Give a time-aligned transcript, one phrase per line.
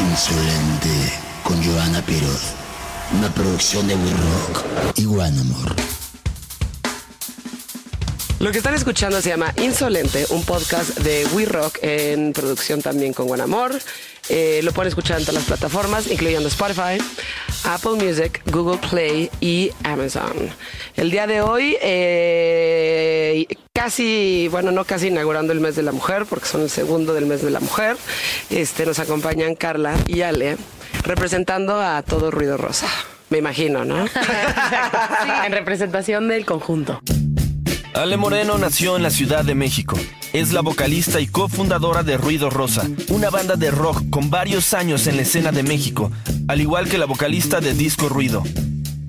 [0.00, 2.52] Insolente con Joana Piroz.
[3.18, 4.64] Una producción de We Rock
[4.96, 5.74] y One Amor.
[8.38, 13.14] Lo que están escuchando se llama Insolente, un podcast de We Rock en producción también
[13.14, 13.80] con Buen Amor.
[14.28, 16.98] Eh, lo pueden escuchar en todas las plataformas, incluyendo Spotify,
[17.64, 20.50] Apple Music, Google Play y Amazon.
[20.96, 26.26] El día de hoy, eh, casi, bueno, no casi inaugurando el mes de la mujer,
[26.28, 27.96] porque son el segundo del mes de la mujer,
[28.50, 30.56] este, nos acompañan Carla y Ale,
[31.04, 32.86] representando a todo Ruido Rosa.
[33.30, 34.04] Me imagino, ¿no?
[35.46, 37.00] en representación del conjunto.
[37.94, 39.96] Ale Moreno nació en la Ciudad de México.
[40.32, 45.06] Es la vocalista y cofundadora de Ruido Rosa, una banda de rock con varios años
[45.06, 46.10] en la escena de México,
[46.48, 48.42] al igual que la vocalista de Disco Ruido.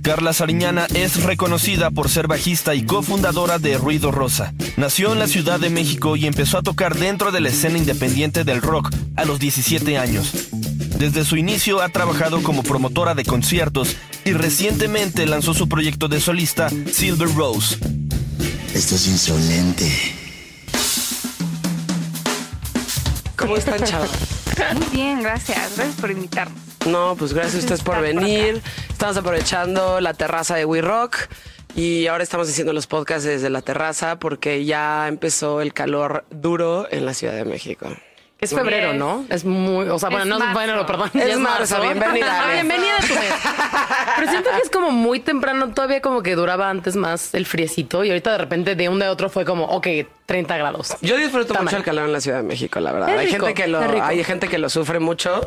[0.04, 4.54] Carla Sariñana es reconocida por ser bajista y cofundadora de Ruido Rosa.
[4.78, 8.44] Nació en la Ciudad de México y empezó a tocar dentro de la escena independiente
[8.44, 10.32] del rock a los 17 años.
[11.00, 16.22] Desde su inicio ha trabajado como promotora de conciertos y recientemente lanzó su proyecto de
[16.22, 17.78] solista Silver Rose.
[18.76, 19.90] Esto es insolente.
[23.38, 24.10] ¿Cómo están, chavos?
[24.76, 25.78] Muy bien, gracias.
[25.78, 26.60] Gracias por invitarnos.
[26.86, 28.62] No, pues gracias a ustedes por venir.
[28.90, 31.16] Estamos aprovechando la terraza de We Rock
[31.74, 36.86] y ahora estamos haciendo los podcasts desde la terraza porque ya empezó el calor duro
[36.92, 37.88] en la Ciudad de México.
[38.40, 39.26] Es febrero, ¿no?
[39.30, 40.54] Es muy, o sea, bueno, Es no, marzo.
[40.54, 41.10] bueno, perdón.
[41.14, 42.54] Es es marzo, bienvenida, Ah, Ale.
[42.62, 43.34] bienvenida a tu mes.
[44.18, 48.04] Pero siento que es como muy temprano, todavía como que duraba antes más el friecito
[48.04, 49.88] y ahorita de repente de un a otro fue como, ok,
[50.26, 50.96] 30 grados.
[51.02, 51.80] Yo disfruto Está mucho mal.
[51.82, 53.14] el calor en la Ciudad de México, la verdad.
[53.14, 55.42] Es hay gente que lo, es hay gente que lo sufre mucho.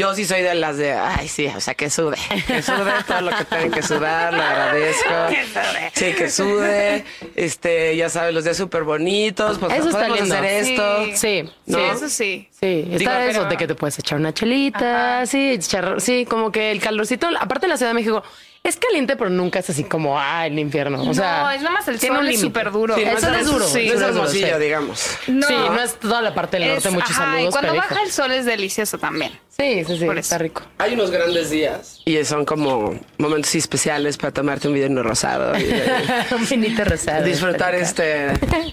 [0.00, 3.20] Yo sí soy de las de, ay, sí, o sea, que sude, que sude todo
[3.20, 5.10] lo que tengan que sudar, lo agradezco.
[5.92, 7.04] Sí, que sude,
[7.36, 10.34] este, ya sabes, los días súper bonitos, pues Eso está lindo.
[10.34, 11.04] hacer esto.
[11.14, 11.78] Sí, Sí, ¿No?
[11.92, 12.48] eso sí.
[12.58, 16.24] Sí, está Digo, eso pero- de que te puedes echar una chelita, sí, echar, sí,
[16.24, 18.22] como que el calorcito, aparte de la Ciudad de México,
[18.62, 21.02] es caliente, pero nunca es así como, ah, el infierno.
[21.02, 22.94] O sea, no, es nada más el tiene sol un es súper duro.
[22.94, 23.72] Sí, no es, es duro, Sí.
[23.74, 24.62] no es eso es duro, hermosillo, sí.
[24.62, 25.06] digamos.
[25.28, 27.48] No, Sí, no es toda la parte del norte, es- muchos ajá, saludos.
[27.48, 28.04] Y cuando baja hijo.
[28.04, 29.32] el sol es delicioso también.
[29.48, 30.42] Sí, sí, sí, Por está eso.
[30.42, 30.62] rico.
[30.78, 35.64] Hay unos grandes días y son como momentos especiales para tomarte un video rosado y
[36.34, 37.24] Un vinito rosado.
[37.24, 38.28] disfrutar este,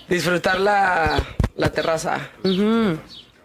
[0.09, 1.21] disfrutar la,
[1.55, 2.29] la terraza.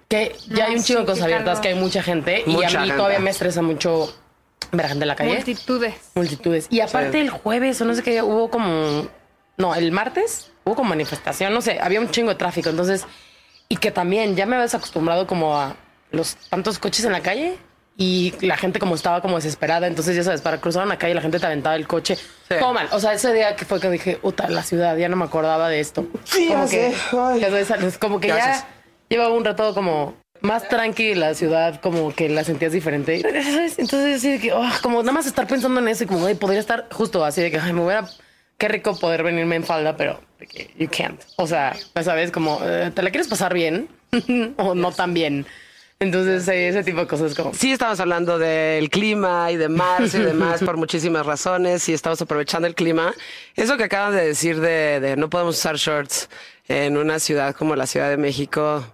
[0.08, 2.42] Que ya No, hay un chingo de sí, cosas abiertas, que hay mucha gente.
[2.46, 2.94] y a mí gente.
[2.96, 4.14] todavía me estresa mucho
[4.72, 5.34] ver a gente en la calle.
[5.34, 5.94] Multitudes.
[6.14, 6.66] Multitudes.
[6.70, 7.18] Y aparte Sí.
[7.18, 9.06] el jueves, o no sé qué, hubo como...
[9.58, 12.70] No, el martes hubo como manifestación, no sé, había un chingo de tráfico.
[12.70, 13.04] Entonces,
[13.68, 15.76] y que también ya me habías acostumbrado como a
[16.10, 17.58] los tantos coches en la calle
[17.96, 19.86] y la gente como estaba como desesperada.
[19.86, 22.16] Entonces, ya sabes, para cruzar una calle la gente te aventaba el coche.
[22.16, 22.54] Sí.
[22.58, 22.88] Todo mal.
[22.92, 25.68] O sea, ese día que fue que dije, puta, la ciudad, ya no me acordaba
[25.68, 26.06] de esto.
[26.24, 27.16] Sí, como ya que, sé.
[27.18, 27.40] Ay.
[27.40, 28.66] ya sabes, es como que ¿Qué ya
[29.10, 33.20] llevaba un rato como más tranqui la ciudad, como que la sentías diferente.
[33.22, 33.78] ¿sabes?
[33.78, 36.34] Entonces, así de que, oh, como nada más estar pensando en eso y como, "Ay,
[36.34, 38.08] podría estar justo así de que, ay, me hubiera,
[38.58, 40.20] qué rico poder venirme en falda, pero
[40.78, 41.20] you can't.
[41.36, 43.88] O sea, ya sabes, como, eh, ¿te la quieres pasar bien
[44.56, 45.46] o no tan bien?
[46.00, 47.54] Entonces, ese tipo de cosas como...
[47.54, 52.20] Sí, estamos hablando del clima y de marzo y demás por muchísimas razones y estamos
[52.20, 53.14] aprovechando el clima.
[53.54, 56.28] Eso que acaban de decir de, de no podemos usar shorts
[56.66, 58.84] en una ciudad como la Ciudad de México,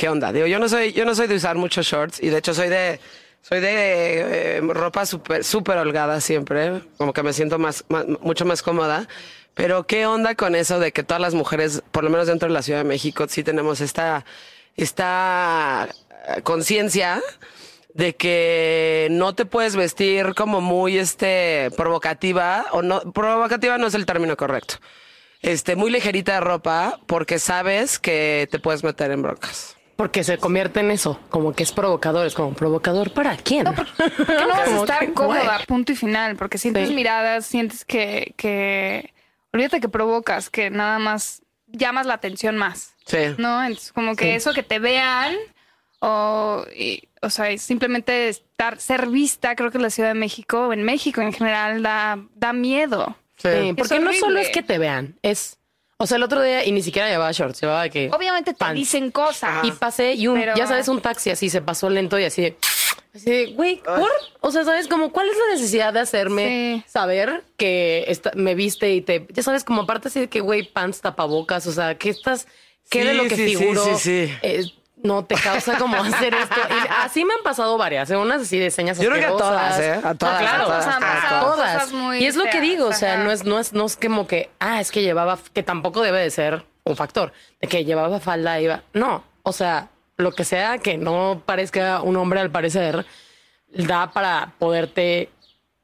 [0.00, 0.32] ¿qué onda?
[0.32, 2.70] Digo, yo no soy, yo no soy de usar muchos shorts y de hecho soy
[2.70, 2.98] de,
[3.42, 8.46] soy de eh, ropa súper, súper holgada siempre, como que me siento más, más- mucho
[8.46, 9.06] más cómoda.
[9.52, 12.54] Pero qué onda con eso de que todas las mujeres, por lo menos dentro de
[12.54, 14.24] la Ciudad de México, sí tenemos esta,
[14.74, 15.86] esta
[16.28, 17.20] eh, conciencia
[17.92, 23.94] de que no te puedes vestir como muy este provocativa o no provocativa no es
[23.94, 24.76] el término correcto.
[25.42, 29.76] Este muy ligerita de ropa porque sabes que te puedes meter en broncas.
[30.00, 33.66] Porque se convierte en eso, como que es provocador, es como provocador para quién.
[33.66, 36.94] Que no vas a estar cómoda, punto y final, porque sientes Sí.
[36.94, 39.12] miradas, sientes que, que...
[39.52, 43.18] Olvídate que provocas, que nada más llamas la atención más, Sí.
[43.36, 43.62] ¿no?
[43.62, 44.30] Entonces, como que Sí.
[44.30, 45.34] eso que te vean
[46.00, 50.72] o, y- o sea, simplemente estar, ser vista, creo que en la Ciudad de México,
[50.72, 53.16] en México en general, da, da miedo.
[53.36, 53.48] Sí.
[53.52, 55.58] Sí, porque no solo es que te vean, es...
[56.02, 58.10] O sea, el otro día, y ni siquiera llevaba shorts, llevaba de que...
[58.10, 58.74] Obviamente te pants.
[58.74, 59.62] dicen cosas.
[59.64, 62.40] Y pasé y un, Pero- ya sabes, un taxi así se pasó lento y así
[62.40, 62.56] de,
[63.14, 64.08] así de, güey, ¿por?
[64.40, 64.88] O sea, ¿sabes?
[64.88, 66.90] Como, ¿cuál es la necesidad de hacerme Sí.
[66.90, 70.62] saber que esta- me viste y te, ya sabes, como aparte así de que, güey,
[70.72, 72.46] pants, tapabocas, o sea, ¿qué estás,
[72.88, 73.84] qué Sí, de lo que sí, sí, figuro?
[73.84, 73.96] sí,
[74.26, 74.34] sí.
[74.40, 74.64] eh,
[75.02, 76.60] no te causa como hacer esto.
[76.68, 78.16] Y así me han pasado varias, ¿eh?
[78.16, 79.78] unas así de señas Yo creo que a todas.
[79.80, 80.00] ¿eh?
[80.02, 81.40] A todas, Ah, claro, a todas, a todas.
[81.56, 81.74] todas.
[81.74, 83.24] Cosas muy Y es lo que feas, digo, o sea, ajá.
[83.24, 86.20] no es, no es, no es como que, ah, es que llevaba, que tampoco debe
[86.20, 88.82] de ser un factor, de que llevaba falda, iba.
[88.92, 93.06] No, o sea, lo que sea que no parezca un hombre al parecer,
[93.68, 95.30] da para poderte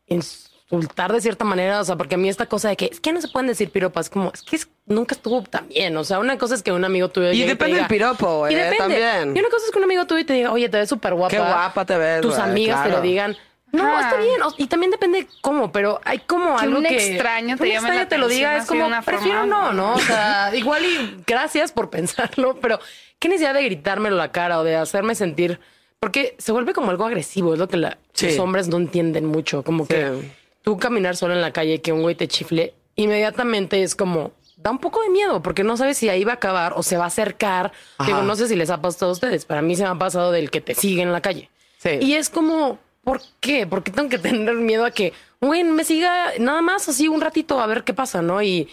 [0.07, 3.13] insultar de cierta manera, o sea, porque a mí esta cosa de que es que
[3.13, 6.19] no se pueden decir piropas, como es que es- nunca estuvo tan bien, o sea,
[6.19, 8.79] una cosa es que un amigo tuyo Y te depende del piropo, y eh, depende.
[8.79, 9.37] también.
[9.37, 11.31] Y una cosa es que un amigo tuyo te diga, oye, te ves súper guapa.
[11.35, 13.03] Qué guapa te ves, Tus güey, amigas te claro.
[13.03, 13.37] lo digan.
[13.73, 14.09] No, Ajá.
[14.09, 14.41] está bien.
[14.43, 16.97] o- Y también depende cómo, pero hay como Que algo un que...
[16.97, 19.73] extraño te un llame la extraño te lo diga, es como, una forma- prefiero no,
[19.73, 19.95] ¿no?
[19.95, 22.79] O sea, igual y gracias por pensarlo, pero
[23.19, 25.59] qué necesidad de gritármelo la cara o de hacerme sentir...
[25.99, 28.27] Porque se vuelve como algo agresivo, es lo que la- Sí.
[28.29, 29.63] los hombres no entienden mucho.
[29.65, 30.33] Como que Sí.
[30.63, 34.33] tú caminar solo en la calle, que un güey te chifle, inmediatamente es como...
[34.67, 36.97] Da un poco de miedo porque no sabes si ahí va a acabar o se
[36.97, 37.71] va a acercar.
[37.99, 38.11] Ajá.
[38.11, 39.45] Digo, no sé si les ha pasado a ustedes.
[39.45, 41.51] Para mí se me ha pasado del que te sigue en la calle.
[41.79, 41.91] Sí.
[42.01, 43.69] Y es como, ¿por qué?
[43.69, 47.21] ¿Por qué tengo que tener miedo a que, güey, me siga nada más así un
[47.21, 48.43] ratito a ver qué pasa, ¿no?
[48.43, 48.69] Y,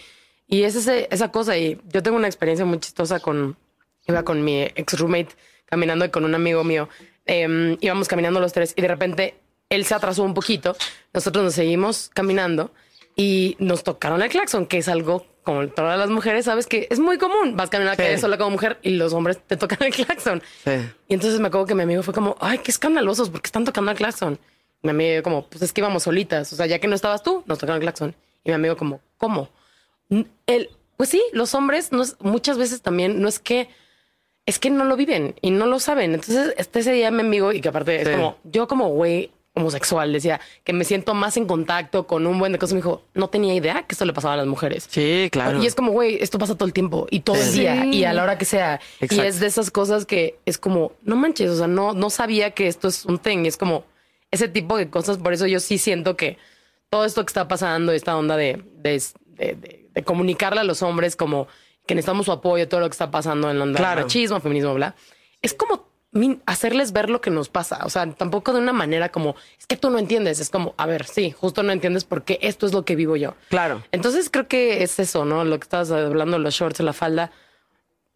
[0.48, 1.56] y es ese, esa cosa.
[1.56, 3.56] Y yo tengo una experiencia muy chistosa con,
[4.08, 5.36] iba con mi ex roommate
[5.66, 6.88] caminando y con un amigo mío.
[7.24, 9.36] Em, íbamos caminando los tres y de repente
[9.68, 10.76] él se atrasó un poquito.
[11.12, 12.72] Nosotros nos seguimos caminando
[13.14, 16.98] y nos tocaron el claxon, que es algo como todas las mujeres, sabes que es
[16.98, 17.56] muy común.
[17.56, 18.08] Vas caminando a la Sí.
[18.08, 20.42] calle sola como mujer y los hombres te tocan el claxon.
[20.64, 20.70] Sí.
[21.08, 23.90] Y entonces me acuerdo que mi amigo fue como, ay, qué escandalosos, porque están tocando
[23.90, 24.38] el claxon.
[24.82, 26.52] Y mi amigo como, pues es que íbamos solitas.
[26.52, 28.14] O sea, ya que no estabas tú, nos tocaron el claxon.
[28.42, 29.48] Y mi amigo como, ¿cómo?
[30.46, 33.68] El, pues sí, los hombres no es- muchas veces también no es que,
[34.46, 36.14] es que no lo viven y no lo saben.
[36.14, 40.12] Entonces, este ese día mi amigo, y que aparte es como, yo como güey homosexual,
[40.12, 42.74] decía que me siento más en contacto con un buen de cosas.
[42.74, 44.86] Me dijo, no tenía idea que esto le pasaba a las mujeres.
[44.90, 45.62] Sí, claro.
[45.62, 47.60] Y es como, güey, esto pasa todo el tiempo y todo el Sí.
[47.60, 48.80] día y a la hora que sea.
[49.00, 49.24] Exacto.
[49.24, 52.50] Y es de esas cosas que es como, no manches, o sea, no, no sabía
[52.50, 53.44] que esto es un thing.
[53.46, 53.84] Es como
[54.32, 55.18] ese tipo de cosas.
[55.18, 56.36] Por eso yo sí siento que
[56.90, 59.54] todo esto que está pasando, esta onda de, de, de-
[59.94, 61.46] de- comunicarle a los hombres como
[61.86, 64.02] que necesitamos su apoyo, todo lo que está pasando en la onda Claro.
[64.02, 64.96] machismo, feminismo, bla.
[65.42, 65.88] Es como
[66.46, 67.80] hacerles ver lo que nos pasa.
[67.84, 70.40] O sea, tampoco de una manera como, es que tú no entiendes.
[70.40, 73.34] Es como, a ver, sí, justo no entiendes porque esto es lo que vivo yo.
[73.48, 73.82] Claro.
[73.92, 75.44] Entonces creo que es eso, ¿no?
[75.44, 77.32] Lo que estabas hablando, los shorts, la falda.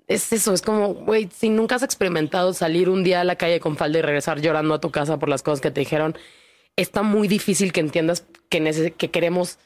[0.06, 3.60] Es eso, es como, güey, si nunca has experimentado salir un día a la calle
[3.60, 6.16] con falda y regresar llorando a tu casa por las cosas que te dijeron,
[6.76, 9.58] está muy difícil que entiendas que, que queremos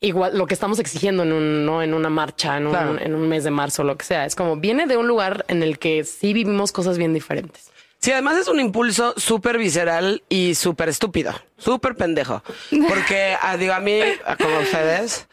[0.00, 1.82] igual lo que estamos exigiendo en, un, ¿no?
[1.82, 2.98] en una marcha, en un, Claro.
[2.98, 4.24] en un mes de marzo, lo que sea.
[4.24, 7.70] Es como, viene de un lugar en el que sí vivimos cosas bien diferentes.
[7.98, 12.42] Sí, además es un impulso súper visceral y súper estúpido, súper pendejo.
[12.88, 15.28] Porque, ah, digo, a mí, ah, como ustedes,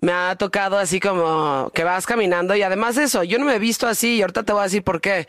[0.00, 3.56] me ha tocado así como que vas caminando y además de eso, yo no me
[3.56, 5.26] he visto así y ahorita te voy a decir por qué.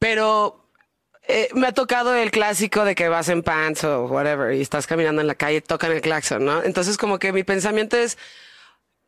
[0.00, 0.61] Pero
[1.28, 4.86] eh, me ha tocado el clásico de que vas en pants o whatever y estás
[4.86, 6.62] caminando en la calle, tocan el claxon, ¿no?
[6.62, 8.18] Entonces como que mi pensamiento es,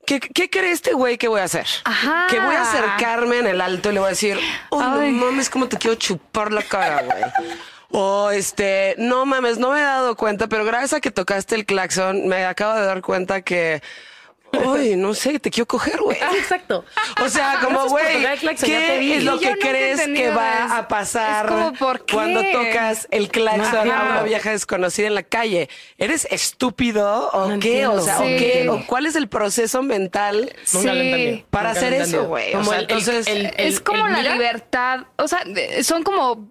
[0.06, 1.66] ¿qué, qué cree este güey que voy a hacer?
[1.84, 2.26] Ajá.
[2.30, 4.38] Que voy a acercarme en el alto y le voy a decir,
[4.70, 5.12] oh, Ay.
[5.12, 7.22] no mames, como te quiero chupar la cara, güey.
[7.90, 11.64] O este, no mames, no me he dado cuenta, pero gracias a que tocaste el
[11.64, 13.82] claxon, me acabo de dar cuenta que,
[14.58, 16.18] uy, no sé, te quiero coger, güey.
[16.22, 16.84] Ah, exacto.
[17.22, 18.04] O sea, como, güey,
[18.60, 20.36] ¿qué es lo que crees que eso.
[20.36, 21.72] va a pasar
[22.10, 25.68] cuando tocas el claxon a una vieja desconocida en la calle?
[25.98, 27.86] ¿Eres estúpido o No qué?
[27.86, 28.22] O sea, Sí.
[28.22, 28.68] ¿o qué?
[28.70, 30.54] ¿O cuál es el proceso mental
[31.50, 32.50] para Nunca hacer eso, güey?
[32.54, 33.26] O Como sea, el- el- entonces...
[33.26, 34.32] el- es como la mira.
[34.32, 35.00] libertad.
[35.16, 35.42] O sea,
[35.82, 36.50] son como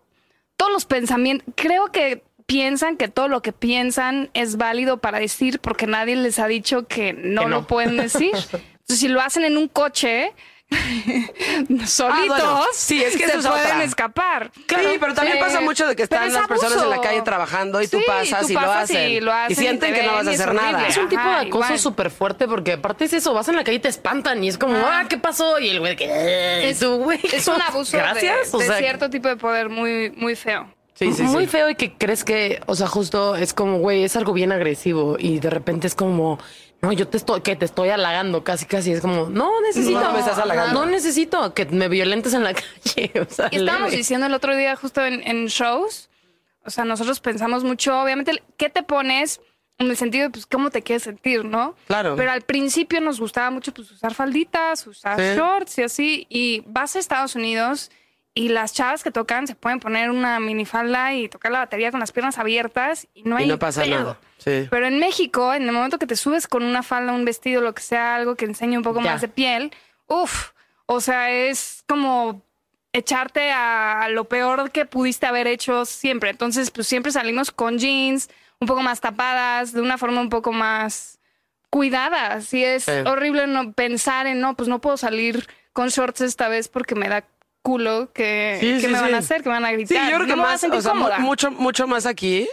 [0.57, 1.48] todos los pensamientos.
[1.55, 6.38] Creo que piensan que todo lo que piensan es válido para decir porque nadie les
[6.38, 7.55] ha dicho que no, Que no.
[7.62, 8.31] lo pueden decir.
[8.36, 10.31] Entonces, si lo hacen en un coche,
[11.86, 12.62] solitos, Ah, bueno.
[12.74, 13.83] Sí, es que se pueden otra.
[13.83, 14.51] escapar.
[14.55, 15.43] Sí, pero también Sí.
[15.43, 18.03] pasa mucho de que están es las personas en la calle trabajando y tú Sí,
[18.07, 20.27] pasas tú y, lo pasas hacen, y lo hacen y sienten te que no vas
[20.27, 20.88] a hacer nada.
[20.88, 23.63] Es un tipo Ajá, de acoso súper fuerte porque aparte es eso, vas en la
[23.63, 25.60] calle y te espantan y es como, ah, ¿qué pasó?
[25.60, 28.51] Y el güey que, "Eh", Es, y tú, güey, es un abuso de- Gracias.
[28.51, 30.72] de, o sea, cierto tipo de poder muy, muy feo.
[30.95, 31.50] Sí, sí, muy sí.
[31.51, 35.15] feo y que crees que, o sea, justo es como, güey, es algo bien agresivo
[35.19, 36.38] y de repente es como,
[36.81, 38.91] no, yo te estoy, que te estoy halagando casi, casi.
[38.91, 40.00] Es como, no necesito.
[40.00, 40.73] No me estás halagando.
[40.79, 43.12] No necesito que me violentes en la calle.
[43.27, 43.97] O sea, Y estábamos leve.
[43.97, 46.09] diciendo el otro día justo en, en shows,
[46.65, 49.41] o sea, nosotros pensamos mucho, obviamente, ¿qué te pones?
[49.79, 51.75] En el sentido de, pues, cómo te quieres sentir, ¿no?
[51.88, 52.15] Claro.
[52.15, 55.35] Pero al principio nos gustaba mucho, pues, usar falditas, usar Sí.
[55.35, 56.27] shorts y así.
[56.29, 57.89] Y vas a Estados Unidos
[58.35, 61.99] y las chavas que tocan se pueden poner una minifalda y tocar la batería con
[61.99, 63.95] las piernas abiertas y no hay Y no pasa pedo.
[63.99, 64.19] nada.
[64.39, 64.67] Sí.
[64.69, 67.73] Pero en México, en el momento que te subes con una falda, un vestido, lo
[67.75, 69.11] que sea, algo que enseñe un poco Ya.
[69.11, 69.71] más de piel,
[70.07, 70.49] uff,
[70.87, 72.41] o sea, es como
[72.91, 76.29] echarte a lo peor que pudiste haber hecho siempre.
[76.29, 80.51] Entonces, pues siempre salimos con jeans, un poco más tapadas, de una forma un poco
[80.51, 81.19] más
[81.69, 82.41] cuidada.
[82.41, 82.91] Sí, es Sí.
[83.05, 87.09] horrible no pensar en, no, pues no puedo salir con shorts esta vez porque me
[87.09, 87.23] da
[87.63, 89.15] culo que, Sí, que sí, me van sí.
[89.15, 90.10] a hacer, que me van a Sí, gritar.
[90.12, 92.48] yo creo que No más, o sea, mucho, mucho más aquí.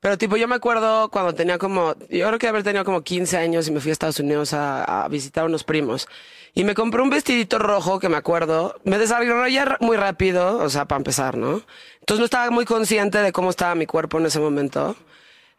[0.00, 3.36] Pero tipo, yo me acuerdo cuando tenía como, yo creo que haber tenido como 15
[3.36, 6.08] años y me fui a Estados Unidos a, a visitar a unos primos.
[6.54, 8.76] Y me compré un vestidito rojo que me acuerdo.
[8.84, 11.62] Me desarrollé muy rápido, o sea, para empezar, ¿no?
[12.00, 14.96] Entonces no estaba muy consciente de cómo estaba mi cuerpo en ese momento.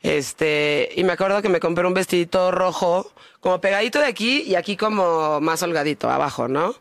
[0.02, 4.56] Este, y me acuerdo que me compré un vestidito rojo, como pegadito de aquí y
[4.56, 6.74] aquí como más holgadito, abajo, ¿no?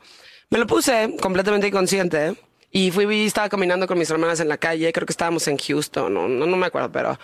[0.50, 2.34] Me lo puse completamente inconsciente
[2.72, 5.56] y fui y estaba caminando con mis hermanas en la calle, creo que estábamos en
[5.56, 7.18] Houston, no, no, no me acuerdo, pero,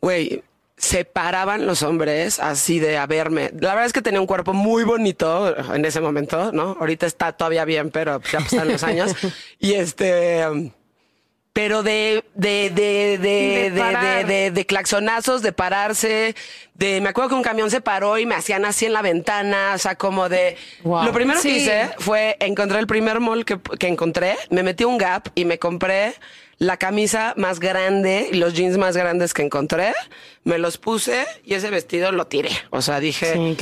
[0.00, 0.42] güey,
[0.76, 3.50] se paraban los hombres así de a verme.
[3.58, 6.76] La verdad es que tenía un cuerpo muy bonito en ese momento, ¿no?
[6.78, 9.14] Ahorita está todavía bien, pero ya pasaron los años.
[9.58, 10.72] Y este...
[11.58, 16.36] pero de, de, de, de, De de, de, de, de claxonazos, de pararse,
[16.74, 19.72] de, me acuerdo que un camión se paró y me hacían así en la ventana,
[19.74, 21.06] o sea, como de, Wow.
[21.06, 24.86] lo primero que hice fue encontrar el primer mall que, que encontré, me metí a
[24.86, 26.14] un Gap y me compré
[26.58, 29.92] la camisa más grande y los jeans más grandes que encontré,
[30.42, 33.56] me los puse y ese vestido lo tiré, o sea, dije, Sí,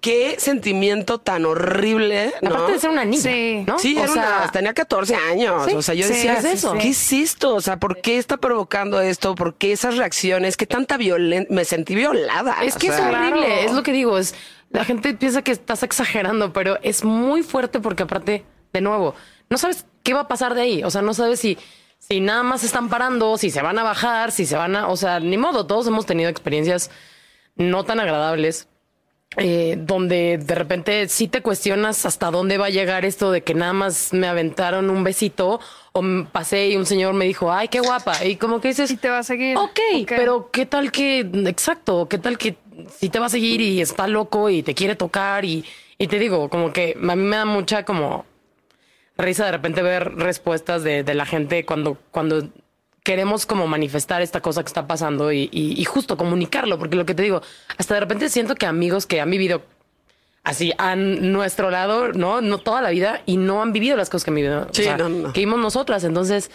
[0.00, 2.50] qué sentimiento tan horrible, ¿no?
[2.50, 3.64] Aparte de ser una niña, Sí.
[3.66, 3.78] ¿no?
[3.78, 5.64] Sí, o era sea, una- tenía 14 años.
[5.66, 6.72] Sí, o sea, yo sí, decía, es eso.
[6.80, 7.54] ¿qué es esto?
[7.54, 9.34] O sea, ¿por qué está provocando esto?
[9.34, 10.56] ¿Por qué esas reacciones?
[10.56, 11.54] ¿Qué tanta violencia?
[11.54, 12.56] Me sentí violada.
[12.62, 13.60] Es o que es horrible, Claro.
[13.66, 14.34] es lo que digo, es
[14.70, 19.14] la gente piensa que estás exagerando, pero es muy fuerte porque aparte, de nuevo,
[19.50, 21.58] no sabes qué va a pasar de ahí, o sea, no sabes si
[22.08, 24.96] si nada más están parando, si se van a bajar, si se van a, o
[24.96, 26.90] sea, ni modo, todos hemos tenido experiencias
[27.56, 28.68] no tan agradables.
[29.36, 33.54] eh, donde de repente sí te cuestionas hasta dónde va a llegar esto de que
[33.54, 35.60] nada más me aventaron un besito
[35.92, 38.24] o pasé y un señor me dijo, ay, qué guapa.
[38.24, 39.56] Y como que dices, Y te va a seguir.
[39.58, 42.56] Ok, pero ¿qué tal que, exacto, qué tal que
[42.96, 45.64] si te va a seguir y está loco y te quiere tocar y,
[45.98, 48.24] y te digo, como que a mí me da mucha como
[49.18, 52.48] risa de repente ver respuestas de, de la gente cuando, cuando
[53.02, 57.04] queremos como manifestar esta cosa que está pasando y, y- y justo comunicarlo, porque lo
[57.06, 57.42] que te digo,
[57.76, 59.62] hasta de repente siento que amigos que han vivido
[60.44, 62.40] así a nuestro lado, ¿no?
[62.40, 64.84] No toda la vida y no han vivido las cosas que han vivido, o Sí,
[64.84, 65.32] sea, no, no.
[65.32, 66.04] que vimos nosotras.
[66.04, 66.50] Entonces,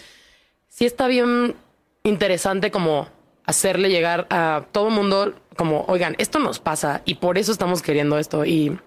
[0.68, 1.54] sí está bien
[2.02, 3.08] interesante como
[3.46, 7.82] hacerle llegar a todo el mundo como, oigan, esto nos pasa y por eso estamos
[7.82, 8.44] queriendo esto.
[8.44, 8.78] Y,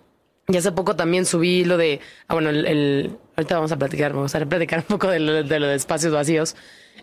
[0.47, 4.13] y hace poco también subí lo de, ah, bueno, el, el- ahorita vamos a platicar,
[4.13, 6.55] me gustaría platicar un poco de lo de, lo de espacios vacíos.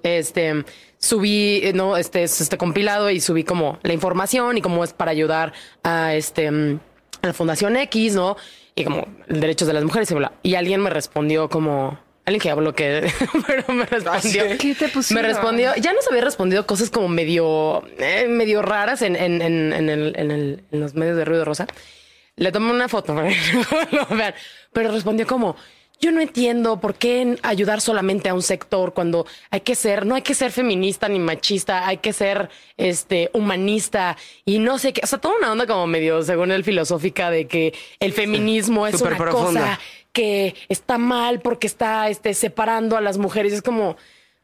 [0.03, 0.64] Este,
[0.99, 4.93] subí, eh, no, este, es este compilado y subí como la información y cómo es
[4.93, 6.81] para ayudar a este, mm,
[7.23, 8.37] a la Fundación X, ¿no?
[8.75, 10.33] Y como derechos de las mujeres y bla.
[10.43, 13.11] Y alguien me respondió como, alguien que habló que,
[13.47, 14.50] pero me respondió.
[14.50, 14.59] sí.
[14.59, 15.23] ¿Qué te pusieron?
[15.25, 19.73] Me respondió, ya nos había respondido cosas como medio, eh, medio raras en, en, en,
[19.73, 21.67] en el, en, el- en los medios de ruido rosa.
[22.37, 24.35] Le tomé una foto para que lo vean,
[24.73, 25.55] pero respondió como,
[26.01, 30.15] yo no entiendo por qué ayudar solamente a un sector cuando hay que ser, no
[30.15, 35.01] hay que ser feminista ni machista, hay que ser este humanista y no sé qué,
[35.03, 39.01] o sea, toda una onda como medio, según él, filosófica de que el feminismo es
[39.01, 39.61] una profunda.
[39.61, 39.81] cosa
[40.15, 43.53] que está mal porque está este, separando a las mujeres.
[43.53, 43.97] Es como,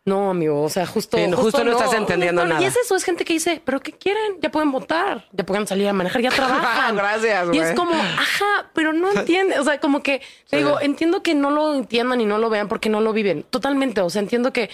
[0.06, 1.18] no, amigo, o sea, justo.
[1.18, 2.62] Sí, no, justo no estás entendiendo no, nada.
[2.62, 4.38] Y es eso, es gente que dice, pero ¿qué quieren?
[4.40, 6.96] Ya pueden votar, ya pueden salir a manejar, ya trabajan.
[6.96, 7.74] Gracias, Y es güey.
[7.74, 9.58] como, ajá, pero no entiende.
[9.58, 12.68] O sea, como que, te digo, entiendo que no lo entiendan y no lo vean
[12.68, 13.44] porque no lo viven.
[13.50, 14.00] Totalmente.
[14.00, 14.70] O sea, entiendo que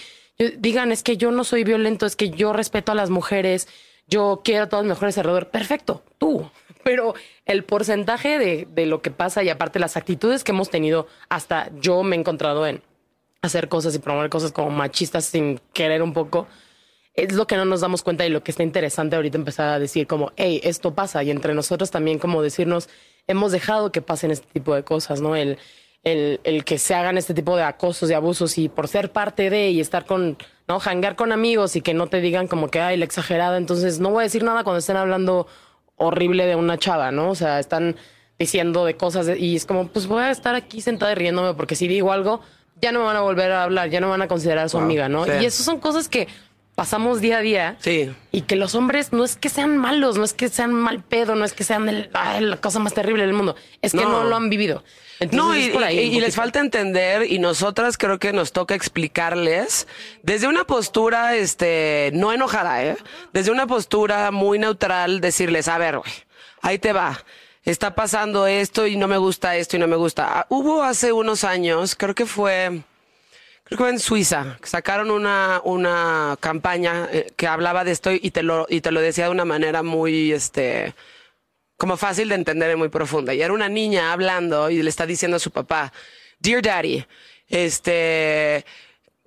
[0.57, 3.67] digan, es que yo no soy violento, es que yo respeto a las mujeres,
[4.07, 5.49] yo quiero a todas las mujeres alrededor.
[5.49, 6.49] Perfecto, tú.
[6.83, 7.15] Pero
[7.45, 11.69] el porcentaje de, de lo que pasa y aparte las actitudes que hemos tenido, hasta
[11.81, 12.81] yo me he encontrado en
[13.41, 16.47] hacer cosas y promover cosas como machistas sin querer un poco,
[17.13, 19.79] es lo que no nos damos cuenta y lo que está interesante ahorita empezar a
[19.79, 22.89] decir como, hey, esto pasa y entre nosotros también como decirnos,
[23.25, 25.35] hemos dejado que pasen este tipo de cosas, ¿no?
[25.35, 25.57] El,
[26.03, 29.49] el, el que se hagan este tipo de acosos y abusos y por ser parte
[29.49, 30.79] de y estar con, ¿no?
[30.79, 34.11] Hangar con amigos y que no te digan como que, ay, la exagerada, entonces no
[34.11, 35.47] voy a decir nada cuando estén hablando
[35.95, 37.31] horrible de una chava, ¿no?
[37.31, 37.95] O sea, están
[38.37, 41.87] diciendo de cosas y es como, pues voy a estar aquí sentada riéndome porque si
[41.87, 42.41] digo algo,
[42.81, 44.77] ya no me van a volver a hablar, ya no me van a considerar su
[44.77, 45.25] Wow, amiga, ¿no?
[45.41, 46.27] Y eso son cosas que
[46.75, 47.75] pasamos día a día.
[47.79, 48.11] Sí.
[48.31, 51.33] Y que los hombres no es que sean malos, no es que sean mal pedo,
[51.35, 54.23] no es que sean el- ay, la cosa más terrible del mundo, es que no,
[54.23, 54.23] No.
[54.25, 54.83] lo han vivido.
[55.19, 58.75] Entonces, No, y, ahí y- y les falta entender y nosotras creo que nos toca
[58.75, 59.87] explicarles
[60.21, 62.97] desde una postura, este, no enojada, ¿eh?
[63.33, 66.11] Desde una postura muy neutral, decirles, a ver, güey,
[66.61, 67.23] ahí te va.
[67.67, 70.39] Está pasando esto y no me gusta esto y no me gusta.
[70.39, 72.81] Ah, hubo hace unos años, creo que fue,
[73.65, 78.31] creo que fue en Suiza, sacaron una, una campaña eh, que hablaba de esto y
[78.31, 80.95] te lo, y te lo decía de una manera muy, este,
[81.75, 83.33] como fácil de entender y muy profunda.
[83.33, 85.91] Y era una niña hablando y le está diciendo a su papá,
[86.39, 87.05] Dear Daddy,
[87.49, 88.63] este,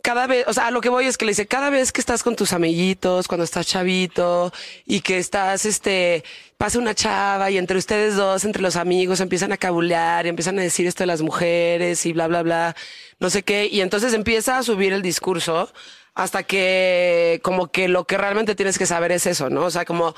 [0.00, 2.00] cada vez, o sea, a lo que voy es que le dice, cada vez que
[2.00, 4.50] estás con tus amiguitos, cuando estás chavito
[4.86, 6.24] y que estás, este,
[6.60, 10.58] pasa una chava y entre ustedes dos, entre los amigos, empiezan a cabulear y empiezan
[10.58, 12.76] a decir esto de las mujeres y bla, bla, bla,
[13.18, 13.66] no sé qué.
[13.72, 15.72] Y entonces empieza a subir el discurso
[16.14, 19.64] hasta que como que lo que realmente tienes que saber es eso, ¿no?
[19.64, 20.14] O sea, como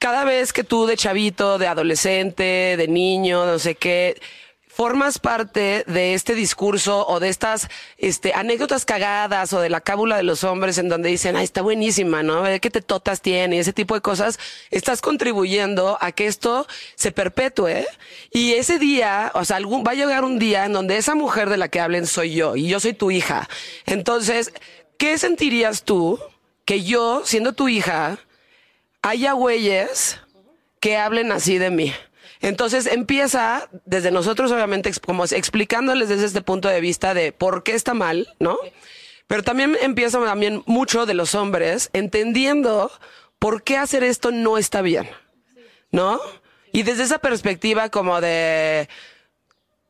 [0.00, 4.20] cada vez que tú de chavito, de adolescente, de niño, no sé qué,
[4.78, 7.66] formas parte de este discurso o de estas
[7.96, 11.62] este, anécdotas cagadas o de la cábula de los hombres en donde dicen, ay, está
[11.62, 12.44] buenísima, ¿no?
[12.62, 14.38] Qué te totas tiene y ese tipo de cosas,
[14.70, 17.86] estás contribuyendo a que esto se perpetúe.
[18.30, 21.50] Y ese día, o sea, algún, va a llegar un día en donde esa mujer
[21.50, 23.48] de la que hablen soy yo y yo soy tu hija.
[23.84, 24.52] Entonces,
[24.96, 26.20] ¿qué sentirías tú
[26.64, 28.20] que yo, siendo tu hija,
[29.02, 30.20] haya güeyes
[30.78, 31.92] que hablen así de mí?
[32.40, 37.74] Entonces empieza desde nosotros, obviamente, como explicándoles desde este punto de vista de por qué
[37.74, 38.56] está mal, ¿no?
[39.26, 42.90] Pero también empieza también mucho de los hombres entendiendo
[43.38, 45.08] por qué hacer esto no está bien,
[45.92, 46.20] ¿no?
[46.72, 48.88] Y desde esa perspectiva como de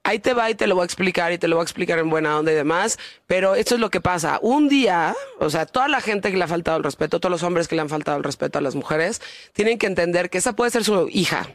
[0.08, 1.98] ahí te va y te lo voy a explicar y te lo voy a explicar
[1.98, 4.38] en buena onda y demás, pero esto es lo que pasa.
[4.40, 7.42] Un día, o sea, toda la gente que le ha faltado el respeto, todos los
[7.42, 9.20] hombres que le han faltado el respeto a las mujeres,
[9.52, 11.46] tienen que entender que esa puede ser su hija,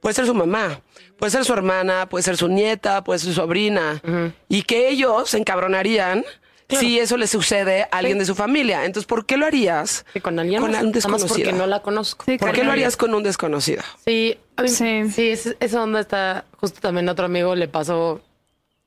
[0.00, 0.80] puede ser su mamá,
[1.18, 4.00] puede ser su hermana, puede ser su nieta, puede ser su sobrina,
[4.48, 6.24] y que ellos se encabronarían
[6.68, 8.84] si eso le sucede a alguien de su familia.
[8.84, 11.28] Entonces, ¿por qué lo harías Sí, con alguien con más, un desconocido?
[11.34, 12.24] porque no la conozco.
[12.26, 13.82] Sí, ¿Por qué lo harías con un desconocido?
[14.04, 15.10] Sí, a mí- Sí.
[15.10, 18.20] sí, es- esa onda está, justo también a otro amigo le pasó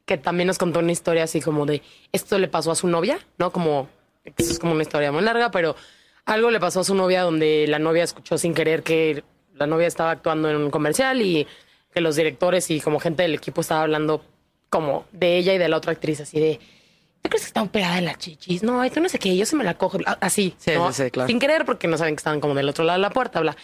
[0.06, 3.20] que también nos contó una historia así como de, esto le pasó a su novia,
[3.38, 3.52] ¿no?
[3.52, 3.88] Como,
[4.38, 5.76] eso es como una historia muy larga, pero
[6.26, 9.24] algo le pasó a su novia donde la novia escuchó sin querer que
[9.56, 11.48] la novia estaba actuando en un comercial y
[11.94, 14.24] que los directores y como gente del equipo estaba hablando
[14.70, 16.60] como de ella y de la otra actriz, así de,
[17.22, 18.64] ¿tú crees que está operada de las chichis?
[18.64, 20.92] No, esto no sé qué, yo se me la cojo, así, Sí, ¿no?
[20.92, 21.28] sí, sí, claro.
[21.28, 23.56] Sin querer porque no saben que estaban como del otro lado de la puerta, bla.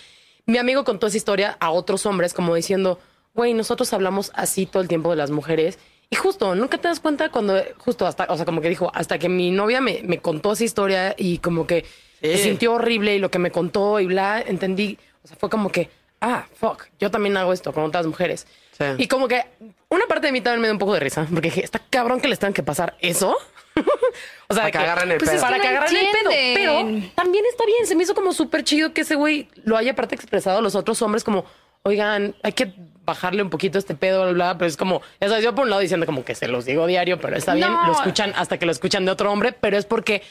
[0.45, 2.99] Mi amigo contó esa historia a otros hombres como diciendo,
[3.33, 5.77] güey, nosotros hablamos así todo el tiempo de las mujeres.
[6.09, 9.19] Y justo, nunca te das cuenta cuando, justo hasta, o sea, como que dijo, hasta
[9.19, 11.83] que mi novia me, me contó esa historia y como que
[12.21, 15.69] se sintió horrible y lo que me contó y bla, entendí, o sea, fue como
[15.69, 15.89] que,
[16.21, 18.47] ah, fuck, yo también hago esto con otras mujeres.
[18.77, 18.85] Sí.
[18.97, 19.43] Y como que
[19.89, 22.19] una parte de mí también me da un poco de risa, porque dije, está cabrón
[22.19, 23.37] que les tengan que pasar eso.
[24.47, 25.41] o sea, Para que agarren el pues, pedo.
[25.41, 26.29] Para que agarren el pedo.
[26.55, 26.73] Pero
[27.15, 30.15] también está bien, se me hizo como súper chido que ese güey lo haya aparte
[30.15, 31.45] expresado a los otros hombres como,
[31.83, 32.73] oigan, hay que
[33.05, 35.69] bajarle un poquito este pedo, bla, bla, pero es como, ya sabes, yo por un
[35.69, 38.65] lado diciendo como que se los digo diario, pero está bien, lo escuchan hasta que
[38.65, 40.21] lo escuchan de otro hombre, pero es porque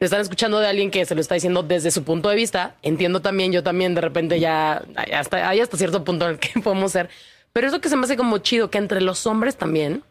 [0.00, 2.74] lo están escuchando de alguien que se lo está diciendo desde su punto de vista.
[2.82, 6.60] Entiendo también, yo también de repente ya, hasta, hay hasta cierto punto en el que
[6.64, 7.08] podemos ser,
[7.54, 10.02] pero es lo que se me hace como chido, que entre los hombres también,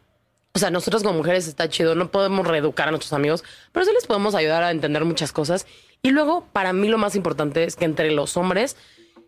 [0.54, 3.92] o sea, nosotros como mujeres está chido, no podemos reeducar a nuestros amigos, pero sí
[3.92, 5.66] les podemos ayudar a entender muchas cosas.
[6.00, 8.76] Y luego, para mí lo más importante es que entre los hombres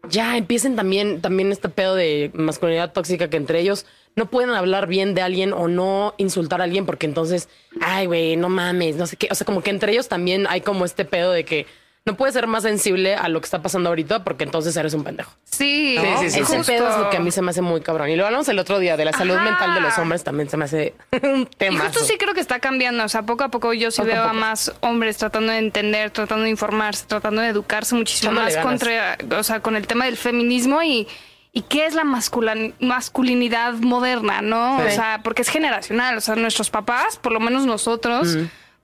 [0.09, 4.87] ya empiecen también, también este pedo de masculinidad tóxica que entre ellos no pueden hablar
[4.87, 7.50] bien de alguien o no insultar a alguien porque entonces,
[7.83, 9.29] ay, güey, no mames, no sé qué.
[9.31, 11.66] O sea, como que entre ellos también hay como este pedo de que
[12.07, 15.03] no puedes ser más sensible a lo que está pasando ahorita porque entonces eres un
[15.03, 15.33] pendejo.
[15.45, 16.21] Sí, ¿no?
[16.21, 16.73] sí, sí, Ese justo.
[16.73, 18.09] pedo es lo que a mí se me hace muy cabrón.
[18.11, 19.45] Y lo hablamos el otro día de la salud Ajá.
[19.45, 21.81] mental de los hombres también se me hace un Y tema.
[21.81, 23.03] justo sí creo que está cambiando.
[23.05, 26.11] O sea, poco a poco yo sí Poco veo a más hombres tratando de entender,
[26.12, 28.64] tratando de informarse, tratando de educarse muchísimo más ganas.
[28.64, 31.09] contra, o sea, con el tema del feminismo y,
[31.53, 34.79] y qué es la masculinidad moderna, ¿no?
[34.81, 34.87] Sí.
[34.87, 36.16] O sea, porque es generacional.
[36.16, 38.37] O sea, nuestros papás, por lo menos nosotros,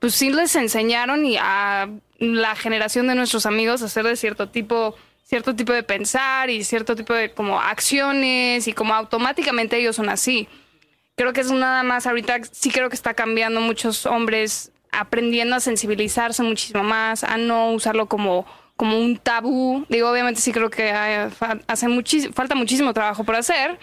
[0.02, 1.88] pues sí les enseñaron y a
[2.18, 6.64] la generación de nuestros amigos a hacer de cierto tipo cierto tipo de pensar y
[6.64, 10.48] cierto tipo de como acciones y como automáticamente ellos son así.
[11.14, 15.60] Creo que es nada más ahorita sí creo que está cambiando muchos hombres aprendiendo a
[15.60, 19.86] sensibilizarse muchísimo más a no usarlo como como un tabú.
[19.88, 21.86] Digo obviamente sí creo que hace
[22.32, 23.78] falta muchísimo trabajo por hacer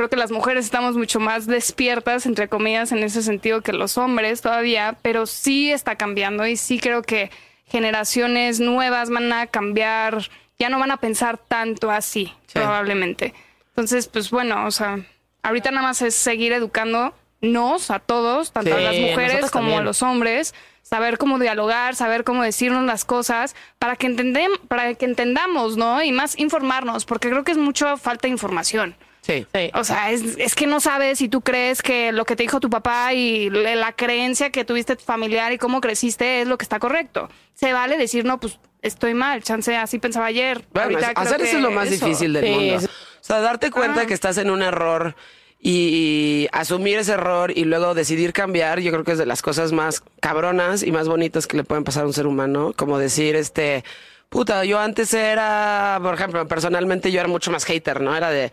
[0.00, 3.98] creo que las mujeres estamos mucho más despiertas entre comillas en ese sentido que los
[3.98, 7.30] hombres todavía pero sí está cambiando y sí creo que
[7.66, 13.34] generaciones nuevas van a cambiar ya no van a pensar tanto así probablemente
[13.68, 15.00] entonces pues bueno o sea
[15.42, 20.02] ahorita nada más es seguir educándonos a todos, tanto a las mujeres como a los
[20.02, 25.76] hombres, saber cómo dialogar, saber cómo decirnos las cosas, para que entendem, para que entendamos,
[25.76, 26.02] ¿no?
[26.02, 28.96] Y más informarnos, porque creo que es mucho falta de información.
[29.22, 29.46] Sí.
[29.54, 29.70] Sí.
[29.74, 32.58] O sea, es, es que no sabes y tú crees que lo que te dijo
[32.60, 36.64] tu papá y la creencia que tuviste tu familiar y cómo creciste es lo que
[36.64, 37.28] está correcto.
[37.54, 40.64] Se vale decir, no, pues estoy mal, chance, así pensaba ayer.
[40.72, 42.76] Bueno, hacer eso es lo más difícil del Sí, mundo.
[42.86, 44.06] O sea, darte cuenta Ah.
[44.06, 45.14] que estás en un error
[45.62, 49.72] y asumir ese error y luego decidir cambiar, yo creo que es de las cosas
[49.72, 52.72] más cabronas y más bonitas que le pueden pasar a un ser humano.
[52.74, 53.84] Como decir, este,
[54.30, 58.16] puta, yo antes era, por ejemplo, personalmente yo era mucho más hater, ¿no?
[58.16, 58.50] Era de,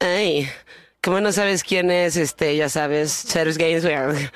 [0.00, 0.48] ay,
[1.02, 4.32] como no sabes quién es, este, ya sabes, Serge Gainsbourg.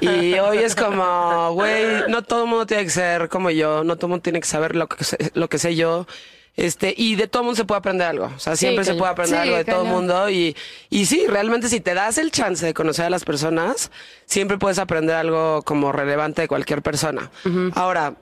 [0.00, 3.96] Y hoy es como, güey, no todo el mundo tiene que ser como yo, no
[3.96, 6.06] todo el mundo tiene que saber lo que sé, lo que sé yo.
[6.56, 8.32] Este, y de todo el mundo se puede aprender algo.
[8.34, 10.28] O sea, siempre se puede aprender Sí, algo de todo el mundo.
[10.28, 10.56] Y,
[10.90, 13.92] y sí, realmente si te das el chance de conocer a las personas,
[14.26, 17.30] siempre puedes aprender algo como relevante de cualquier persona.
[17.76, 18.16] Ahora,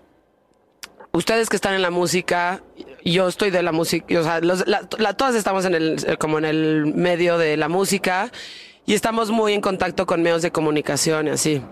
[1.12, 2.62] ustedes que están en la música,
[3.12, 6.38] yo estoy de la música, o sea, los- la- la- todas estamos en el, como
[6.38, 8.30] en el medio de la música
[8.84, 11.62] y estamos muy en contacto con medios de comunicación y así.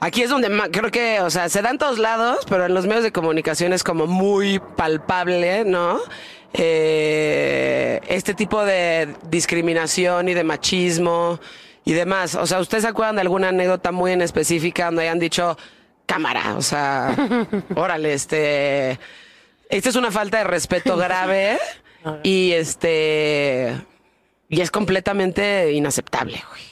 [0.00, 2.86] Aquí es donde creo que, o sea, se da en todos lados, pero en los
[2.86, 6.00] medios de comunicación es como muy palpable, ¿no?
[6.54, 11.38] Eh, este tipo de discriminación y de machismo
[11.84, 12.34] y demás.
[12.34, 15.56] O sea, ¿ustedes se acuerdan de alguna anécdota muy en específica donde hayan dicho
[16.06, 16.54] cámara?
[16.56, 17.14] O sea,
[17.76, 18.98] órale, este.
[19.72, 21.58] Esta es una falta de respeto grave
[22.22, 23.76] y este.
[24.48, 26.62] Y es completamente inaceptable, güey.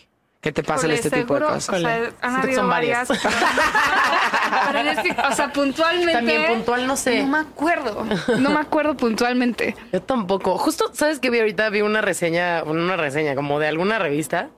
[0.40, 1.68] Que te pasen Híjole, este tipo de cosas.
[1.68, 3.08] O sea, han habido son varias.
[3.08, 3.34] varias.
[4.66, 6.12] Pero en este- o sea, puntualmente.
[6.12, 7.22] También puntual, no sé.
[7.22, 8.06] No me acuerdo.
[8.38, 9.76] No me acuerdo puntualmente.
[9.92, 10.56] Yo tampoco.
[10.58, 11.68] Justo, ¿sabes qué vi ahorita?
[11.70, 14.44] Vi una reseña, bueno, una reseña como de alguna revista.
[14.44, 14.50] No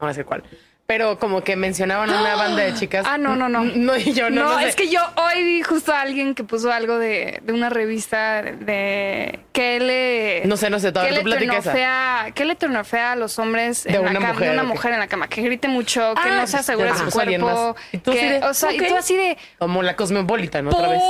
[0.00, 0.44] voy a decir cuál.
[0.88, 3.04] Pero como que mencionaban una banda de chicas.
[3.06, 3.62] Ah, no, no, no.
[3.76, 4.68] No, y yo no, No, no sé.
[4.68, 8.40] es que yo hoy vi justo a alguien que puso algo de, de una revista
[8.40, 13.16] de que le No sé, no sé, todavía que tú turnorfea- que le turnorfea a
[13.16, 15.42] los hombres De en una la cama, mujer, de una mujer en la cama, que
[15.42, 17.76] grite mucho, que Ah, no se asegure su cuerpo.
[17.92, 18.88] Y tú así que, de, o sea, y ok.
[18.88, 21.02] tú así de Como la Cosmopolitan otra vez.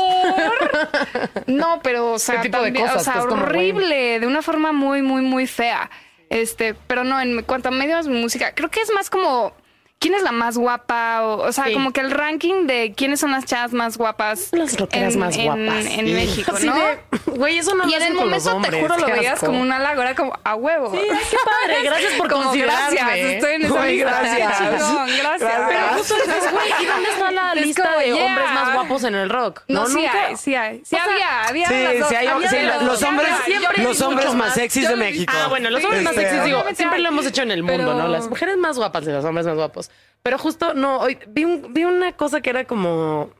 [1.46, 2.96] No, pero o sea, ¿Qué tipo de cosas?
[2.96, 5.88] o sea, horrible, de una forma muy, muy, muy fea.
[6.30, 9.54] Este, pero no, en cuanto a medios música, creo que es más como
[10.00, 11.72] quién es la más guapa, o, o sea, Sí.
[11.72, 14.48] como que el ranking de quiénes son las chavas más guapas.
[14.52, 15.86] Las rockeras más en- guapas.
[15.86, 16.12] En, Sí.
[16.14, 16.74] México, Así ¿no?
[16.76, 16.98] de,
[17.38, 19.16] Güey, eso no y lo en hacen el con los momento, te hombres, juro, lo
[19.16, 19.46] veías asco.
[19.46, 20.90] como un halago, era como a huevo.
[20.92, 22.96] Sí, ay, qué padre, gracias por como considerarme.
[22.96, 24.10] gracias, estoy en esa Muy lista.
[24.10, 24.58] gracias.
[24.58, 25.52] Qué chingón, gracias.
[25.68, 28.24] Pero justo dices, güey, ¿y dónde está la Es lista como, de yeah.
[28.24, 29.62] hombres más guapos en el rock?
[29.68, 30.26] No, sí nunca.
[30.26, 30.76] hay, sí hay.
[30.84, 32.08] Sí O sea, había, había Sí, las dos.
[32.08, 33.02] sí, hay- había sí, de los dos.
[33.02, 34.54] hombres, siempre los hombres más más.
[34.54, 35.32] sexys de México.
[35.36, 38.08] Ah, bueno, los hombres más sexys, digo, siempre lo hemos hecho en el mundo, ¿no?
[38.08, 39.87] Las mujeres más guapas y los hombres más guapos.
[40.22, 43.30] Pero justo, no, hoy vi, un- vi una cosa que era como,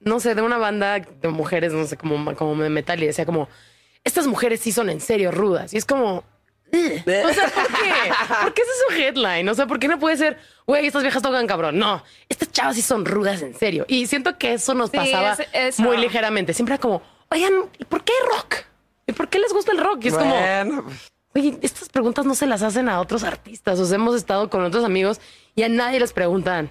[0.00, 3.26] no sé, de una banda de mujeres, no sé, como, como de metal y decía
[3.26, 3.48] como,
[4.04, 5.72] estas mujeres sí son en serio rudas.
[5.74, 8.12] Y es como, o sea, ¿por qué?
[8.42, 9.48] ¿Por qué ese es su headline?
[9.48, 11.78] O sea, ¿por qué no puede ser, güey, estas viejas tocan cabrón?
[11.78, 13.84] No, estas chavas sí son rudas en serio.
[13.88, 16.54] Y siento que eso nos Sí, pasaba es- muy ligeramente.
[16.54, 18.64] Siempre era como, oigan, ¿y por qué rock?
[19.06, 20.04] ¿Y por qué les gusta el rock?
[20.04, 20.84] Y es como, Bueno,
[21.34, 23.78] Oye, estas preguntas no se las hacen a otros artistas.
[23.80, 25.18] O sea, hemos estado con otros amigos
[25.54, 26.70] y a nadie les preguntan,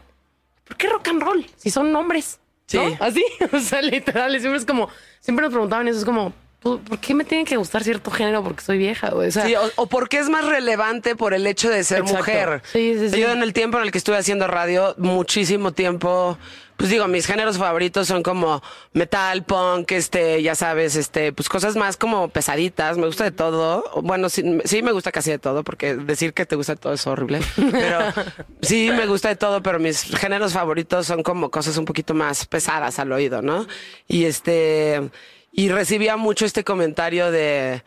[0.65, 1.45] ¿por qué rock and roll?
[1.55, 2.39] Si son hombres.
[2.73, 2.89] ¿no?
[2.89, 2.95] Sí.
[2.99, 4.31] Así, o sea, literal.
[4.39, 4.89] Siempre es como,
[5.19, 5.99] siempre nos preguntaban eso.
[5.99, 8.43] Es como, ¿por qué me tiene que gustar cierto género?
[8.43, 9.09] Porque soy vieja.
[9.13, 12.17] O sea, Sí, o, o porque es más relevante por el hecho de ser Exacto.
[12.19, 12.61] mujer.
[12.71, 13.19] Sí, sí, sí.
[13.19, 16.37] Yo en el tiempo en el que estuve haciendo radio, muchísimo tiempo,
[16.77, 18.61] pues digo, mis géneros favoritos son como
[18.93, 23.83] metal, punk, este, ya sabes, este, pues cosas más como pesaditas, me gusta de todo.
[24.03, 26.93] Bueno, sí, sí me gusta casi de todo, porque decir que te gusta de todo
[26.93, 27.39] es horrible.
[27.55, 27.99] Pero
[28.61, 32.45] sí me gusta de todo, pero mis géneros favoritos son como cosas un poquito más
[32.45, 33.65] pesadas al oído, ¿no?
[34.07, 35.09] Y este,
[35.51, 37.83] y recibía mucho este comentario de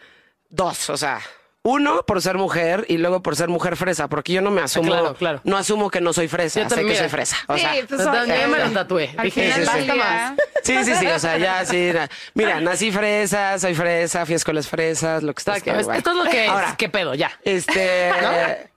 [0.51, 1.21] dos, o sea,
[1.67, 4.91] uno por ser mujer y luego por ser mujer fresa, porque yo no me asumo,
[4.91, 5.41] Claro, claro.
[5.45, 7.39] no asumo que no soy fresa, Yo sé también, que soy fresa.
[7.49, 8.15] O sea, Sí, pues, ok.
[8.43, 9.15] yo me lo tatué.
[9.17, 9.99] Al Dije, final sí, sí.
[9.99, 10.35] más.
[10.63, 11.91] Sí, sí, sí, o sea, ya sí.
[11.95, 15.57] na- Mira, nací fresa, soy fresa, fui a escuelas fresas, lo que está.
[15.57, 15.71] Esto
[16.11, 16.77] es lo que Ahora, es.
[16.77, 17.15] ¿Qué pedo?
[17.15, 17.33] Ya.
[17.43, 18.11] Este,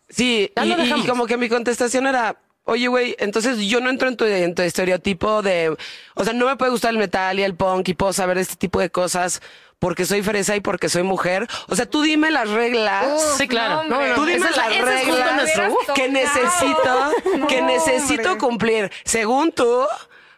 [0.10, 4.16] sí, Ya y, como que mi contestación era, oye, güey, entonces yo no entro en
[4.18, 5.76] tu, en tu estereotipo de,
[6.16, 8.56] o sea, no me puede gustar el metal y el punk y puedo saber este
[8.56, 9.42] tipo de cosas
[9.80, 11.48] porque soy fresa y porque soy mujer.
[11.68, 13.36] O sea, tú dime las reglas.
[13.38, 13.84] Sí, claro.
[13.84, 14.10] no, hombre.
[14.10, 17.12] No, no, Tú dime esa es la- las reglas nuestro- que necesito,
[17.48, 18.38] que necesito hombre.
[18.38, 19.86] cumplir, según tú,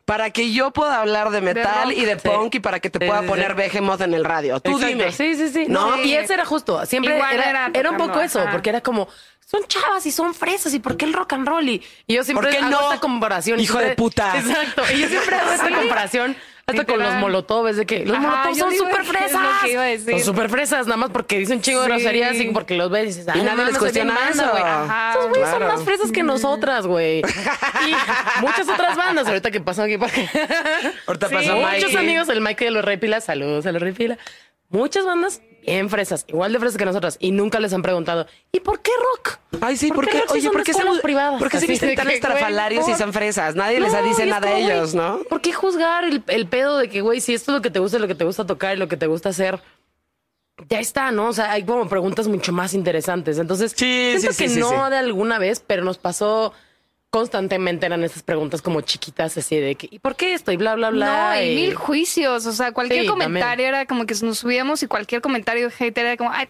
[0.06, 1.98] para que yo pueda hablar de metal rock.
[1.98, 2.28] y de Sí.
[2.28, 3.54] punk y para que te pueda sí, poner sí.
[3.58, 4.60] Behemoth en el radio.
[4.60, 4.88] Tú Exacto.
[4.88, 5.12] dime.
[5.12, 5.66] Sí, sí, sí.
[5.70, 6.02] ¿No?
[6.04, 6.84] Y ese era justo.
[6.86, 8.52] Siempre Igual era, era era un poco eso, ajá.
[8.52, 9.08] porque era como,
[9.50, 11.68] son chavas y son fresas, ¿y por qué el rock and roll?
[11.68, 12.92] Y, y yo siempre ¿Por qué hago no?
[12.92, 13.60] esta comparación.
[13.60, 14.38] Hijo Siempre- de puta.
[14.38, 14.84] Exacto.
[14.94, 16.36] Y yo siempre hago esta comparación
[16.68, 17.20] Hasta con los Literal.
[17.22, 19.32] molotov, es de que los Ajá, molotov yo son súper fresas.
[20.06, 21.92] Son súper fresas, nada más porque dicen chingo de Sí.
[21.94, 24.44] groserías y porque los ves y dices, ay, Y nadie les cuestiona eso.
[24.44, 27.22] Esos güeyes son más fresas que nosotras, güey.
[27.88, 30.14] Y muchas otras bandas, ahorita que pasó aquí para
[31.08, 31.34] Ahorita Sí.
[31.34, 34.20] pasó Muchos amigos, el Mike de los Rey Pila, saludos a los Rey Pila.
[34.70, 38.60] Muchas bandas bien fresas, igual de fresas que nosotras, y nunca les han preguntado, ¿y
[38.60, 39.40] por qué rock?
[39.62, 40.24] Ay, sí, ¿por, qué?
[40.30, 41.40] Oye, ¿por qué se, escuelas privadas?
[41.40, 43.56] ¿por qué se visten tan estrafalarios y son fresas?
[43.56, 45.20] Nadie les dice nada a güey, ellos, ¿no?
[45.30, 47.80] ¿Por qué juzgar el, el pedo de que, güey, si esto es lo que te
[47.80, 49.62] gusta, lo que te gusta tocar y lo que te gusta hacer?
[50.68, 51.28] Ya está, ¿no?
[51.30, 53.38] O sea, hay como preguntas mucho más interesantes.
[53.38, 56.54] Entonces, Sí, siento sí, que sí, no de alguna vez, pero nos pasó
[57.10, 60.52] constantemente eran estas preguntas como chiquitas así de que ¿y por qué esto?
[60.52, 61.34] y bla bla bla.
[61.36, 62.46] No, y mil juicios.
[62.46, 66.06] O sea, cualquier Sí, comentario era como que nos subíamos y cualquier comentario de hater
[66.06, 66.48] era como, ay,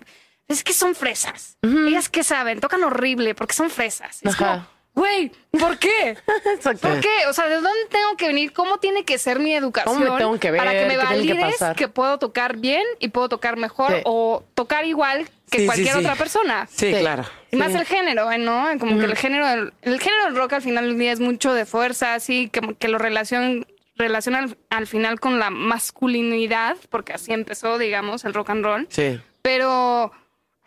[0.48, 1.58] es que son fresas.
[1.62, 4.19] Ellas que saben, tocan horrible porque son fresas.
[4.24, 4.45] Es Ajá.
[4.54, 4.67] como,
[5.00, 6.18] güey, ¿por qué?
[6.64, 7.10] ¿Por qué?
[7.30, 8.52] O sea, ¿de dónde tengo que venir?
[8.54, 9.96] ¿Cómo tiene que ser mi educación?
[9.98, 10.60] ¿Cómo me tengo que ver?
[10.60, 13.92] Para que me ¿Qué tiene que valides que, puedo tocar bien y puedo tocar mejor
[13.92, 14.02] Sí.
[14.06, 16.00] o tocar igual que Sí, cualquier sí.
[16.00, 16.68] otra persona.
[16.70, 17.00] Sí, Sí.
[17.00, 17.24] claro.
[17.52, 18.38] Y más el género, ¿eh?
[18.38, 18.68] ¿no?
[18.80, 21.54] Como que el género, del- el género del rock al final del día es mucho
[21.54, 27.14] de fuerza, así que, que lo relacion, relaciona al, al final con la masculinidad, porque
[27.14, 28.88] así empezó, digamos, el rock and roll.
[28.92, 29.20] Sí.
[29.42, 30.12] Pero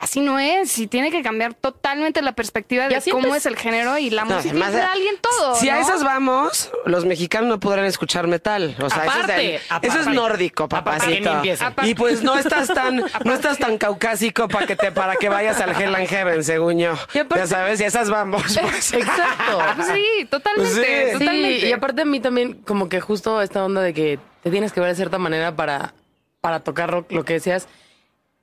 [0.02, 3.96] así no es, y tiene que cambiar totalmente la perspectiva de cómo es el género
[3.98, 4.50] y la No, música.
[4.50, 5.54] además de- de alguien todo.
[5.54, 8.74] Si a esas vamos, los mexicanos no podrán escuchar metal.
[8.80, 9.86] O sea, eso, es Aparte, del- aparte.
[9.88, 11.84] eso es nórdico, Aparte papacito.
[11.84, 15.60] Y pues no estás tan, no estás tan caucásico para que te, para que vayas
[15.60, 16.92] al Hell and Heaven, según yo.
[16.92, 18.42] Aparte- ya sabes, y a esas vamos.
[18.60, 18.92] pues.
[18.92, 19.60] Exacto.
[19.76, 21.12] Pues sí, totalmente, Sí.
[21.12, 21.60] totalmente.
[21.60, 24.72] Sí, y aparte a mí también como que justo esta onda de que te tienes
[24.72, 25.94] que ver de cierta manera para,
[26.40, 27.68] para tocar rock, lo que decías,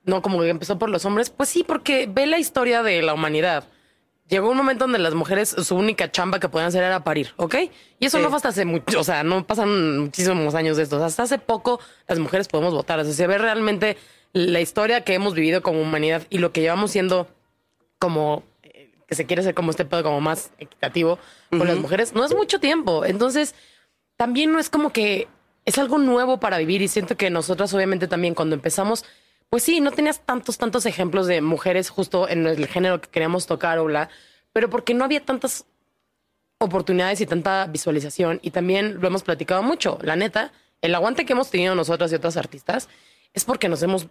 [0.10, 3.14] no como que empezó por los hombres, pues sí, porque ve la historia de la
[3.14, 3.66] humanidad.
[4.28, 7.56] Llegó un momento donde las mujeres, su única chamba que podían hacer era parir, ¿ok?
[8.00, 8.24] Y eso Sí.
[8.24, 11.04] no fue hasta hace mucho, o sea, no pasaron muchísimos años de esto.
[11.04, 13.00] Hasta hace poco las mujeres podemos votar.
[13.00, 13.98] O sea, se ve realmente
[14.34, 17.28] la historia que hemos vivido como humanidad y lo que llevamos siendo
[17.98, 21.18] como eh, que se quiere ser como este pedo como más equitativo
[21.50, 23.06] con las mujeres, no es mucho tiempo.
[23.06, 23.56] Entonces,
[24.16, 25.28] también no es como que
[25.66, 29.04] es algo nuevo para vivir y siento que nosotras obviamente también cuando empezamos,
[29.50, 33.48] pues sí, no tenías tantos, tantos ejemplos de mujeres justo en el género que queríamos
[33.48, 34.10] tocar o bla,
[34.54, 35.66] pero porque no había tantas
[36.60, 41.34] oportunidades y tanta visualización y también lo hemos platicado mucho, la neta, el aguante que
[41.34, 42.90] hemos tenido nosotras y otras artistas
[43.34, 44.08] es porque nos hemos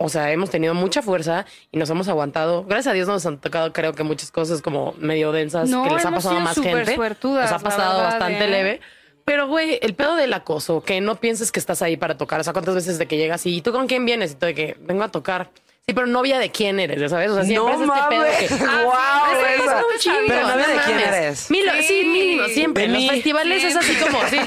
[0.00, 2.64] o sea, hemos tenido mucha fuerza y nos hemos aguantado.
[2.64, 5.90] Gracias a Dios nos han tocado, creo que muchas cosas como medio densas No, que
[5.90, 6.96] les ha pasado a más gente.
[6.96, 8.48] nos ha pasado verdad, bastante ¿eh?
[8.48, 8.80] leve.
[9.28, 12.40] Pero, güey, el pedo del acoso, que no pienses que estás ahí para tocar.
[12.40, 14.32] O sea, ¿cuántas veces de que llegas y ¿y tú con quién vienes?
[14.32, 15.50] Y tú de que vengo a tocar.
[15.86, 17.30] Sí, pero novia de quién eres, ya sabes.
[17.30, 18.38] O sea, siempre No es este pedo mames.
[18.38, 18.54] que.
[18.84, 21.08] Guau, Ah, un chingo, Pero novia no de quién mames.
[21.14, 21.50] eres.
[21.50, 22.04] Milo, sí, Sí.
[22.06, 22.84] mínimo, siempre.
[22.84, 23.08] En los mí.
[23.10, 24.38] festivales es así como, sí.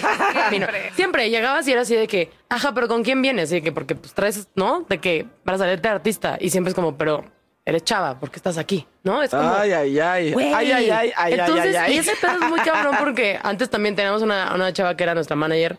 [0.49, 0.91] Siempre.
[0.95, 3.51] siempre llegabas y era así de que, ajá, pero ¿con quién vienes?
[3.51, 4.85] Y de que, porque pues traes, ¿no?
[4.89, 6.37] De que para salirte de artista.
[6.39, 7.23] Y siempre es como, pero
[7.65, 8.85] eres chava, ¿por qué estás aquí?
[9.03, 9.21] ¿No?
[9.21, 9.49] Es como.
[9.53, 10.33] Ay, ay, ay.
[10.37, 11.95] Ay, ay, ay, ay, Entonces, ay, ay, ay.
[11.95, 15.13] y ese pedo es muy cabrón porque antes también teníamos una, una chava que era
[15.13, 15.77] nuestra manager,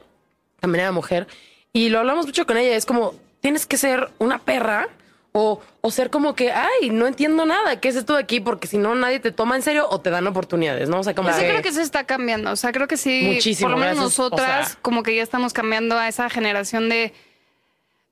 [0.61, 1.27] también era mujer,
[1.73, 2.77] y lo hablamos mucho con ella.
[2.77, 4.89] Es como, tienes que ser una perra
[5.35, 8.39] o, o ser como que, ay, no entiendo nada, ¿qué es esto de aquí?
[8.41, 11.01] Porque si no, nadie te toma en serio o te dan oportunidades, ¿no?
[11.01, 12.51] O sea, como Pues sí, creo que se está cambiando.
[12.53, 13.31] O sea, creo que sí.
[13.35, 14.19] Muchísimo, Por lo menos gracias.
[14.19, 17.15] nosotras, O sea- como que ya estamos cambiando a esa generación de.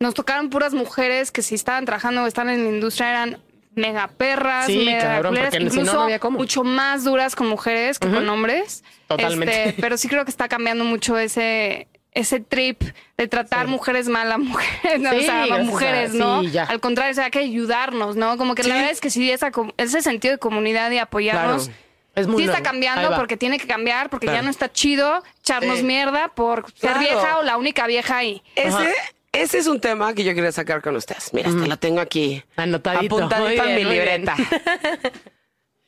[0.00, 3.38] Nos tocaron puras mujeres que si estaban trabajando o estaban en la industria eran
[3.74, 6.38] mega perras, Sí, mega cabrón, si no, incluso no había cómo.
[6.38, 8.82] mucho más duras con mujeres que con hombres.
[9.06, 9.68] Totalmente.
[9.70, 12.82] Este, pero sí creo que está cambiando mucho ese ese trip
[13.16, 16.40] de tratar mujeres mal a mujeres, no, Sí, o sea, a mujeres, ¿no?
[16.42, 16.64] sí, ya.
[16.64, 18.36] Al contrario, o sea, hay que ayudarnos, ¿no?
[18.36, 18.68] Como que Sí.
[18.68, 21.80] la verdad es que sí, esa, ese sentido de comunidad y apoyarnos Claro.
[22.16, 25.78] Es muy sí está cambiando porque tiene que cambiar, porque ya no está chido echarnos
[25.78, 25.84] Sí.
[25.84, 26.98] mierda por ser Claro.
[26.98, 28.42] vieja o la única vieja ahí.
[28.56, 28.92] Ese,
[29.32, 31.32] ese es un tema que yo quería sacar con ustedes.
[31.32, 32.42] Mira, hasta lo tengo aquí.
[32.56, 33.20] Anotadito.
[33.20, 34.36] En mi libreta.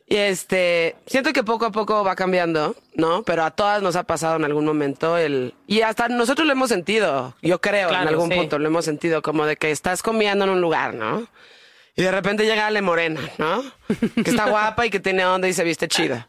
[0.07, 3.23] y este, siento que poco a poco va cambiando, ¿no?
[3.25, 5.55] Pero a todas nos ha pasado en algún momento el...
[5.67, 8.37] Y hasta nosotros lo hemos sentido, yo creo, Claro, en algún sí.
[8.37, 11.27] punto lo hemos sentido, como de que estás comiendo en un lugar, ¿no?
[11.95, 13.63] Y de repente llega Ale Morena, ¿no?
[14.25, 16.27] Que está guapa y que tiene onda y se viste chida.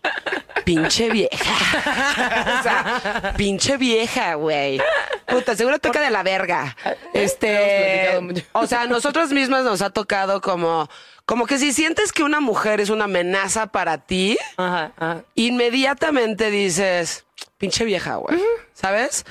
[0.65, 1.53] Pinche vieja.
[2.59, 4.81] o sea, pinche vieja, güey.
[5.27, 6.75] Puta, seguro toca de la verga.
[7.13, 8.19] Este,
[8.51, 10.89] o sea, a nosotros mismas nos ha tocado como,
[11.25, 15.23] como que si sientes que una mujer es una amenaza para ti, Ajá, ajá.
[15.35, 17.25] inmediatamente dices,
[17.57, 18.39] pinche vieja, güey.
[18.73, 19.25] ¿Sabes?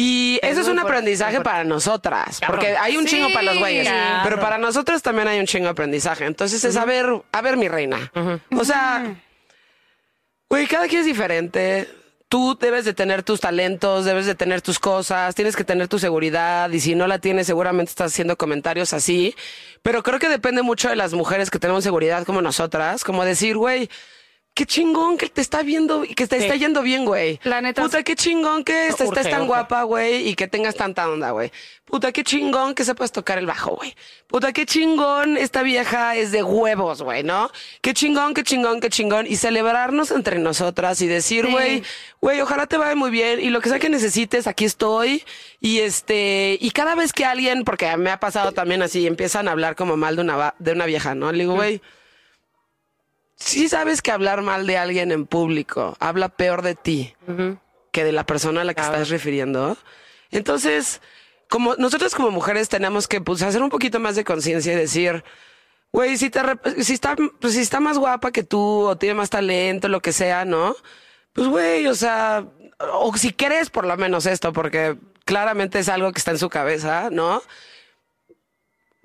[0.00, 2.58] Y eso es un aprendizaje para nosotras, Cabrón.
[2.60, 4.20] porque hay un Sí, chingo para los güeyes, cabrón.
[4.22, 6.24] pero para nosotros también hay un chingo de aprendizaje.
[6.24, 8.12] Entonces es a ver, a ver mi reina.
[8.56, 9.16] O sea,
[10.48, 11.88] güey, cada quien es diferente.
[12.28, 15.98] tú debes de tener tus talentos, debes de tener tus cosas, tienes que tener tu
[15.98, 19.34] seguridad y si no la tienes seguramente estás haciendo comentarios así.
[19.82, 23.56] Pero creo que depende mucho de las mujeres que tenemos seguridad como nosotras, como decir,
[23.56, 23.88] güey,
[24.58, 27.38] qué chingón que te está viendo y que te está yendo bien, güey.
[27.44, 29.46] La neta, Puta, qué chingón que estés tan urge.
[29.46, 31.52] guapa, güey, y que tengas tanta onda, güey.
[31.84, 33.94] Puta, qué chingón que sepas tocar el bajo, güey.
[34.26, 37.52] Puta, qué chingón esta vieja es de huevos, güey, ¿no?
[37.82, 39.28] Qué chingón, qué chingón, qué chingón.
[39.28, 41.52] Y celebrarnos entre nosotras y decir, Sí.
[41.52, 41.82] güey,
[42.20, 45.22] güey, ojalá te vaya muy bien y lo que sea que necesites, aquí estoy.
[45.60, 49.52] Y este, y cada vez que alguien, porque me ha pasado también así, empiezan a
[49.52, 51.30] hablar como mal de una, de una vieja, ¿no?
[51.30, 51.80] Le digo, güey,
[53.38, 57.14] sí sabes que hablar mal de alguien en público habla peor de ti
[57.92, 59.76] que de la persona a la que estás refiriendo.
[60.30, 61.00] Entonces,
[61.48, 65.24] como nosotros como mujeres tenemos que pues, hacer un poquito más de conciencia y decir,
[65.92, 66.40] güey, si, te
[66.82, 70.12] si, está, pues, si está más guapa que tú o tiene más talento, lo que
[70.12, 70.76] sea, ¿no?
[71.32, 72.44] Pues, güey, o sea,
[72.92, 76.48] o si crees por lo menos esto, porque claramente es algo que está en su
[76.48, 77.42] cabeza, ¿no?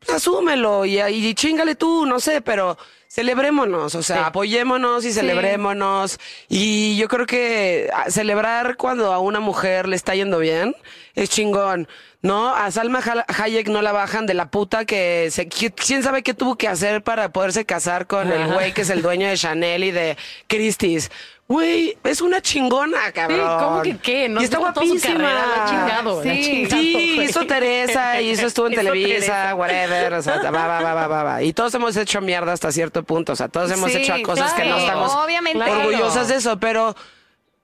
[0.06, 2.78] pues asúmelo y, y chingale tú, no sé, pero
[3.14, 6.20] celebrémonos, o sea, apoyémonos y celebrémonos.
[6.50, 10.76] Y yo creo que ah, celebrar cuando a una mujer le está yendo bien
[11.16, 11.88] es chingón.
[12.24, 12.56] ¿No?
[12.56, 16.24] A Salma Ha- Hayek no la bajan de la puta que se, qui- quién sabe
[16.24, 19.36] qué tuvo que hacer para poderse casar con el güey que es el dueño de
[19.36, 20.16] Chanel y de
[20.48, 21.12] Christie's.
[21.48, 23.60] Güey, es una chingona, cabrón.
[23.60, 24.30] ¿cómo que qué?
[24.30, 25.00] No y está guapísima.
[25.02, 26.42] carrera, la ha chingado, Sí.
[26.44, 27.24] chingado, Sí, güey.
[27.30, 31.44] hizo Teresa, hizo estuvo en Televisa, whatever, o sea, va, va, va, va, va, va.
[31.44, 34.54] Y todos hemos hecho mierda hasta cierto punto, o sea, todos hemos Sí, hecho cosas
[34.54, 35.62] que no estamos obviamente.
[35.64, 36.96] orgullosas de eso, pero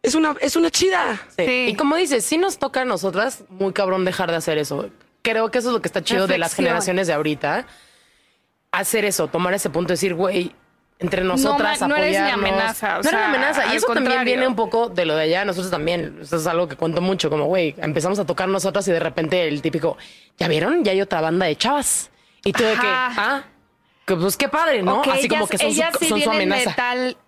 [0.03, 1.19] es una, es una chida.
[1.37, 1.45] Sí.
[1.45, 1.65] Sí.
[1.69, 4.89] Y como dices, sí nos toca a nosotras muy cabrón dejar de hacer eso.
[5.21, 7.65] Creo que eso es lo que está chido de las generaciones de ahorita.
[8.71, 10.53] Hacer eso, tomar ese punto, decir, güey,
[10.99, 13.73] entre nosotras ma- no eres mi amenaza, o no eres mi sea, amenaza.
[13.73, 15.45] Y eso también viene un poco de lo de allá.
[15.45, 18.91] Nosotros también, eso es algo que cuento mucho, como, güey, empezamos a tocar nosotras y
[18.91, 19.97] de repente el típico,
[20.37, 20.83] ¿ya vieron?
[20.83, 22.11] Ya hay otra banda de chavas.
[22.43, 23.43] Y tú de que, ah,
[24.15, 25.01] pues qué padre, ¿no?
[25.03, 26.75] Así como que son, su, ellas sí son su amenaza.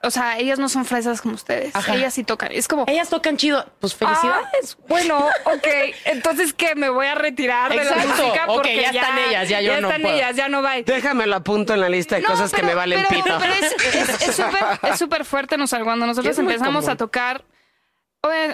[0.04, 1.76] o sea, ellas no son fresas como ustedes.
[1.76, 1.96] Ajá.
[1.96, 2.52] Ellas sí tocan.
[2.52, 3.65] Es como, Ellas tocan chido.
[3.80, 4.78] Pues felicidades.
[4.80, 5.67] Ah, bueno, ok.
[6.06, 9.80] Entonces que me voy a retirar de la música porque ya están ellas, ya yo
[9.82, 10.15] no están puedo.
[10.15, 10.82] ellas, ya no va.
[10.82, 13.38] Déjame lo apunto en la lista de No, cosas que me valen pero- pito.
[13.39, 17.44] Pero es- es es súper es súper fuerte, no sé, cuando nosotros empezamos a tocar,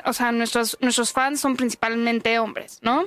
[0.05, 3.05] o sea, nuestros, nuestros fans son principalmente hombres, ¿no?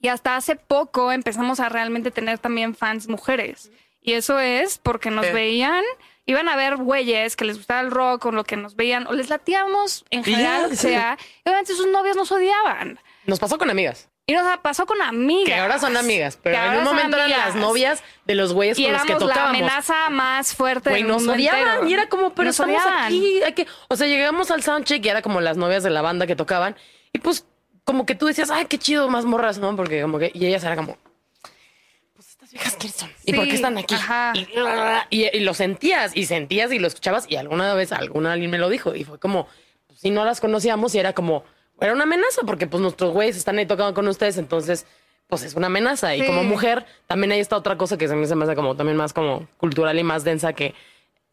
[0.00, 3.70] Y hasta hace poco empezamos a realmente tener también fans mujeres.
[4.04, 5.82] Y eso es porque nos veían,
[6.26, 9.12] iban a ver güeyes que les gustaba el rock o lo que nos veían, o
[9.14, 11.16] les latíamos en general, lo que sea.
[11.44, 13.00] Y obviamente sus novios nos odiaban.
[13.24, 14.08] Nos pasó con amigas.
[14.26, 15.46] Y nos pasó con amigas.
[15.46, 18.84] Que ahora son amigas, pero en un momento eran las novias de los güeyes Y
[18.84, 19.58] con los que éramos la tocábamos.
[19.60, 21.88] amenaza más fuerte Güey, del nos mundo odiaban entero.
[21.88, 23.04] y era como, pero Nos estamos odiaban.
[23.04, 26.00] aquí, hay que, o sea, llegamos al soundcheck y era como las novias de la
[26.02, 26.76] banda que tocaban
[27.12, 27.46] y pues
[27.84, 29.74] como que tú decías, ay, qué chido, más morras, ¿no?
[29.76, 30.96] Porque como que, y ellas eran como,
[32.54, 33.94] viejas quiénes son y Sí, por qué están aquí
[35.10, 38.50] y, y- y lo sentías y sentías y lo escuchabas y alguna vez alguna alguien
[38.50, 39.46] me lo dijo y fue como,
[39.86, 41.44] pues, si no las conocíamos y era como,
[41.80, 44.86] era una amenaza porque pues nuestros güeyes están ahí tocando con ustedes, entonces
[45.26, 46.14] pues es una amenaza.
[46.14, 48.76] Y como mujer también hay esta otra cosa que se me, se me hace como
[48.76, 50.74] también más como cultural y más densa que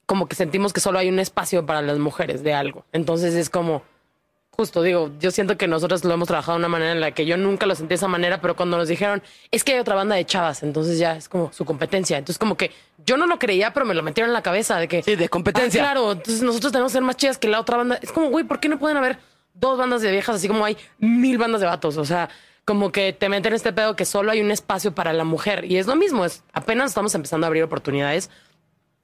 [0.05, 2.85] como que sentimos que solo hay un espacio para las mujeres de algo.
[2.93, 3.83] Entonces es como,
[4.61, 7.25] justo digo, yo siento que nosotros lo hemos trabajado de una manera en la que
[7.25, 9.95] yo nunca lo sentí de esa manera, pero cuando nos dijeron, es que hay otra
[9.95, 12.19] banda de chavas, entonces ya es como su competencia.
[12.19, 12.69] Entonces como que
[13.03, 15.01] yo no lo creía, pero me lo metieron en la cabeza de que...
[15.01, 15.81] Sí, de competencia.
[15.81, 17.97] "Ah, claro, entonces nosotros tenemos que ser más chidas que la otra banda.
[18.03, 19.17] Es como, güey, ¿por qué no pueden haber
[19.55, 21.97] dos bandas de viejas así como hay mil bandas de vatos?
[21.97, 22.29] O sea,
[22.63, 25.65] como que te meten en este pedo que solo hay un espacio para la mujer.
[25.65, 28.29] Y es lo mismo, es apenas estamos empezando a abrir oportunidades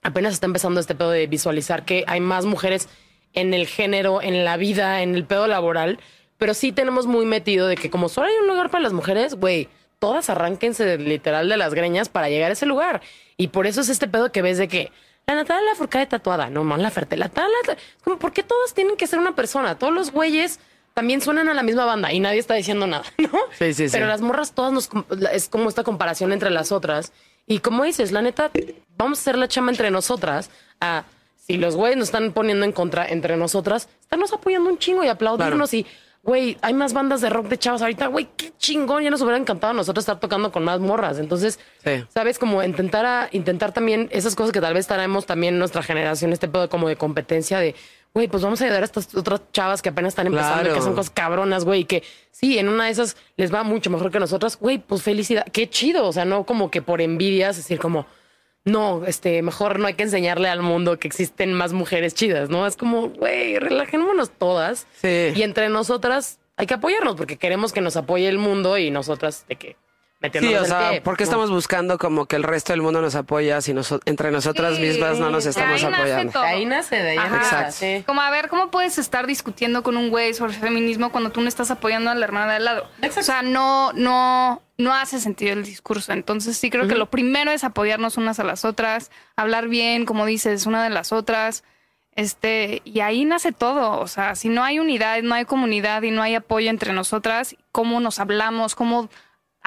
[0.03, 2.87] apenas está empezando este pedo de visualizar que hay más mujeres
[3.33, 5.99] en el género, en la vida, en el pedo laboral,
[6.37, 9.35] pero sí tenemos muy metido de que como solo hay un lugar para las mujeres,
[9.35, 13.01] güey, todas arránquense de- literal de las greñas para llegar a ese lugar.
[13.37, 14.91] Y por eso es este pedo que ves de que
[15.25, 18.95] la Natalia Lafourcade tatuada, no, man, la Ferte, la es como, ¿por qué todas tienen
[18.95, 19.77] que ser una persona?
[19.77, 20.59] Todos los güeyes
[20.93, 23.29] también suenan a la misma banda y nadie está diciendo nada, ¿no?
[23.57, 23.91] Sí, sí, sí.
[23.91, 27.11] Pero las morras todas nos la- es como esta comparación entre las otras.
[27.45, 28.51] Y como dices, la neta,
[28.97, 30.49] vamos a hacer la chama entre nosotras.
[30.81, 31.03] A,
[31.47, 35.07] si los güeyes nos están poniendo en contra entre nosotras, estarnos apoyando un chingo y
[35.07, 35.73] aplaudirnos.
[35.73, 35.85] Y,
[36.21, 38.07] güey, hay más bandas de rock de chavas ahorita.
[38.07, 39.01] Güey, qué chingón.
[39.03, 41.19] Ya nos hubiera encantado a nosotros estar tocando con más morras.
[41.19, 42.03] Entonces, Sí.
[42.09, 42.37] ¿sabes?
[42.37, 46.33] Como intentar, a, intentar también esas cosas que tal vez traemos también en nuestra generación,
[46.33, 47.75] este pedo como de competencia de,
[48.13, 50.81] güey, pues vamos a ayudar a estas otras chavas que apenas están empezando, y que
[50.81, 54.11] son cosas cabronas, güey, y que sí, en una de esas les va mucho mejor
[54.11, 57.79] que nosotras, güey, pues felicidad, qué chido, o sea, no como que por envidias, decir
[57.79, 58.05] como,
[58.67, 62.67] no, este, mejor no hay que enseñarle al mundo que existen más mujeres chidas, ¿no?
[62.67, 64.87] Es como, güey, relajémonos todas.
[65.01, 65.31] Sí.
[65.35, 69.45] Y entre nosotras hay que apoyarnos porque queremos que nos apoye el mundo y nosotras
[69.47, 69.75] de que
[70.33, 71.01] Sí, o sea, pie.
[71.01, 74.31] ¿por qué estamos buscando como que el resto del mundo nos apoya si noso- entre
[74.31, 76.39] nosotras Sí, mismas no nos de estamos ahí nace apoyando?
[76.41, 77.35] ahí nace, de ahí Ajá.
[77.37, 77.71] Exacto.
[77.73, 78.03] sí.
[78.07, 81.47] Como a ver, ¿cómo puedes estar discutiendo con un güey sobre feminismo cuando tú no
[81.47, 82.87] estás apoyando a la hermana de al lado?
[83.15, 86.11] O sea, no, no, no hace sentido el discurso.
[86.13, 90.25] Entonces sí creo que lo primero es apoyarnos unas a las otras, hablar bien, como
[90.25, 91.63] dices, una de las otras.
[92.15, 93.99] Este, y ahí nace todo.
[93.99, 97.55] O sea, si no hay unidad, no hay comunidad y no hay apoyo entre nosotras,
[97.71, 99.09] cómo nos hablamos, cómo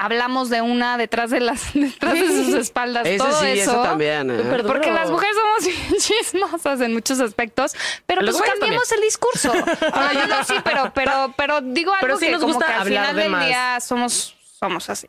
[0.01, 3.05] hablamos de una detrás de las, detrás de sus espaldas.
[3.05, 3.71] Ese todo sí, eso.
[3.71, 4.31] eso también.
[4.31, 4.43] ¿eh?
[4.65, 4.93] Porque duro.
[4.93, 7.75] las mujeres somos bien chismosas en muchos aspectos,
[8.07, 9.53] pero Los pues cambiamos el discurso.
[9.91, 12.67] No, no, no, sí, pero, pero, pero digo algo Pero sí que nos como gusta
[12.67, 13.45] que al hablar final de del más.
[13.45, 15.07] día somos, somos así.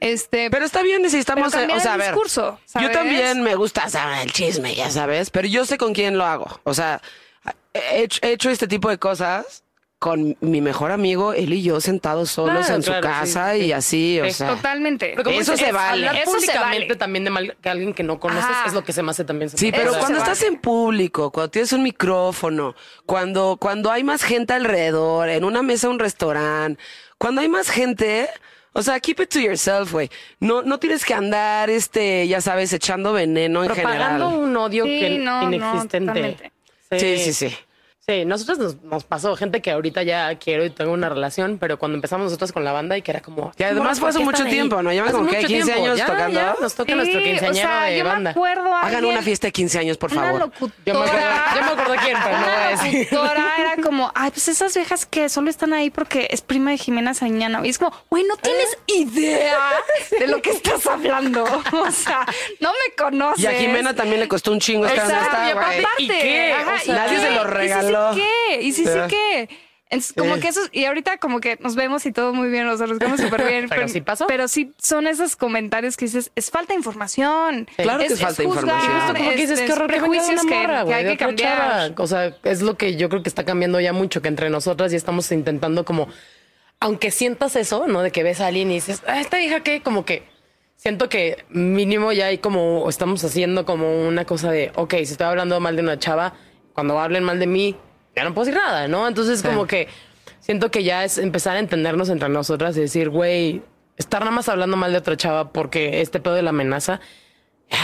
[0.00, 3.42] Este, Pero está bien, necesitamos, Pero cambiar o sea, a el ver, discurso, yo también
[3.42, 6.60] me gusta saber el chisme, ya sabes, pero yo sé con quién lo hago.
[6.64, 7.00] O sea,
[7.72, 9.63] he hecho, he hecho este tipo de cosas
[10.04, 13.60] con mi mejor amigo, él y yo sentados solos Claro, en su claro, casa sí,
[13.60, 13.64] sí.
[13.68, 14.48] y así, o sea.
[14.54, 15.14] totalmente.
[15.16, 16.06] Pero Eso se vale.
[16.08, 16.96] Hablar Eso se públicamente vale.
[16.96, 18.66] también de mal que alguien que no conoces Ajá.
[18.66, 19.48] es lo que se me hace también.
[19.48, 20.54] Sí, pero Eso cuando se estás vale.
[20.56, 22.74] en público, cuando tienes un micrófono,
[23.06, 26.78] cuando, cuando hay más gente alrededor, en una mesa, un restaurante,
[27.16, 28.28] cuando hay más gente,
[28.74, 30.10] o sea, keep it to yourself, güey.
[30.38, 34.48] No, no tienes que andar, este, ya sabes, echando veneno en propagando general.
[34.50, 36.52] un odio Sí, que no, no, inexistente.
[36.90, 37.56] Sí, sí, sí.
[38.06, 41.78] Sí, nosotros nos, nos pasó gente que ahorita ya quiero y tengo una relación, pero
[41.78, 43.50] cuando empezamos nosotros con la banda y que era como.
[43.56, 44.52] Y además fue ¿por hace mucho están ahí?
[44.52, 44.92] tiempo, ¿no?
[44.92, 45.72] Llevan como, mucho 15 tiempo.
[45.72, 46.38] años Ya, tocando.
[46.38, 48.20] ya, nos toca nuestro Sí, quinceañero o sea, de yo banda.
[48.20, 50.38] me acuerdo Hagan alguien- una fiesta de 15 años, por favor.
[50.38, 50.74] locutora.
[50.84, 51.26] Yo me acuerdo,
[51.56, 53.08] yo me acuerdo quién, pero no voy a decir.
[53.58, 57.14] era como, ay, pues esas viejas que solo están ahí porque es prima de Jimena
[57.14, 57.62] Sariñana.
[57.64, 59.56] Y es como, güey, no tienes idea
[60.20, 61.44] de lo que estás hablando.
[61.72, 62.26] O sea,
[62.60, 63.42] no me conoces.
[63.42, 65.86] Y a Jimena también le costó un chingo estar donde está, y güey.
[65.98, 66.52] ¿Y qué?
[66.52, 67.93] ajá, O sea, ¿y nadie se lo regaló.
[68.12, 68.62] ¿Y sí, sí qué?
[68.62, 69.48] ¿Y sí, sí qué?
[69.90, 70.40] Entonces, como Sí.
[70.40, 73.46] que eso, y ahorita como que nos vemos y todo muy bien, nos vemos súper
[73.46, 73.66] bien.
[73.68, 74.26] Pero sí pasó.
[74.26, 77.68] Pero sí son esos comentarios que dices, es falta de información.
[77.76, 78.92] Claro que es falta de información.
[78.92, 81.58] Justo como que dices, qué horror prejuicios que, morra, que hay que cambiar.
[81.58, 82.02] chava.
[82.02, 84.90] O sea, es lo que yo creo que está cambiando ya mucho, que entre nosotras
[84.90, 86.08] ya estamos intentando como,
[86.80, 88.02] aunque sientas eso, ¿no?
[88.02, 90.24] De que ves a alguien y dices, ah, esta hija que, como que
[90.76, 95.26] siento que mínimo ya hay como, estamos haciendo como una cosa de, ok, si estoy
[95.26, 96.34] hablando mal de una chava,
[96.74, 97.76] cuando hablen mal de mí,
[98.14, 99.08] ya no puedo decir nada, ¿no?
[99.08, 99.88] Entonces como que
[100.40, 103.62] siento que ya es empezar a entendernos entre nosotras y decir, güey,
[103.96, 107.00] estar nada más hablando mal de otra chava porque este pedo de la amenaza,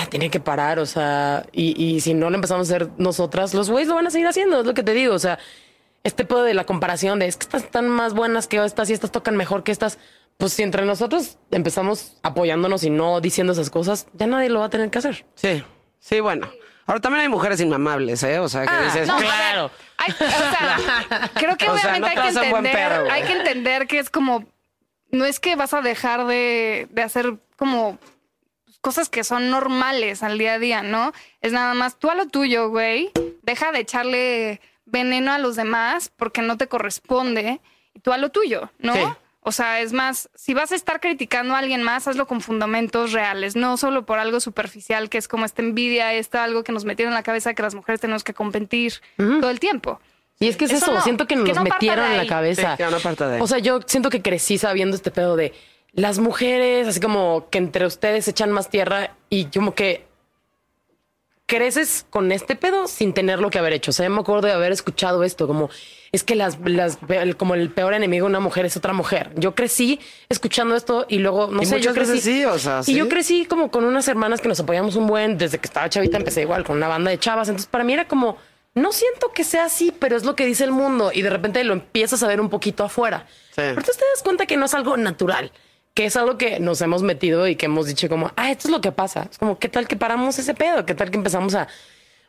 [0.09, 3.71] tiene que parar, o sea, y, y si no lo empezamos a hacer nosotras, los
[3.71, 5.39] güeyes lo van a seguir haciendo, es lo que te digo, o sea,
[6.05, 8.93] este pedo de la comparación de es que estas están más buenas que estas y
[8.93, 9.99] estas tocan mejor que estas,
[10.39, 14.67] pues si entre nosotros empezamos apoyándonos y no diciendo esas cosas, ya nadie lo va
[14.67, 15.27] a tener que hacer.
[15.35, 15.63] Sí,
[15.99, 16.51] sí, bueno.
[16.87, 18.39] Ahora también hay mujeres inmamables, ¿eh?
[18.39, 19.71] O sea, que Ah, dices, No, Claro.
[19.99, 23.87] hay- o sea, creo que O sea, obviamente no hay, que entender, hay que entender
[23.87, 24.45] que es como,
[25.11, 27.99] no es que vas a dejar de, de hacer como
[28.81, 31.13] cosas que son normales al día a día, ¿no?
[31.43, 33.11] Es nada más tú a lo tuyo, güey.
[33.43, 37.61] Deja de echarle veneno a los demás porque no te corresponde
[37.95, 38.95] y tú a lo tuyo, ¿no?
[38.95, 39.01] Sí.
[39.43, 43.13] O sea, es más, si vas a estar criticando a alguien más, hazlo con fundamentos
[43.13, 46.85] reales, no solo por algo superficial que es como esta envidia, esta algo que nos
[46.85, 49.99] metieron en la cabeza que las mujeres tenemos que competir todo el tiempo.
[50.39, 52.27] Y es que es Eso eso, no, siento que que nos no metieron en la
[52.27, 52.77] cabeza.
[52.77, 53.41] Sí, no de.
[53.41, 55.53] O sea, yo siento que crecí sabiendo este pedo de
[55.93, 60.07] las mujeres, así como que entre ustedes echan más tierra y como que
[61.51, 63.91] creces con este pedo sin tenerlo que haber hecho.
[63.91, 65.69] O sea, yo me acuerdo de haber escuchado esto, como
[66.13, 66.57] es que las,
[67.37, 69.33] como el peor enemigo de una mujer es otra mujer.
[69.35, 69.99] Yo crecí
[70.29, 72.21] escuchando esto y luego, no Y sé, yo crecí.
[72.21, 75.39] sí, o sea, Y yo crecí como con unas hermanas que nos apoyamos un buen,
[75.39, 77.49] desde que estaba chavita empecé igual con una banda de chavas.
[77.49, 78.37] Entonces, para mí era como,
[78.75, 81.11] no siento que sea así, pero es lo que dice el mundo.
[81.13, 83.27] Y de repente lo empiezas a ver un poquito afuera.
[83.51, 83.57] Sí.
[83.57, 85.51] Pero tú te das cuenta que no es algo natural,
[85.95, 88.73] que es algo que nos hemos metido y que hemos dicho como, ah, esto es
[88.73, 89.29] lo que pasa.
[89.31, 90.87] Es como, ¿qué tal que paramos ese pedo?
[90.87, 91.69] ¿Qué tal que empezamos a,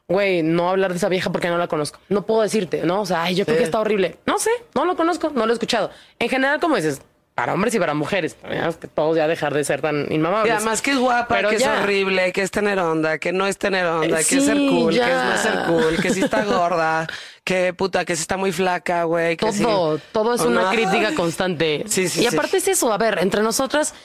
[0.07, 1.99] güey, no hablar de esa vieja porque no la conozco?
[2.09, 3.01] No puedo decirte, ¿no?
[3.01, 4.17] O sea, ay, yo creo que está horrible.
[4.25, 5.91] No sé, no lo conozco, no lo he escuchado.
[6.19, 7.01] En general, como dices,
[7.41, 8.35] para hombres y para mujeres,
[8.79, 10.53] que todos ya dejar de ser tan Y inmamables.
[10.53, 11.73] además que es guapa, Pero que ya.
[11.77, 14.57] es horrible, que es tener onda, que no es tener onda, Eh, que es ser
[14.57, 15.05] cool, ya.
[15.07, 17.07] que es no ser cool, que sí está gorda,
[17.43, 19.37] que puta, que sí está muy flaca, güey.
[19.37, 20.69] Todo, sí- todo es ¿O una no?
[20.69, 21.83] crítica constante.
[21.87, 23.95] Sí, sí, Y aparte es eso, a ver, entre nosotras,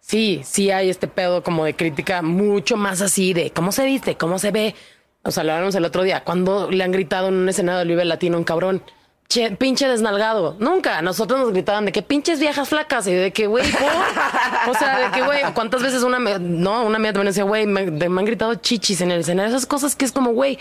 [0.00, 4.16] sí, sí hay este pedo como de crítica mucho más así de cómo se viste,
[4.16, 4.76] cómo se ve.
[5.24, 7.84] O sea, lo hablamos el otro día, cuando le han gritado en un escenario de
[7.84, 8.82] Libre Latino a un cabrón.
[9.30, 10.56] Che, pinche desnalgado.
[10.58, 11.02] Nunca.
[11.02, 13.64] Nosotros nos gritaban de que pinches viejas flacas y de que, güey,
[14.68, 17.92] o sea, de que, güey, ¿cuántas veces una, no, una mía también decía, güey, me,
[17.92, 19.48] me han gritado chichis en el escenario?
[19.48, 20.58] Esas cosas que es como, güey,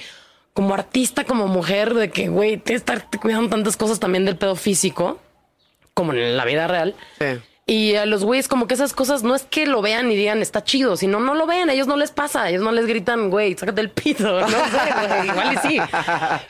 [0.53, 4.55] como artista, como mujer, de que, güey, que estar cuidando tantas cosas también del pedo
[4.55, 5.19] físico,
[5.95, 6.93] como en la vida real.
[7.17, 7.39] Sí.
[7.71, 10.41] Y a los güeyes, como que esas cosas no es que lo vean y digan
[10.41, 12.87] está chido, sino no lo ven, a ellos no les pasa, a ellos no les
[12.87, 14.39] gritan, güey, sácate el pito.
[14.41, 15.79] No sé, güey, igual y sí.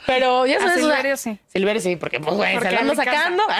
[0.06, 0.74] Pero ya A sabes.
[0.76, 1.38] sea, Silverio sí.
[1.48, 3.42] Silverio sí, porque, pues, güey, se lo ando sacando.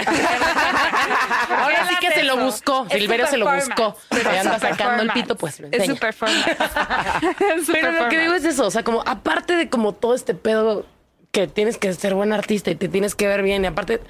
[1.59, 2.87] Ahora sí que se lo buscó.
[2.89, 3.97] Es Silverio se lo performance.
[4.09, 4.31] buscó.
[4.31, 5.13] Ahí anda sacando el performance.
[5.15, 5.95] pito, pues lo Es enseña.
[5.95, 6.47] su performance.
[7.59, 8.21] Es su Pero lo que performance.
[8.21, 10.87] digo es eso, o sea, como aparte de como todo este pedo
[11.33, 14.01] que tienes que ser buen artista y te tienes que ver bien y aparte,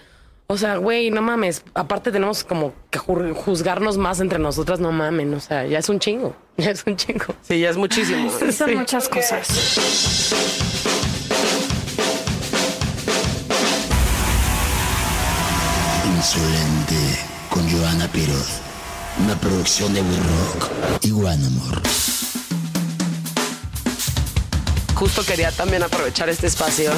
[0.52, 4.90] o sea, güey, no mames, aparte tenemos como que ju- juzgarnos más entre nosotras, no
[4.90, 7.26] mamen, o sea, ya es un chingo, ya es un chingo.
[7.42, 8.28] Sí, ya es muchísimo.
[8.36, 9.46] Sí, son muchas cosas.
[16.16, 18.48] Insolente con Joana Piroz.
[19.24, 20.70] Una producción de We Rock
[21.02, 21.82] y One Amor.
[24.94, 26.90] Justo quería también aprovechar este espacio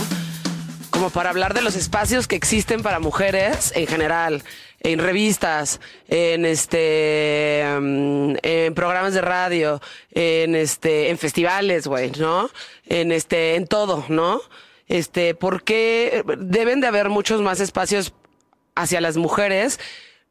[0.93, 4.45] como para hablar de los espacios que existen para mujeres en general,
[4.81, 9.81] en revistas, en este, mm, en programas de radio,
[10.13, 12.51] en este, en festivales, güey, ¿no?
[12.87, 14.41] En este, en todo, ¿no?
[14.87, 18.13] Este, porque deben de haber muchos más espacios
[18.75, 19.81] hacia las mujeres,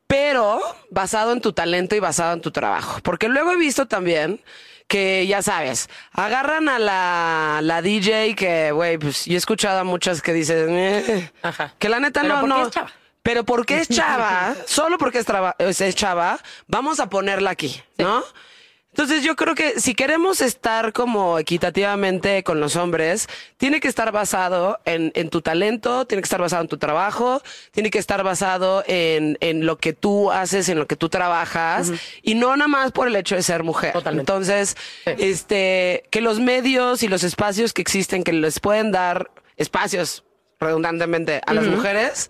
[0.05, 2.99] pero basado en tu talento y basado en tu trabajo.
[3.01, 4.41] Porque luego he visto también
[4.91, 9.83] que, ya sabes, agarran a la, la DJ que, güey, pues yo he escuchado a
[9.85, 11.73] muchas que dicen, eh, Ajá.
[11.79, 12.67] que la neta Pero no, ¿por qué no.
[12.67, 12.91] es chava?
[13.23, 16.37] Pero porque es chava, solo porque es, traba- es es chava,
[16.67, 18.21] vamos a ponerla aquí, ¿no?
[18.93, 24.11] Entonces yo creo que si queremos estar como equitativamente con los hombres, tiene que estar
[24.11, 28.21] basado en, en tu talento, tiene que estar basado en tu trabajo, tiene que estar
[28.21, 32.67] basado en, en lo que tú haces, en lo que tú trabajas, y no nada
[32.67, 33.93] más por el hecho de ser mujer.
[33.93, 34.29] Totalmente.
[34.29, 34.75] Entonces,
[35.05, 40.25] este, que los medios y los espacios que existen, que les pueden dar espacios
[40.59, 42.29] redundantemente a las mujeres,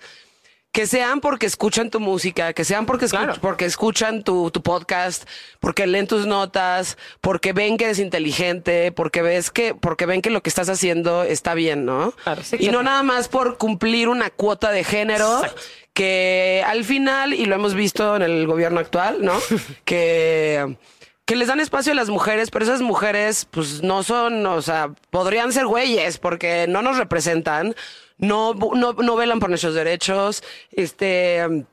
[0.72, 3.34] que sean porque escuchan tu música, que sean porque, escu- Claro.
[3.42, 5.28] porque escuchan tu, tu podcast,
[5.60, 10.30] porque leen tus notas, porque ven que eres inteligente, porque ves que, porque ven que
[10.30, 12.14] lo que estás haciendo está bien, ¿no?
[12.24, 12.78] Claro, sí, y claro.
[12.78, 15.62] no nada más por cumplir una cuota de género Exacto.
[15.94, 19.34] que al final, y lo hemos visto en el gobierno actual, ¿no?
[19.86, 20.78] que
[21.26, 24.90] que les dan espacio a las mujeres, pero esas mujeres, pues no son, o sea,
[25.12, 27.74] podrían ser güeyes porque no nos representan,
[28.22, 30.42] no, no, no velan por nuestros derechos,
[30.72, 31.66] este,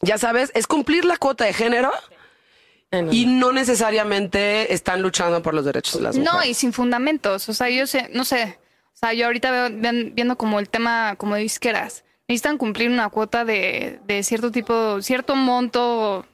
[0.00, 1.92] ya sabes, es cumplir la cuota de género
[3.10, 6.48] y no necesariamente están luchando por los derechos de las No, mujeres.
[6.48, 7.48] y sin fundamentos.
[7.48, 8.58] O sea, yo sé, no sé.
[8.94, 12.04] O sea, yo ahorita veo, ven- viendo como el tema como de disqueras.
[12.28, 16.24] Necesitan cumplir una cuota de, de cierto tipo, cierto monto,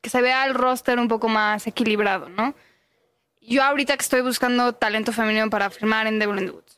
[0.00, 2.54] que se vea el roster un poco más equilibrado, ¿no?
[3.40, 6.71] Yo ahorita que estoy buscando talento femenino para firmar en the Woods.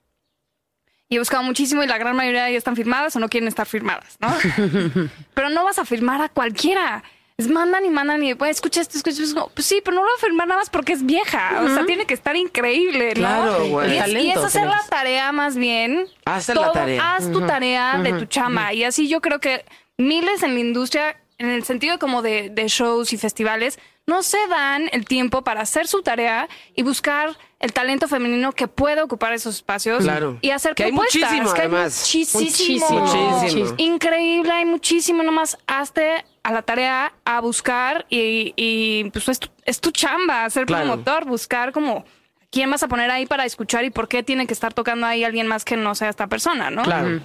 [1.09, 3.67] Y he buscado muchísimo y la gran mayoría ya están firmadas o no quieren estar
[3.67, 4.35] firmadas, ¿no?
[5.35, 7.05] pero no vas a firmar a cualquiera.
[7.37, 9.51] Es mandan y mandan y pues escucha esto, escucha esto.
[9.55, 11.63] Pues sí, pero no lo voy a firmar nada más porque es vieja.
[11.63, 13.15] O sea, tiene que estar increíble, ¿no?
[13.15, 13.95] Claro, güey.
[13.95, 16.07] Y es, y es hacer la tarea más bien.
[16.25, 17.17] Hacer la tarea.
[17.17, 18.73] Haz tu tarea de tu chama.
[18.73, 19.65] Y así yo creo que
[19.99, 24.39] miles en la industria, en el sentido como de, de shows y festivales, no se
[24.49, 29.33] dan el tiempo para hacer su tarea y buscar el talento femenino que puede ocupar
[29.33, 30.39] esos espacios Claro.
[30.43, 31.23] y hacer Que hay propuestas.
[31.23, 32.01] muchísimo, que hay además.
[32.03, 32.41] Muchísimo.
[32.45, 33.01] Muchísimo.
[33.41, 33.75] Muchísimo.
[33.79, 35.23] Increíble, hay muchísimo.
[35.23, 40.49] Nomás hazte a la tarea a buscar y, y, pues es tu, es tu chamba,
[40.51, 40.85] ser Claro.
[40.87, 42.05] promotor, buscar como
[42.51, 45.25] quién vas a poner ahí para escuchar y por qué tiene que estar tocando ahí
[45.25, 46.83] alguien más que no sea esta persona, ¿no?
[46.83, 47.21] Claro.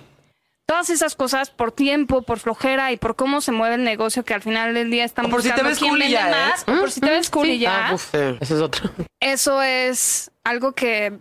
[0.69, 4.35] Todas esas cosas por tiempo, por flojera y por cómo se mueve el negocio que
[4.35, 6.27] al final del día están O por si te ves quién cool y vende ya,
[6.27, 6.31] ¿eh?
[6.31, 7.87] más, o por si te ves cool y ya.
[7.87, 8.13] Ah, uf.
[8.13, 8.91] Eso es otro.
[9.19, 11.17] Eso es algo que,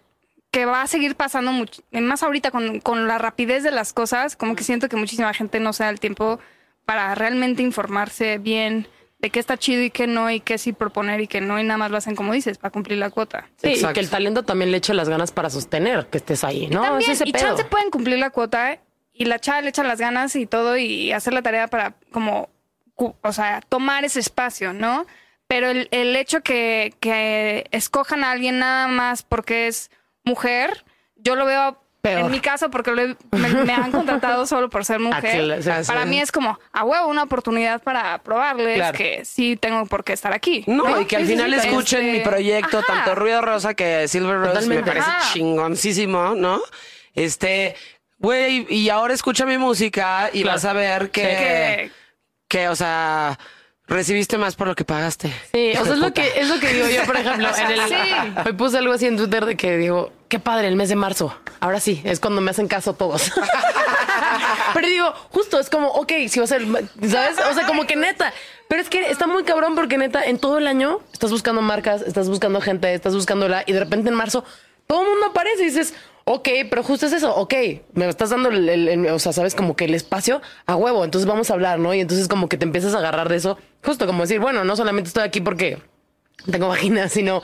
[0.50, 4.36] que va a seguir pasando mucho, más ahorita con, con la rapidez de las cosas,
[4.36, 6.38] como que siento que muchísima gente no se da el tiempo
[6.84, 8.86] para realmente informarse bien
[9.18, 11.64] de qué está chido y qué no, y qué sí proponer y qué no, y
[11.64, 13.48] nada más lo hacen como dices, para cumplir la cuota.
[13.56, 16.68] Sí, y que el talento también le eche las ganas para sostener que estés ahí,
[16.68, 16.82] ¿no?
[16.82, 17.46] También, es ese y pedo.
[17.46, 18.80] chance pueden cumplir la cuota ¿eh?
[19.18, 22.48] Y la chava le echa las ganas y todo y hacer la tarea para como,
[22.96, 25.04] o sea, tomar ese espacio, ¿no?
[25.46, 29.90] Pero el, el hecho que, que escojan a alguien nada más porque es
[30.24, 30.84] mujer,
[31.16, 32.20] yo lo veo Peor.
[32.26, 35.52] en mi caso porque lo he- me, me han contratado solo por ser mujer.
[35.52, 36.08] Ah, sí, sí, para sí.
[36.10, 38.96] mí es como, a huevo, una oportunidad para probarles Claro.
[38.98, 40.64] que sí tengo por qué estar aquí.
[40.68, 42.86] No, y que al Sí, sí, final sí, escuchen este, mi proyecto, ajá.
[42.86, 44.90] tanto Ruido Rosa que Silver Rose, me Totalmente.
[44.90, 45.32] parece Ajá.
[45.32, 46.60] chingoncísimo, ¿no?
[47.14, 47.74] Este,
[48.18, 50.56] güey, y ahora escucha mi música y Claro.
[50.56, 51.90] vas a ver que, Que-
[52.48, 53.38] que, o sea,
[53.86, 55.28] recibiste más por lo que pagaste.
[55.52, 57.80] Sí, o sea, es lo que es lo que digo yo, por ejemplo, en el
[57.88, 57.94] Sí.
[58.46, 61.34] hoy puse algo así en Twitter de que digo, qué padre el mes de marzo.
[61.60, 63.30] Ahora sí, es cuando me hacen caso todos.
[64.74, 66.62] Pero digo, justo es como, ok, si va a ser,
[67.08, 67.38] ¿sabes?
[67.50, 68.32] O sea, como que neta.
[68.68, 72.02] Pero es que está muy cabrón porque neta, en todo el año estás buscando marcas,
[72.02, 74.44] estás buscando gente, estás buscando la, y de repente en marzo
[74.86, 75.94] todo el mundo aparece y dices,
[76.30, 77.54] ok, pero justo es eso, ok,
[77.94, 81.50] me estás dando el, o sea, sabes, como que el espacio a huevo, entonces vamos
[81.50, 81.94] a hablar, ¿no?
[81.94, 84.76] Y entonces como que te empiezas a agarrar de eso, justo como decir, bueno, no
[84.76, 85.78] solamente estoy aquí porque
[86.50, 87.42] tengo vagina, sino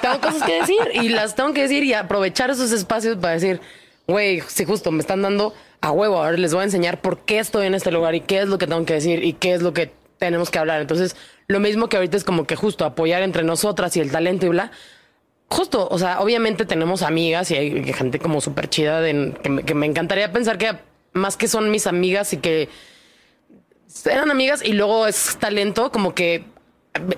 [0.00, 3.60] tengo cosas que decir y las tengo que decir y aprovechar esos espacios para decir,
[4.06, 5.52] güey, si justo me están dando
[5.82, 8.40] a huevo, ahora les voy a enseñar por qué estoy en este lugar y qué
[8.40, 10.80] es lo que tengo que decir y qué es lo que tenemos que hablar.
[10.80, 11.16] Entonces,
[11.48, 14.50] lo mismo que ahorita es como que justo apoyar entre nosotras y el talento y
[14.50, 14.72] bla.
[15.52, 19.34] Justo, o sea, obviamente tenemos amigas y hay gente como súper chida de,
[19.66, 20.78] que, me, encantaría pensar que
[21.12, 22.70] más que son mis amigas y que
[24.06, 26.46] eran amigas y luego es talento, como que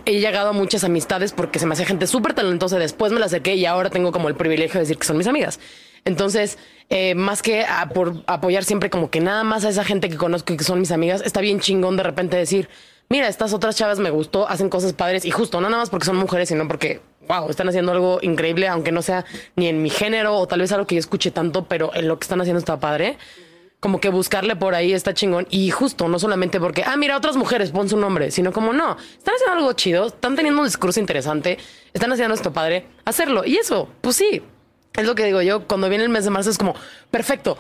[0.05, 2.77] he llegado a muchas amistades porque se me hace gente súper talentosa.
[2.77, 5.29] Después me la acerqué y ahora tengo como el privilegio de decir que son mis
[5.29, 5.61] amigas.
[6.05, 6.59] Entonces,
[6.91, 7.65] eh, más que
[7.95, 10.81] por apoyar siempre como que nada más a esa gente que conozco y que son
[10.81, 12.69] mis amigas, está bien chingón de repente decir,
[13.09, 16.07] mira, estas otras chavas me gustó, hacen cosas padres y justo, no nada más porque
[16.07, 19.25] son mujeres, sino porque, wow, están haciendo algo increíble, aunque no sea
[19.57, 22.19] ni en mi género o tal vez algo que yo escuche tanto, pero en lo
[22.19, 23.17] que están haciendo está padre
[23.85, 25.47] como que buscarle por ahí está chingón.
[25.51, 28.97] Y justo, no solamente porque, ah, mira, otras mujeres, pon su nombre, sino como no,
[28.97, 31.59] están haciendo algo chido, están teniendo un discurso interesante,
[31.93, 33.45] están haciendo esto padre, hacerlo.
[33.45, 34.41] Y eso, pues sí,
[34.95, 36.75] es lo que digo yo, cuando viene el mes de marzo es como,
[37.11, 37.59] perfecto.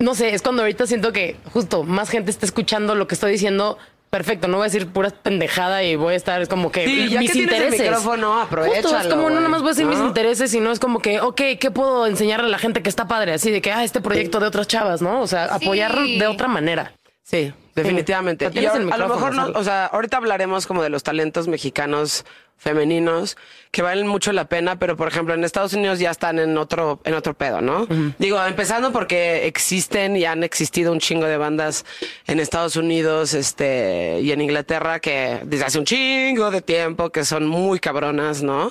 [0.00, 3.30] No sé, es cuando ahorita siento que justo más gente está escuchando lo que estoy
[3.30, 3.78] diciendo.
[4.14, 7.08] Perfecto, no voy a decir puras pendejada y voy a estar es como que Sí,
[7.08, 7.80] ya mis que tienes el intereses.
[7.80, 10.70] micrófono, aprovechalo, Justo, es como no güey, nada más voy a decir mis intereses, sino
[10.70, 13.32] es como que, ok, ¿qué puedo enseñarle a la gente que está padre?
[13.32, 15.20] Así de que, ah, este proyecto de otras chavas, ¿no?
[15.20, 16.92] O sea, apoyar de otra manera.
[17.24, 18.48] Sí, definitivamente.
[18.52, 18.60] Sí.
[18.60, 22.24] Y a, lo mejor, no, o sea, ahorita hablaremos como de los talentos mexicanos
[22.56, 23.36] femeninos
[23.70, 27.00] que valen mucho la pena, pero por ejemplo en Estados Unidos ya están en otro
[27.04, 27.86] en otro pedo, ¿no?
[28.18, 31.84] Digo, empezando porque existen y han existido un chingo de bandas
[32.26, 37.24] en Estados Unidos, este y en Inglaterra que desde hace un chingo de tiempo que
[37.24, 38.70] son muy cabronas, ¿no?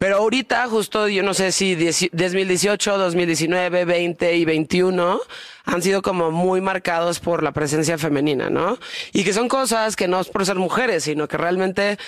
[0.00, 5.20] Pero ahorita, justo, yo no sé si 10 2018, 2019, 20 y 21
[5.66, 8.78] han sido como muy marcados por la presencia femenina, ¿no?
[9.12, 11.98] Y que son cosas que no es por ser mujeres, sino que realmente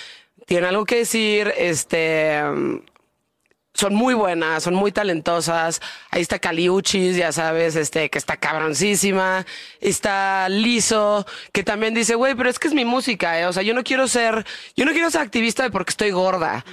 [0.45, 2.41] tienen algo que decir, este,
[3.75, 5.81] son muy buenas, son muy talentosas.
[6.11, 9.45] Ahí está Caliuchis, ya sabes, este, que está cabroncísima.
[9.81, 13.47] Está Liso, que también dice, güey, pero es que es mi música, eh.
[13.47, 16.63] O sea, yo no quiero ser, yo no quiero ser activista porque estoy gorda.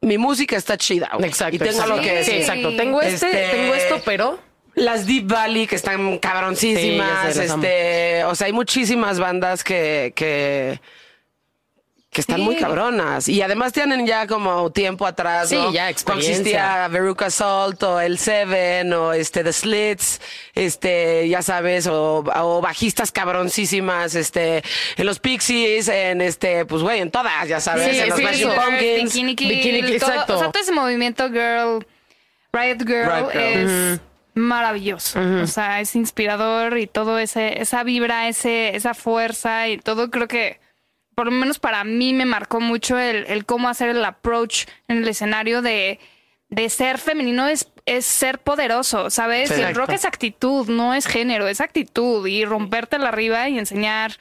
[0.00, 1.26] Mi música está chida, güey.
[1.28, 1.56] Exacto.
[1.56, 1.96] Y tengo exacto.
[1.96, 2.34] lo que Sí, decir.
[2.34, 2.76] exacto.
[2.76, 4.38] Tengo este, Este- tengo esto, pero
[4.74, 7.62] Las Deep Valley que están cabroncísimas, Sí, sé, amo.
[7.62, 10.80] este, o sea, hay muchísimas bandas que, que,
[12.14, 13.28] que están muy cabronas.
[13.28, 15.72] Y además tienen ya como tiempo atrás, Sí, ¿no?
[15.72, 16.32] ya experiencia.
[16.32, 20.20] existía Veruca Salt o el Seven o este The Slits,
[20.54, 24.62] este, ya sabes, o, o bajistas cabroncísimas, este,
[24.96, 28.48] en los Pixies, en este, pues güey, en todas, ya sabes, Sí, en los Smashing.
[28.54, 29.12] Pumpkins.
[29.12, 30.36] Bikini Kill, Bikini Kill, todo- exacto.
[30.36, 31.84] o sea, todo ese movimiento girl,
[32.52, 33.42] Riot Girl, Riot Girl.
[33.94, 34.00] es
[34.34, 35.18] maravilloso.
[35.42, 40.28] O sea, es inspirador y todo ese, esa vibra, ese, esa fuerza y todo creo
[40.28, 40.60] que
[41.14, 44.98] por lo menos para mí me marcó mucho el, el cómo hacer el approach en
[44.98, 45.98] el escenario de,
[46.48, 49.48] de ser femenino es, es ser poderoso, ¿sabes?
[49.50, 49.60] Sí.
[49.60, 49.94] el rock Exacto.
[49.94, 54.18] es actitud, no es género, es actitud y rompértela arriba y enseñar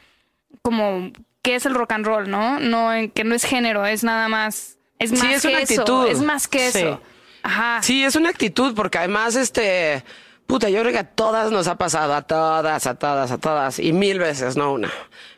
[0.62, 2.60] como qué es el rock and roll, ¿no?
[2.60, 5.60] No en que no es género, es nada más es Sí, más es que una
[5.60, 6.08] eso, actitud.
[6.08, 6.80] es más que Sí.
[6.80, 7.02] eso.
[7.42, 7.82] Ajá.
[7.84, 10.02] Sí, es una actitud, porque además, este,
[10.48, 13.80] puta, yo creo que a todas nos ha pasado, a todas, a todas, a todas,
[13.80, 14.90] y mil veces, no una.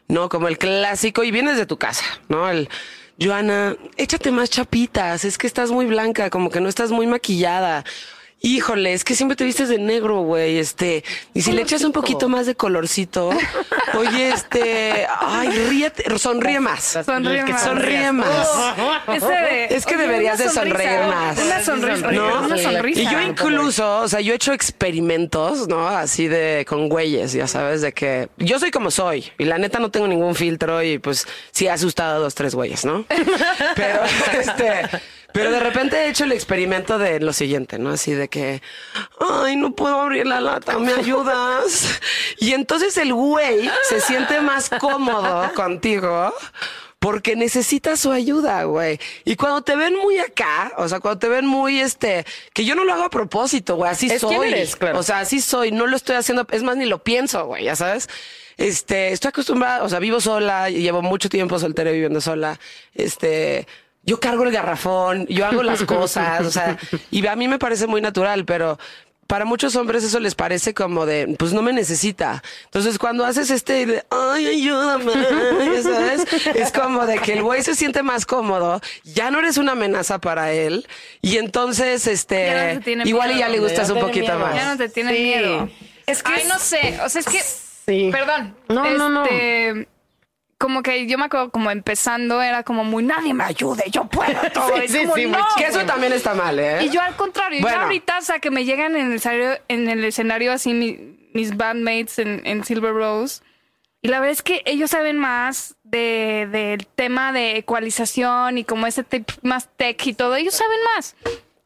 [0.07, 2.49] No, como el clásico, y vienes de tu casa, ¿no?
[2.49, 2.69] El,
[3.19, 7.85] Joana, échate más chapitas, es que estás muy blanca, como que no estás muy maquillada.
[8.45, 11.91] Híjole, es que siempre te vistes de negro, güey, este, y si le echas un
[11.91, 13.31] poquito más de colorcito,
[13.97, 16.99] oye, este, ay, ríete, sonríe más.
[17.03, 17.63] Sonríe más.
[17.63, 18.47] Sonríe más.
[19.11, 21.39] Ese de- Es que oye, deberías de sonreír más.
[21.39, 22.41] Una sonrisa, ¿No?
[22.45, 23.01] una sonrisa.
[23.01, 25.87] Y yo incluso, o sea, yo he hecho experimentos, ¿no?
[25.87, 29.79] Así de con güeyes, ya sabes, de que yo soy como soy y la neta
[29.79, 33.05] no tengo ningún filtro y pues sí he asustado a dos, tres güeyes, ¿no?
[33.75, 34.01] Pero
[34.39, 35.01] este,
[35.35, 37.89] pero de repente he hecho el experimento de lo siguiente, ¿no?
[37.89, 38.61] Así de que,
[39.19, 41.99] ay, no puedo abrir la lata, ¿me ayudas?
[42.39, 46.33] Y entonces el güey se siente más cómodo contigo
[46.99, 48.97] porque necesita su ayuda, güey.
[49.25, 52.75] Y cuando te ven muy acá, o sea, cuando te ven muy este, que yo
[52.75, 54.47] no lo hago a propósito, güey, así Es soy.
[54.47, 54.99] eres, claro.
[54.99, 57.75] O sea, así soy, no lo estoy haciendo, es más, ni lo pienso, güey, ya
[57.75, 58.07] sabes.
[58.57, 62.57] Este, estoy acostumbrada, o sea, vivo sola, llevo mucho tiempo soltera viviendo sola.
[62.93, 63.67] Este,
[64.05, 66.77] yo cargo el garrafón, yo hago las cosas, o sea,
[67.11, 68.77] y a mí me parece muy natural, pero
[69.27, 72.43] para muchos hombres eso les parece como de, pues no me necesita.
[72.65, 76.25] Entonces cuando haces este, de, ay, ayúdame, ya ¿sabes?
[76.53, 80.19] Es como de que el güey se siente más cómodo, ya no eres una amenaza
[80.19, 80.87] para él,
[81.23, 82.45] y entonces, Ya no este,
[82.75, 83.47] te tiene igual y miedo.
[83.47, 84.39] ya le gustas Ya un poquito miedo.
[84.39, 84.55] más.
[84.55, 85.23] Ya no te tiene Sí.
[85.23, 85.69] miedo.
[86.05, 86.99] Es que Ay, no sé.
[87.03, 87.41] O sea, es que.
[87.41, 88.09] Sí.
[88.11, 88.55] Perdón.
[88.69, 89.23] No, no, no.
[90.57, 94.33] Como que yo me acuerdo como empezando era como muy nadie me ayude, yo puedo
[94.53, 94.69] todo.
[94.77, 96.83] Sí, Es sí, como, sí, no, Que eso también está mal, ¿eh?
[96.85, 97.77] Y yo al contrario, Bueno.
[97.77, 101.29] yo ahorita, o sea, que me llegan en el escenario, en el escenario así mi-
[101.33, 103.41] mis bandmates en, en Silver Rose.
[104.01, 108.85] Y la verdad es que ellos saben más de, del tema de ecualización y como
[108.87, 110.35] ese tip más tech y todo.
[110.35, 111.15] Ellos saben más.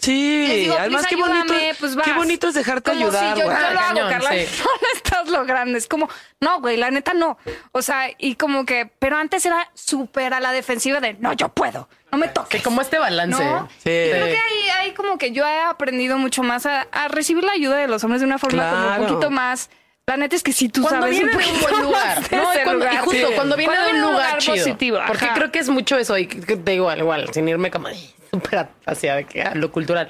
[0.01, 3.41] Sí, digo, además "Please, qué bonito, ayúdame", pues qué bonito es dejarte Como ayudar, si
[3.41, 4.29] yo, yo lo hago, Carla.
[4.31, 4.45] sí.
[4.63, 5.77] No lo estás logrando.
[5.77, 6.07] Es como,
[6.39, 7.37] no, güey, la neta no.
[7.73, 11.49] O sea, y como que, pero antes era súper a la defensiva de, no, yo
[11.49, 12.49] puedo, no me toques.
[12.49, 13.43] Que como este balance.
[13.43, 13.67] ¿No?
[13.77, 13.83] Sí.
[13.83, 17.51] Creo que ahí, ahí como que yo he aprendido mucho más a, a recibir la
[17.51, 19.69] ayuda de los hombres de una forma como un poquito más.
[20.07, 22.19] La neta es que si tú cuando sabes viene un de un poquito buen lugar.
[22.21, 23.03] más de No, y, ese cuando- y lugar.
[23.03, 23.33] justo Sí.
[23.35, 24.55] cuando viene de un lugar, chido.
[24.55, 24.97] positivo.
[25.05, 25.33] Porque ajá.
[25.35, 26.17] creo que es mucho eso.
[26.17, 27.89] Y te digo, igual, sin irme como
[28.31, 29.25] súper hacia
[29.55, 30.09] lo cultural.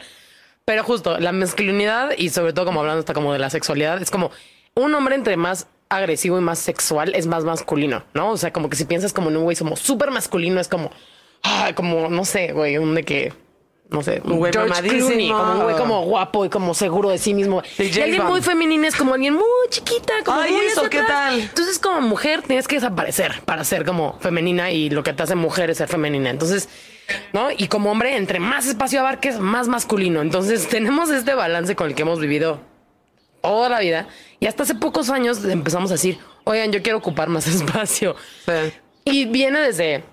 [0.66, 4.12] Pero justo, la masculinidad y sobre todo como hablando hasta como de la sexualidad, es
[4.12, 4.30] como
[4.76, 8.30] un hombre entre más agresivo y más sexual es más masculino, ¿no?
[8.30, 10.92] O sea, como que si piensas como en un güey como súper masculino, es como,
[11.44, 13.34] ah, como, no sé, güey, un de que,
[13.90, 14.88] no sé, Un güey George.
[14.88, 17.64] Clooney, como un güey como guapo y como seguro de sí mismo.
[17.80, 21.40] Y alguien muy femenina es como alguien muy chiquita, como Ay, muy eso, ¿qué tal?
[21.40, 25.34] Entonces, como mujer, tienes que desaparecer para ser como femenina y lo que te hace
[25.34, 26.30] mujer es ser femenina.
[26.30, 26.70] Entonces,
[27.34, 27.50] ¿no?
[27.52, 30.22] Y como hombre, entre más espacio abarques, más masculino.
[30.22, 32.60] Entonces, tenemos este balance con el que hemos vivido
[33.42, 34.08] toda la vida.
[34.40, 38.16] Y hasta hace pocos años empezamos a decir, oigan, yo quiero ocupar más espacio.
[38.46, 38.74] Sí.
[39.06, 40.04] Y viene desde.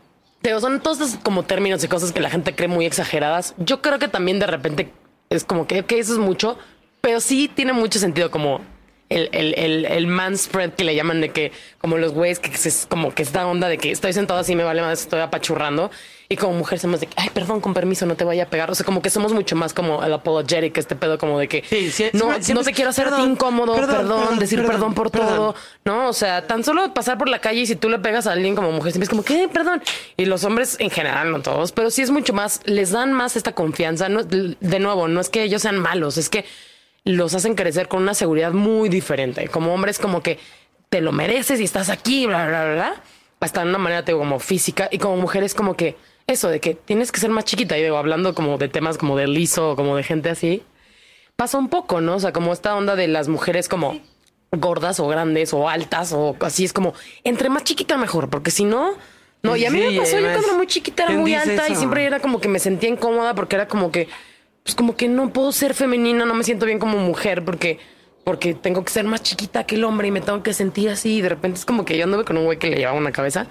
[0.42, 3.54] Digo, son todos estos como términos y cosas que la gente cree muy exageradas.
[3.58, 4.92] Yo creo que también de repente
[5.28, 6.58] es como que, ok, eso es mucho,
[7.00, 8.60] pero sí tiene mucho sentido como
[9.08, 12.50] el, el, el, el man spread que le llaman de que, como los güeyes que
[12.50, 15.90] es como que esta onda de que estoy sentado así, me vale más, estoy apachurrando.
[16.28, 18.68] Y como mujer somos de que, ay, perdón, con permiso, no te vaya a pegar.
[18.68, 21.62] O sea, como que somos mucho más como el apologetic, este pedo como de que
[21.70, 24.92] Sí, sí, no, siempre- no te quiero hacer perdón, incómodo, perdón, perdón, perdón, decir perdón,
[24.94, 25.54] por todo.
[25.84, 28.32] No, o sea, tan solo pasar por la calle y si tú le pegas a
[28.32, 29.48] alguien como mujer, siempre es como, ¿qué?
[29.52, 29.80] Perdón.
[30.16, 33.36] Y los hombres en general, no todos, pero sí es mucho más, les dan más
[33.36, 34.08] esta confianza.
[34.08, 36.44] No, de nuevo, no es que ellos sean malos, es que
[37.06, 39.48] los hacen crecer con una seguridad muy diferente.
[39.48, 40.38] Como hombres, como que
[40.90, 43.02] te lo mereces y estás aquí, bla, bla, bla, bla.
[43.40, 44.88] Hasta de una manera, te digo, como física.
[44.90, 45.96] Y como mujeres, como que
[46.26, 47.78] eso de que tienes que ser más chiquita.
[47.78, 50.62] Y digo, hablando como de temas como de liso, como de gente así
[51.36, 52.16] pasa un poco, ¿no?
[52.16, 54.00] O sea, como esta onda de las mujeres como
[54.50, 56.94] gordas o grandes o altas o así es como
[57.24, 58.94] entre más chiquita mejor, porque si no,
[59.42, 61.34] no, y a mí Sí, me pasó, yo cuando era muy chiquita era ¿quién muy
[61.34, 64.08] alta y siempre era como que me sentía incómoda porque era como que,
[64.66, 67.78] pues como que no puedo ser femenina, no me siento bien como mujer porque,
[68.24, 71.16] porque tengo que ser más chiquita que el hombre y me tengo que sentir así
[71.16, 73.12] y de repente es como que yo anduve con un güey que le llevaba una
[73.12, 73.46] cabeza.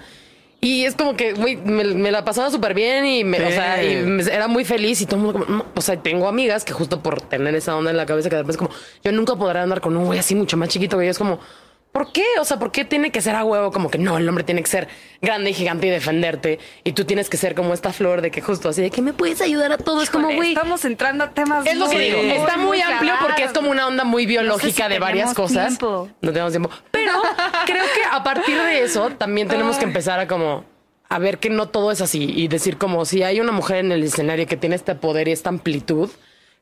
[0.60, 3.82] Y es como que, güey, me, me la pasaba súper bien y, me, o sea,
[3.84, 6.64] y me- era muy feliz y todo el mundo como, no, o sea, tengo amigas
[6.64, 8.70] que justo por tener esa onda en la cabeza que de repente es como,
[9.04, 11.10] yo nunca podré andar con un güey así mucho más chiquito que yo.
[11.10, 11.38] Es como,
[11.96, 12.26] ¿por qué?
[12.38, 13.72] O sea, ¿por qué tiene que ser a huevo?
[13.72, 14.86] Como que no, el hombre tiene que ser
[15.22, 18.42] grande y gigante y defenderte y tú tienes que ser como esta flor de que
[18.42, 20.02] justo así de que me puedes ayudar a todo.
[20.02, 20.52] Es como, güey.
[20.52, 22.18] Estamos entrando a temas Es lo que digo.
[22.18, 24.88] muy, Está muy, muy amplio porque es como una onda muy biológica No sé si
[24.90, 25.78] de varias tenemos cosas.
[25.78, 26.10] tiempo.
[26.20, 26.70] No tenemos tiempo.
[26.90, 27.12] Pero
[27.64, 30.64] creo que a partir de eso también tenemos que empezar a como
[31.08, 33.92] a ver que no todo es así y decir como si hay una mujer en
[33.92, 36.10] el escenario que tiene este poder y esta amplitud,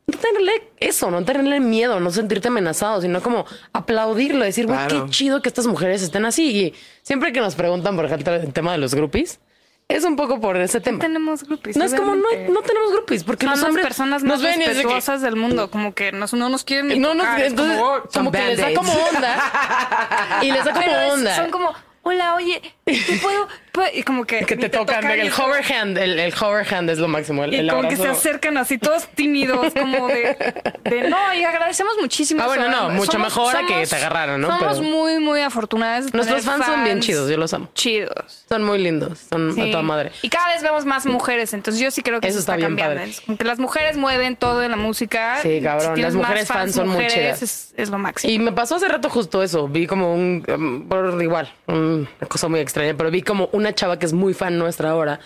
[0.06, 5.04] no tenerle eso, no tenerle miedo, no sentirte amenazado, sino como aplaudirlo, decir, güey, Claro.
[5.06, 6.50] qué chido que estas mujeres estén así.
[6.50, 9.40] Y siempre que nos preguntan, por ejemplo, el tema de los groupies,
[9.88, 10.98] es un poco por ese tema.
[10.98, 11.76] tenemos groupies.
[11.76, 14.42] No es como, no, no tenemos groupies, porque Son los las hombres personas nos más
[14.42, 16.98] ven y es de que- respetuosas del mundo, como que nos, no nos quieren ni
[16.98, 17.78] no, no, tocar, es entonces,
[18.12, 20.40] como, que les da como onda.
[20.42, 21.36] y les da como Pero es- onda.
[21.36, 23.88] son como, hola, oye, ¿tú puedo, puedo?
[23.94, 24.44] Y como que...
[24.44, 26.98] que ni te tocan, y el es como- hover hand, el, el hover hand es
[26.98, 27.44] lo máximo.
[27.44, 30.36] El, Y el como que se acercan así todos tímidos, como de,
[30.84, 32.42] de no, y agradecemos muchísimo.
[32.42, 34.48] Ah, bueno, no, mucho mejor a que te agarraran, ¿no?
[34.58, 36.12] Somos Pero- muy, muy afortunadas.
[36.12, 37.68] Nuestros fans son bien chidos, yo los amo.
[37.74, 38.44] Chidos.
[38.48, 40.12] Son muy lindos, son a toda madre.
[40.22, 42.68] Y cada vez vemos más mujeres, entonces yo sí creo que Eso eso, está está,
[42.68, 43.12] bien cambiando.
[43.26, 43.44] padre.
[43.44, 45.38] Las mujeres mueven todo en la música.
[45.42, 47.42] Sí, cabrón, Si las mujeres fans son muy mujeres, chidas.
[47.42, 48.32] Es, es lo máximo.
[48.32, 49.68] Y me pasó hace rato justo eso.
[49.68, 50.44] Vi como un.
[50.48, 54.34] um, por igual, una cosa muy extraña, pero vi como una chava que es muy
[54.34, 55.20] fan nuestra ahora.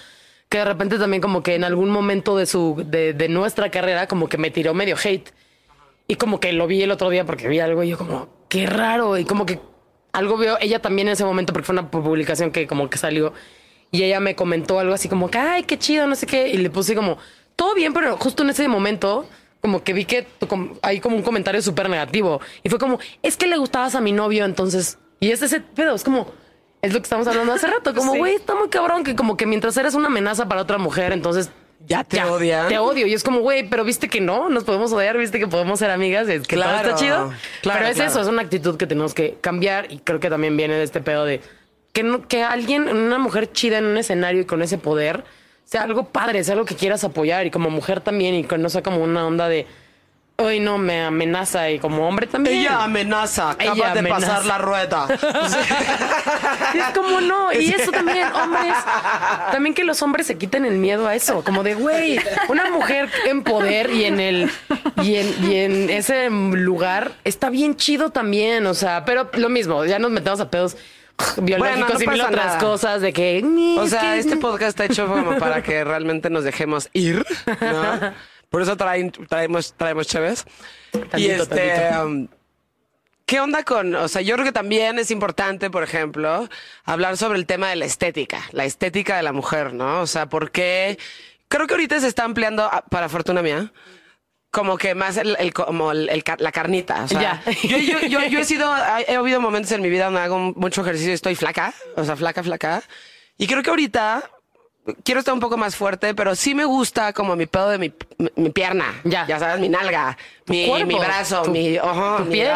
[0.48, 2.82] Que de repente también, como que en algún momento de su.
[2.86, 5.30] de, nuestra carrera, como que me tiró medio hate.
[6.06, 8.66] Y como que lo vi el otro día porque vi algo y yo, como, qué
[8.66, 9.18] raro.
[9.18, 9.60] Y como que
[10.12, 13.34] algo veo ella también en ese momento porque fue una publicación que como que salió.
[13.90, 16.48] y ella me comentó algo así como que, ay, qué chido, no sé qué.
[16.48, 17.18] Y le puse como,
[17.58, 19.28] todo bien, pero justo en ese momento,
[19.60, 20.26] como que vi que
[20.82, 22.40] hay como un comentario súper negativo.
[22.62, 24.98] Y fue como, es que le gustabas a mi novio, entonces.
[25.20, 26.28] Y es ese pedo, es como.
[26.82, 27.94] Es lo que estamos hablando hace rato.
[27.94, 28.18] Como, Sí.
[28.18, 31.50] güey, está muy cabrón que como que mientras eres una amenaza para otra mujer, entonces
[31.86, 32.66] Ya te odian.
[32.68, 33.06] Te odio.
[33.06, 35.90] Y es como, güey, pero viste que no, nos podemos odiar, viste que podemos ser
[35.90, 36.88] amigas, es que todo Claro.
[36.90, 37.16] está chido.
[37.62, 38.10] Claro, pero es claro.
[38.10, 41.00] eso, es una actitud que tenemos que cambiar y creo que también viene de este
[41.00, 41.40] pedo de
[41.92, 45.22] que, no- que alguien, una mujer chida en un escenario y con ese poder,
[45.64, 48.68] sea algo padre, sea algo que quieras apoyar y como mujer también y que no
[48.70, 49.64] sea como una onda de,
[50.40, 52.58] hoy no, me amenaza y como hombre también.
[52.60, 54.26] Ella amenaza, acaba Ella de amenaza.
[54.26, 55.08] pasar la rueda.
[56.74, 58.74] Es como no, y eso también, hombres,
[59.50, 63.10] también que los hombres se quiten el miedo a eso, como de, güey, una mujer
[63.26, 64.50] en poder y en el,
[65.02, 69.84] y en, y en ese lugar está bien chido también, o sea, pero lo mismo,
[69.86, 70.76] ya nos metemos a pedos
[71.38, 72.58] biológicos no y mil otras nada.
[72.58, 76.30] cosas de que, "Ni, O sea, que- este podcast está hecho como para que realmente
[76.30, 77.24] nos dejemos ir,
[77.60, 78.12] ¿no?
[78.50, 80.44] Por eso traen- traemos, traemos chéves.
[81.16, 82.04] y este, tantito.
[82.06, 82.28] um,
[83.26, 86.48] ¿qué onda con, o sea, yo creo que también es importante, por ejemplo,
[86.84, 90.00] hablar sobre el tema de la estética, la estética de la mujer, ¿no?
[90.00, 90.98] O sea, porque
[91.48, 93.70] creo que ahorita se está ampliando, ah, para fortuna mía,
[94.50, 97.04] como que más el, el- como el- el la carnita.
[97.04, 97.42] O sea, Ya.
[97.64, 98.72] Yo, yo, yo, yo he sido,
[99.06, 102.16] he habido momentos en mi vida donde hago mucho ejercicio y estoy flaca, o sea,
[102.16, 102.82] flaca, flaca.
[103.36, 104.30] Y creo que ahorita
[105.04, 107.92] quiero estar un poco más fuerte, pero sí me gusta como mi pedo de mi,
[108.18, 109.00] mi, mi pierna.
[109.04, 109.26] Ya.
[109.26, 110.16] Ya sabes, mi nalga,
[110.46, 112.52] mi, cuerpo, mi brazo, tu- mi, ojo, tu mi- piel,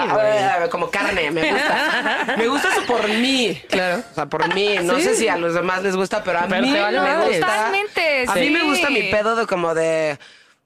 [0.71, 2.35] como carne, me gusta.
[2.39, 3.61] me gusta eso por mí.
[3.69, 4.03] Claro.
[4.11, 4.77] O sea, por mí.
[4.83, 5.03] No Sí.
[5.03, 7.41] sé si a los demás les gusta, pero a Pero mí vale me gusta.
[7.41, 10.19] Totalmente, A mí me gusta mi pedo de como de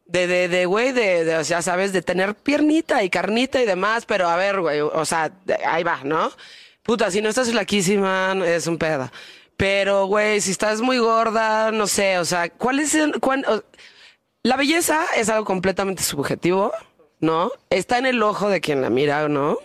[0.06, 3.66] de, de, de, güey, de, de, o sea, sabes, de tener piernita y carnita y
[3.66, 6.30] demás, pero a ver, güey, o sea, de- ahí va, ¿no?
[6.84, 9.10] Puta, si no estás flaquísima, es un pedo.
[9.56, 13.44] Pero, güey, si estás muy gorda, no sé, o sea, ¿cuál es el, cuán-
[14.42, 16.72] la belleza es algo completamente subjetivo,
[17.20, 17.50] ¿no?
[17.70, 19.58] Está en el ojo de quien la mira, ¿no?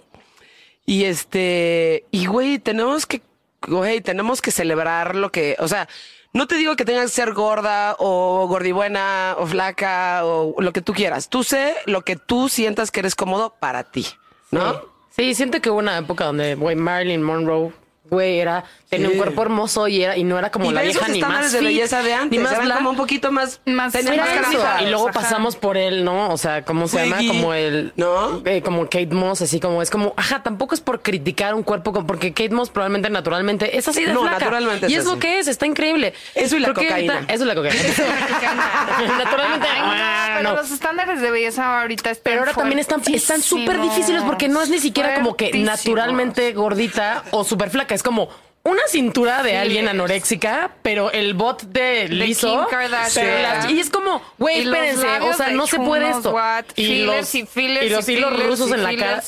[0.85, 3.21] Y este, y güey, tenemos que,
[3.67, 5.87] güey, tenemos que celebrar lo que, o sea,
[6.33, 10.81] no te digo que tengas que ser gorda o gordibuena o flaca o lo que
[10.81, 11.27] tú quieras.
[11.27, 14.07] Tú sé lo que tú sientas que eres cómodo para ti,
[14.51, 14.81] ¿no?
[15.09, 17.73] Sí, siento que hubo una época donde, güey, Marilyn Monroe,
[18.11, 19.13] güey, era, tenía Sí.
[19.13, 21.51] un cuerpo hermoso y era, y no era como y la vieja ni más estándares
[21.53, 22.75] de fit, belleza de ni antes, más eran bla.
[22.75, 24.81] como un poquito más, Más- más.
[24.81, 25.19] Y luego Ajá.
[25.21, 26.29] pasamos por él, ¿no?
[26.29, 27.17] O sea, ¿cómo se llama?
[27.25, 27.93] Como el.
[27.95, 28.41] ¿no?
[28.45, 31.93] eh, como Kate Moss, así como es como, ajá, tampoco es por criticar un cuerpo,
[31.93, 34.39] como- porque Kate Moss probablemente naturalmente es así de No, flaca.
[34.39, 36.13] naturalmente Y es es lo que es, está increíble.
[36.35, 37.13] Eso y la Creo cocaína.
[37.15, 37.79] ahorita- Eso y la cocaína.
[39.17, 39.67] naturalmente.
[39.71, 40.55] Ay, no, ah, pero no.
[40.57, 44.61] los estándares de belleza ahorita están Pero ahora también están están súper difíciles porque no
[44.61, 47.95] es ni siquiera como que naturalmente gordita o súper flaca.
[48.01, 48.29] Es como
[48.63, 49.55] una cintura de Sí.
[49.57, 52.47] alguien anoréxica, pero el bot de liso.
[52.51, 53.25] Kim Kardashian.
[53.27, 56.31] pero las- y es como, güey, espérense, o sea, de no se puede esto.
[56.31, 59.23] what, fillers y fillers y los y hilos rusos y en la cara.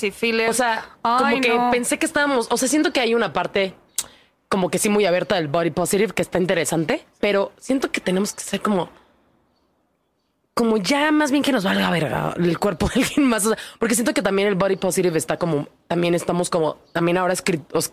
[0.49, 1.69] O sea, como que no.
[1.71, 3.75] pensé que estábamos, o sea, siento que hay una parte
[4.49, 8.33] como que sí muy abierta del body positive que está interesante, pero siento que tenemos
[8.33, 8.89] que ser como
[10.53, 13.47] como ya más bien que nos valga verga el cuerpo de alguien más.
[13.79, 17.33] Porque siento que también el body positive está como, también estamos como, también ahora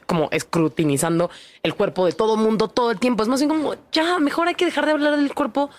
[0.06, 1.30] como escrutinizando
[1.62, 3.22] el cuerpo de todo mundo todo el tiempo.
[3.22, 5.70] Es más bien como, ya, mejor hay que dejar de hablar del cuerpo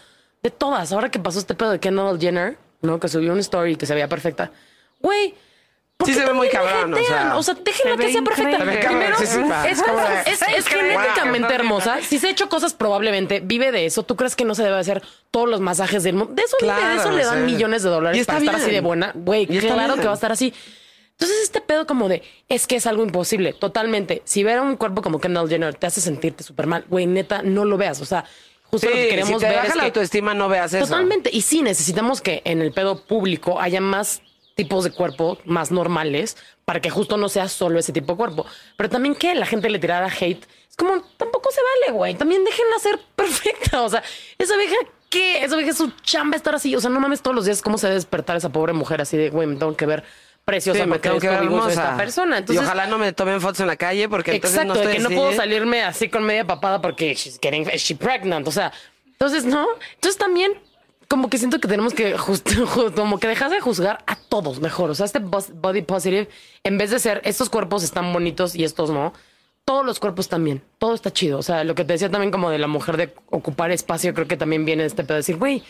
[0.42, 0.92] de todas.
[0.92, 3.00] Ahora que pasó este pedo de Kendall Jenner, ¿no?
[3.00, 4.52] Que subió una story que se veía perfecta.
[5.02, 5.36] Güey.
[6.02, 8.58] ¿Por Sí se ve muy cabrón, o sea, o sea, déjenla se que sea perfecta.
[8.58, 9.70] Se Primero, sí, sí, pa.
[9.70, 9.80] es,
[10.28, 12.00] es- es genéticamente hermosa.
[12.02, 14.04] Si se ha hecho cosas, probablemente vive de eso.
[14.04, 16.34] ¿Tú crees que no se debe hacer todos los masajes del mundo?
[16.34, 17.54] De eso, vive, de eso le dan sí.
[17.54, 18.76] millones de dólares Y para estar así bien.
[18.76, 19.12] de buena.
[19.16, 20.00] Güey, claro bien.
[20.00, 20.54] que va a estar así.
[21.12, 23.54] Entonces, este pedo como de es que es algo imposible.
[23.54, 24.22] Totalmente.
[24.26, 27.42] Si ver a un cuerpo como Kendall Jenner te hace sentirte súper mal, güey, neta,
[27.44, 28.02] no lo veas.
[28.02, 28.26] O sea,
[28.64, 30.84] justo lo que queremos si te ver baja es la que autoestima, no veas eso.
[30.86, 31.30] Totalmente.
[31.32, 34.24] Y sí, necesitamos que en el pedo público haya más
[34.64, 38.46] tipos de cuerpo más normales para que justo no sea solo ese tipo de cuerpo.
[38.78, 40.44] Pero también que la gente le tirara hate.
[40.70, 42.16] Es como, tampoco se vale, güey.
[42.16, 43.82] También déjenla ser perfecta.
[43.82, 44.04] O sea,
[44.38, 44.76] esa vieja,
[45.10, 45.44] ¿qué?
[45.44, 46.76] Esa vieja es su chamba estar así.
[46.76, 49.18] O sea, no mames todos los días cómo se debe despertar esa pobre mujer así
[49.18, 50.04] de, güey, me tengo que ver
[50.46, 51.70] preciosa Sí, me tengo que ver hermosa.
[51.72, 52.38] esta persona.
[52.40, 54.86] Entonces, y ojalá no me tomen fotos en la calle porque entonces Exacto, no de
[54.86, 55.16] estoy que no así.
[55.16, 58.72] puedo salirme así con media papada porque she's getting, is she pregnant, o sea,
[59.06, 60.54] entonces no, entonces también
[61.12, 62.16] como que siento que tenemos que
[62.96, 66.30] como que dejar de juzgar a todos mejor, o sea, este body positive
[66.64, 69.12] en vez de ser estos cuerpos están bonitos y estos no,
[69.66, 72.50] todos los cuerpos también, todo está chido, o sea, lo que te decía también como
[72.50, 75.62] de la mujer de ocupar espacio, creo que también viene este pedo de decir, güey,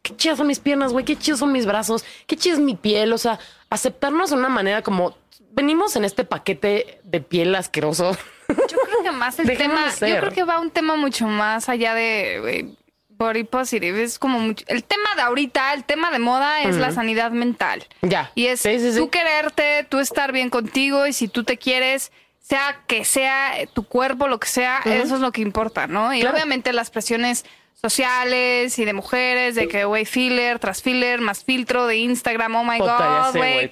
[0.00, 2.74] qué chidas son mis piernas, güey, qué chidos son mis brazos, qué chida es mi
[2.74, 3.38] piel, o sea,
[3.68, 5.14] aceptarnos de una manera como
[5.52, 8.12] venimos en este paquete de piel asqueroso.
[8.48, 9.90] Yo creo que más el tema.
[9.90, 10.08] ser.
[10.08, 12.74] Yo creo que va un tema mucho más allá de
[13.16, 14.02] body positive.
[14.02, 14.64] Es como mucho.
[14.68, 17.86] El tema de ahorita, el tema de moda es la sanidad mental.
[18.02, 18.30] Ya.
[18.34, 18.98] Y es Sí, sí, sí.
[18.98, 23.84] tú quererte, tú estar bien contigo y si tú te quieres, sea que sea tu
[23.86, 26.14] cuerpo, lo que sea, eso es lo que importa, ¿no?
[26.14, 26.36] Y Claro.
[26.36, 27.44] obviamente las presiones
[27.74, 32.64] sociales y de mujeres, de que, güey, filler tras filler, más filtro de Instagram, oh
[32.64, 33.70] my Puta, god, güey.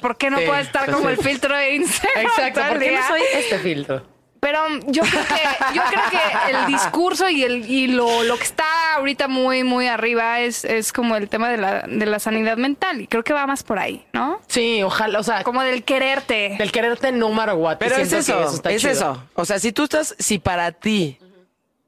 [0.00, 2.24] ¿Por qué no puedo estar como el filtro de Instagram?
[2.26, 4.11] Exacto, ¿por qué no soy este filtro?
[4.42, 8.42] Pero yo creo que, yo creo que el discurso y el y lo, lo que
[8.42, 8.64] está
[8.96, 13.00] ahorita muy, muy arriba es, es como el tema de la, de la sanidad mental.
[13.00, 14.40] Y creo que va más por ahí, ¿no?
[14.48, 16.56] Sí, ojalá, o sea, Como del quererte.
[16.58, 17.76] del quererte no matter what.
[17.78, 18.92] Pero es eso, está es chido.
[18.92, 19.22] eso.
[19.34, 21.18] O sea, si tú estás, si para ti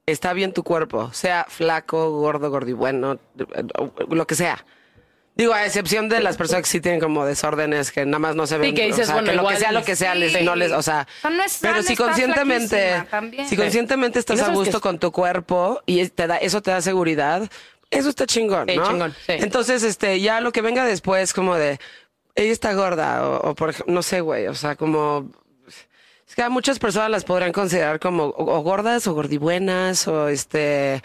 [0.07, 3.19] está bien tu cuerpo, sea flaco, gordo, gordibueno,
[4.11, 4.65] lo que sea.
[5.37, 8.47] Digo, a excepción de las personas que sí tienen como desórdenes que nada más no
[8.47, 8.73] se ven.
[8.75, 10.19] que dices, o sea, bueno, que lo que sea, lo que sea, sí.
[10.21, 11.09] les, no les, o sea.
[11.25, 13.03] No es pero si conscientemente,
[13.49, 16.81] si conscientemente estás no a gusto con tu cuerpo y te da, eso te da
[16.81, 17.51] seguridad,
[17.91, 18.89] eso está chingón, Sí, ¿no?
[18.89, 19.33] chingón, sí.
[19.33, 21.81] Entonces, este, ya lo que venga después, como de,
[22.37, 25.31] ella está gorda, o, o por ejemplo, no sé, güey, o sea, como
[26.29, 30.29] es que a muchas personas las podrían considerar como o, o gordas o gordibuenas o
[30.29, 31.03] este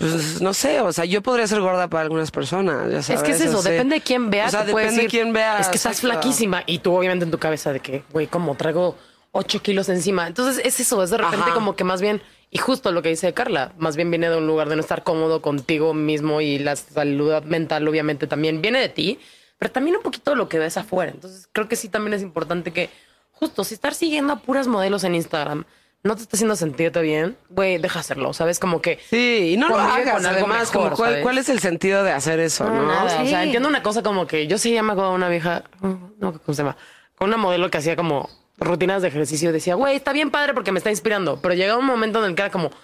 [0.00, 3.20] pues no sé, o sea, yo podría ser gorda para algunas personas, ya sabes.
[3.20, 4.46] Es que es eso, o sea, depende de quién vea.
[4.46, 5.60] O sea, depende de quién vea.
[5.60, 8.96] Es que estás flaquísima y tú obviamente en tu cabeza de que, güey, como traigo
[9.32, 10.26] ocho kilos encima.
[10.26, 11.54] Entonces es eso, es de repente Ajá.
[11.54, 14.46] como que más bien, y justo lo que dice Carla, más bien viene de un
[14.46, 18.88] lugar de no estar cómodo contigo mismo y la salud mental obviamente también viene de
[18.88, 19.20] ti,
[19.58, 21.12] pero también un poquito de lo que ves afuera.
[21.12, 22.88] Entonces creo que sí también es importante que
[23.32, 25.66] justo si estar siguiendo a puras modelos en Instagram
[26.02, 28.58] no te está haciendo sentirte bien, güey, deja hacerlo, ¿sabes?
[28.58, 28.98] Como que...
[29.10, 32.12] Sí, y no lo hagas, con algo además, mejor, como cuál, es el sentido de
[32.12, 32.86] hacer eso, No, ¿no?
[32.86, 33.04] nada.
[33.04, 33.34] O sea, Sí.
[33.46, 36.76] entiendo una cosa como que yo sí llama con una vieja, no, ¿cómo se llama?
[37.16, 39.52] Con una modelo que hacía como rutinas de ejercicio.
[39.52, 41.38] Decía, güey, está bien padre porque me está inspirando.
[41.40, 42.74] Pero llegaba un momento en el que era como, ¿me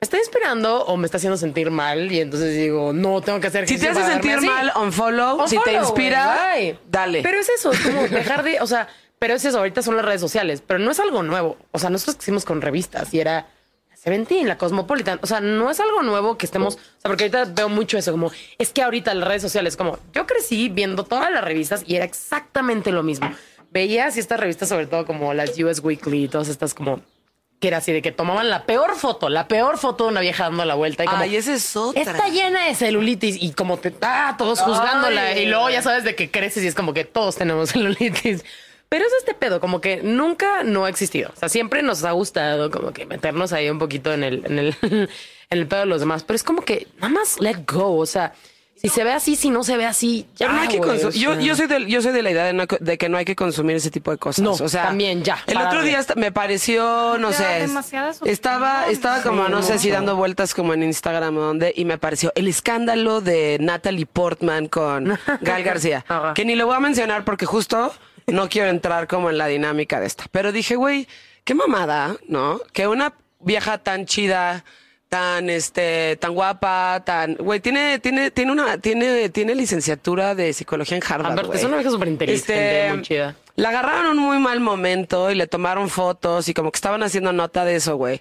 [0.00, 2.10] está inspirando o me está haciendo sentir mal?
[2.10, 5.46] Y entonces digo, no, tengo que hacer Si te hace sentir mal, unfollow.
[5.46, 6.54] si te Unfollow, inspira,
[6.88, 7.22] dale.
[7.22, 8.88] Pero es eso, es como dejar de, o sea,
[9.22, 11.56] pero es eso, ahorita son las redes sociales, pero no es algo nuevo.
[11.70, 13.46] O sea, nosotros hicimos con revistas y era
[13.94, 15.20] Seventeen, la Cosmopolitan.
[15.22, 18.10] O sea, no es algo nuevo que estemos, o sea, porque ahorita veo mucho eso,
[18.10, 21.94] como es que ahorita las redes sociales, como yo crecí viendo todas las revistas y
[21.94, 23.32] era exactamente lo mismo.
[23.70, 27.00] Veías y estas revistas, sobre todo como las US Weekly, todas estas como
[27.60, 30.46] que era así de que tomaban la peor foto, la peor foto de una vieja
[30.46, 32.02] dando la vuelta y como Ay, esa es otra.
[32.02, 35.42] Está llena de celulitis y como te ah, todos juzgándola Ay.
[35.42, 38.42] y luego ya sabes de que creces y es como que todos tenemos celulitis.
[38.92, 41.30] Pero es este pedo, como que nunca no ha existido.
[41.34, 44.58] O sea, siempre nos ha gustado como que meternos ahí un poquito en el, en
[44.58, 45.08] el, en
[45.48, 46.24] el pedo de los demás.
[46.24, 47.96] Pero es como que nada más let go.
[47.96, 48.34] O sea,
[48.76, 50.52] si se ve así, si no se ve así, ya.
[50.52, 51.40] No hay que consu- o yo, sea.
[51.42, 53.34] yo soy de, yo soy de la idea de, no- de que no hay que
[53.34, 54.44] consumir ese tipo de cosas.
[54.44, 57.68] No, o sea, también, ya, El otro día me pareció, no Ya, sé,
[58.26, 61.96] estaba, estaba como, no sé si dando vueltas como en Instagram o donde, y me
[61.96, 67.24] pareció el escándalo de Natalie Portman con Gal García, que ni lo voy a mencionar
[67.24, 67.92] porque justo
[68.26, 70.24] no quiero entrar como en la dinámica de esta.
[70.30, 71.06] Pero dije, güey,
[71.44, 72.60] qué mamada, ¿no?
[72.72, 74.64] Que una vieja tan chida,
[75.08, 80.96] tan este, tan guapa, tan, güey, tiene, tiene, tiene una, tiene, tiene licenciatura de psicología
[80.96, 81.32] en Harvard.
[81.32, 82.52] Aparte, es una vieja súper inteligente,
[82.86, 83.36] Este, muy chida.
[83.56, 87.02] La agarraron en un muy mal momento y le tomaron fotos y como que estaban
[87.02, 88.18] haciendo nota de eso, güey.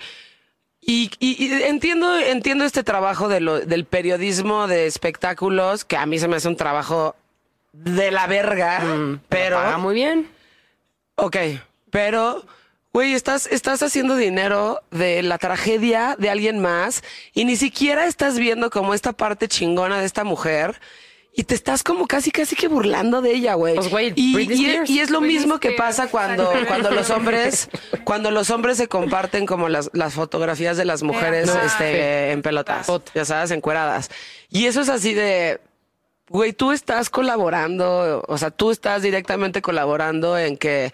[0.81, 6.05] Y, y- y entiendo, entiendo este trabajo de lo- del periodismo de espectáculos, que a
[6.07, 7.15] mí se me hace un trabajo
[7.73, 8.81] de la verga,
[9.29, 9.57] pero...
[9.57, 10.29] Paga muy bien.
[11.15, 11.37] Ok,
[11.89, 12.45] pero,
[12.93, 17.03] güey, estás, estás haciendo dinero de la tragedia de alguien más
[17.33, 20.79] y ni siquiera estás viendo como esta parte chingona de esta mujer
[21.33, 23.75] y te estás como casi, casi que burlando de ella, güey.
[23.75, 27.69] Pues, güey, y, es lo Britney mismo que pasa cuando, cuando los hombres,
[28.03, 32.87] cuando los hombres se comparten como las, las fotografías de las mujeres este, en pelotas,
[33.15, 34.09] ya sabes, encueradas.
[34.49, 35.61] Y eso es así de,
[36.33, 40.93] Güey, tú estás colaborando, o sea, tú estás directamente colaborando en que,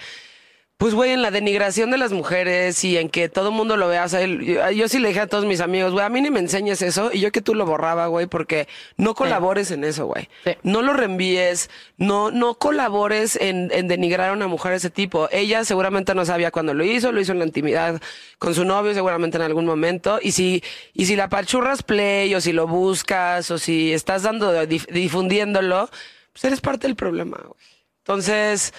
[0.78, 3.88] pues, güey, en la denigración de las mujeres y en que todo el mundo lo
[3.88, 4.06] vea.
[4.06, 6.30] O sea, yo, yo sí le dije a todos mis amigos, güey, a mí ni
[6.30, 10.06] me enseñes eso y yo que tú lo borraba, güey, porque no colabores en eso,
[10.06, 10.30] güey.
[10.44, 10.52] Sí.
[10.62, 15.28] No lo reenvíes, no, no colabores en, en denigrar a una mujer de ese tipo.
[15.32, 18.00] Ella seguramente no sabía cuándo lo hizo, lo hizo en la intimidad
[18.38, 20.20] con su novio, seguramente en algún momento.
[20.22, 20.64] Y si,
[20.94, 25.90] y si la pachurras play, o si lo buscas, o si estás dando, dif- difundiéndolo,
[26.34, 27.60] pues eres parte del problema, güey.
[28.06, 28.74] Entonces,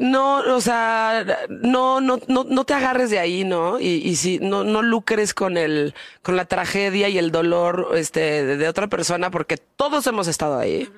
[0.00, 3.78] no, o sea, no, no, no, no te agarres de ahí, ¿no?
[3.78, 8.44] Y, y si no, no lucres con el, con la tragedia y el dolor, este,
[8.44, 10.88] de, de otra persona, porque todos hemos estado ahí.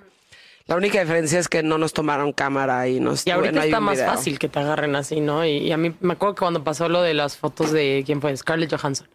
[0.66, 3.80] La única diferencia es que no nos tomaron cámara y nos Y ahorita no está
[3.80, 4.12] más video.
[4.12, 5.44] fácil que te agarren así, ¿no?
[5.44, 8.20] Y, y a mí me acuerdo que cuando pasó lo de las fotos de quién
[8.20, 9.08] fue, Scarlett Johansson.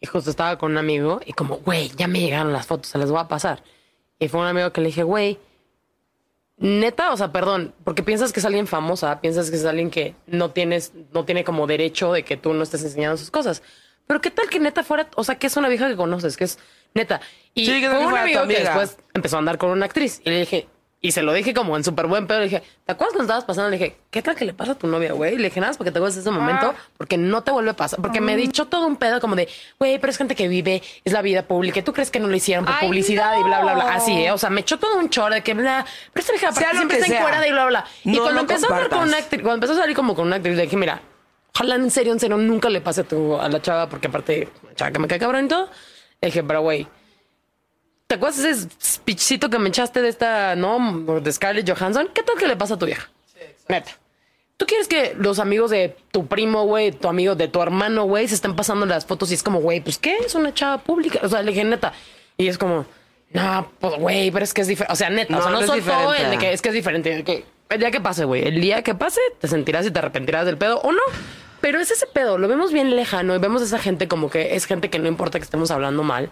[0.00, 2.98] Y justo estaba con un amigo y como, güey, ya me llegaron las fotos, se
[2.98, 3.62] las voy a pasar.
[4.18, 5.38] Y fue un amigo que le dije, güey,
[6.58, 10.14] neta, o sea, perdón, porque piensas que es alguien famosa, piensas que es alguien que
[10.26, 13.62] no tienes, no tiene como derecho de que tú no estés enseñando sus cosas.
[14.06, 16.44] Pero qué tal que neta fuera, o sea, que es una vieja que conoces, que
[16.44, 16.58] es
[16.94, 17.20] neta.
[17.54, 20.20] Y Sí, que fue un amigo que después empezó a andar con una actriz.
[20.24, 20.68] Y le dije,
[21.06, 22.38] y se lo dije como en súper buen pedo.
[22.40, 23.70] Le dije, ¿te acuerdas cuando estabas pasando?
[23.70, 25.34] Le dije, ¿qué tal que le pasa a tu novia, güey?
[25.34, 27.76] Y le dije, nada, porque te acuerdas de ese momento, porque no te vuelve a
[27.76, 28.00] pasar.
[28.00, 29.48] Porque me dicho todo un pedo como de,
[29.78, 31.78] güey, pero es gente que vive, es la vida pública.
[31.78, 33.84] y ¿Tú crees que no lo hicieron por Ay, publicidad y bla, bla, bla?
[33.84, 33.90] no.
[33.90, 34.32] Así, ¿eh?
[34.32, 35.86] O sea, me echó todo un chorro de que bla.
[36.12, 37.84] Pero esta vieja aparte siempre está encuerada y bla, bla.
[38.04, 39.08] Y No cuando lo empezó a hablar con compartas.
[39.08, 41.00] una actriz, cuando empezó a salir como con una actriz, le dije, mira,
[41.54, 44.48] ojalá en serio, en serio, nunca le pase a, tu, a la chava, porque aparte,
[44.74, 45.68] chava que me cae cabrón y todo.
[46.20, 46.86] Le dije, pero güey,
[48.06, 52.08] ¿Te acuerdas de ese speechcito que me echaste de esta, no, de Scarlett Johansson?
[52.14, 53.10] ¿Qué tal que le pasa a tu vieja?
[53.68, 53.90] Neta.
[54.56, 58.28] ¿Tú quieres que los amigos de tu primo, güey, tu amigo de tu hermano, güey,
[58.28, 61.18] se estén pasando las fotos y es como, güey, pues qué, es una chava pública?
[61.22, 61.92] O sea, le dije, neta.
[62.38, 62.86] Y es como,
[63.32, 64.92] no, pues, güey, pero es que es diferente.
[64.92, 66.22] O sea, neta, o sea, No, no, soltó diferente.
[66.22, 67.24] el de que es que es diferente.
[67.24, 70.46] que el día que pase, güey, el día que pase, te sentirás y te arrepentirás
[70.46, 71.02] del pedo o no.
[71.60, 74.54] Pero es ese pedo, lo vemos bien lejano y vemos a esa gente como que
[74.54, 76.30] es gente que no importa que estemos hablando mal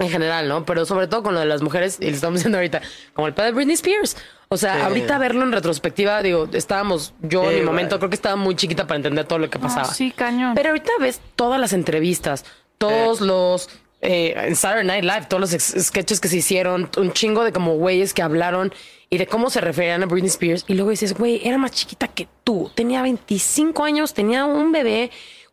[0.00, 0.64] en general, ¿no?
[0.64, 2.80] Pero sobre todo con lo de las mujeres, y le estamos diciendo ahorita,
[3.14, 4.16] como el pedo de Britney Spears.
[4.48, 4.80] O sea, Sí.
[4.82, 7.98] ahorita verlo en retrospectiva, digo, estábamos, yo en mi momento, güey.
[8.00, 9.84] creo que estaba muy chiquita para entender todo lo que pasaba.
[9.92, 10.54] sí, cañón.
[10.56, 12.44] Pero ahorita ves todas las entrevistas,
[12.78, 13.68] todos los...
[14.02, 17.52] Eh, en Saturday Night Live, todos los ex- sketches que se hicieron, un chingo de
[17.52, 18.72] como güeyes que hablaron
[19.10, 20.64] y de cómo se referían a Britney Spears.
[20.68, 22.70] Y luego dices, güey, era más chiquita que tú.
[22.74, 25.10] Tenía 25 años, tenía un bebé.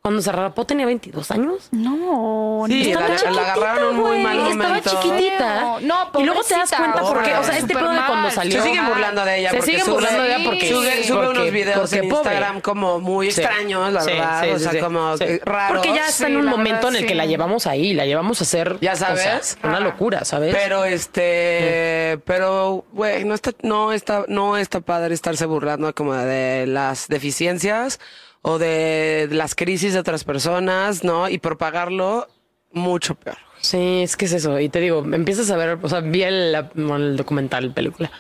[0.08, 1.68] Cuando se rapó tenía 22 años.
[1.72, 5.80] No, Sí, Estaba la, la agarraron muy mal Estaba chiquitita.
[5.82, 8.62] No, y luego te das cuenta porque, o sea, este pedo de cuando salió.
[8.62, 11.40] Se siguen burlando de ella Se siguen sube- burlando de ella porque sube, sube porque-
[11.42, 12.22] unos videos porque en pobre.
[12.24, 13.42] Instagram como muy Sí.
[13.42, 14.44] extraños, la Sí, verdad.
[14.44, 14.80] sí, o sea, sí.
[14.80, 15.40] como Sí.
[15.40, 15.78] raros.
[15.78, 17.16] Porque ya está Sí, en un momento verdad, en el que sí.
[17.16, 18.78] la llevamos ahí, la llevamos a hacer.
[18.80, 19.58] Ya o sea, sabes.
[19.62, 20.56] una locura, ¿sabes?
[20.56, 26.66] Pero este, pero güey, no está, no está, no está padre estarse burlando como de
[26.66, 28.00] las deficiencias
[28.42, 31.30] o de las crisis de otras personas, ¿no?
[31.30, 32.28] Y propagarlo
[32.72, 33.38] mucho peor.
[33.62, 34.60] Sí, es que es eso.
[34.60, 38.12] Y te digo, empiezas a ver, o sea, vi el, el documental, película,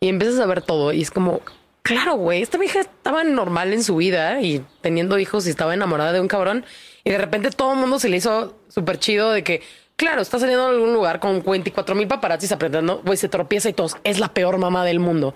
[0.00, 1.40] y empiezas a ver todo y es como,
[1.82, 6.12] claro, güey, esta vieja estaba normal en su vida y teniendo hijos y estaba enamorada
[6.12, 6.64] de un cabrón
[7.04, 9.62] y de repente todo el mundo se le hizo súper chido de que,
[9.96, 13.72] claro, está saliendo a algún lugar con 24 mil paparazzis apretando, güey, se tropieza y
[13.72, 15.34] todos, es la peor mamá del mundo.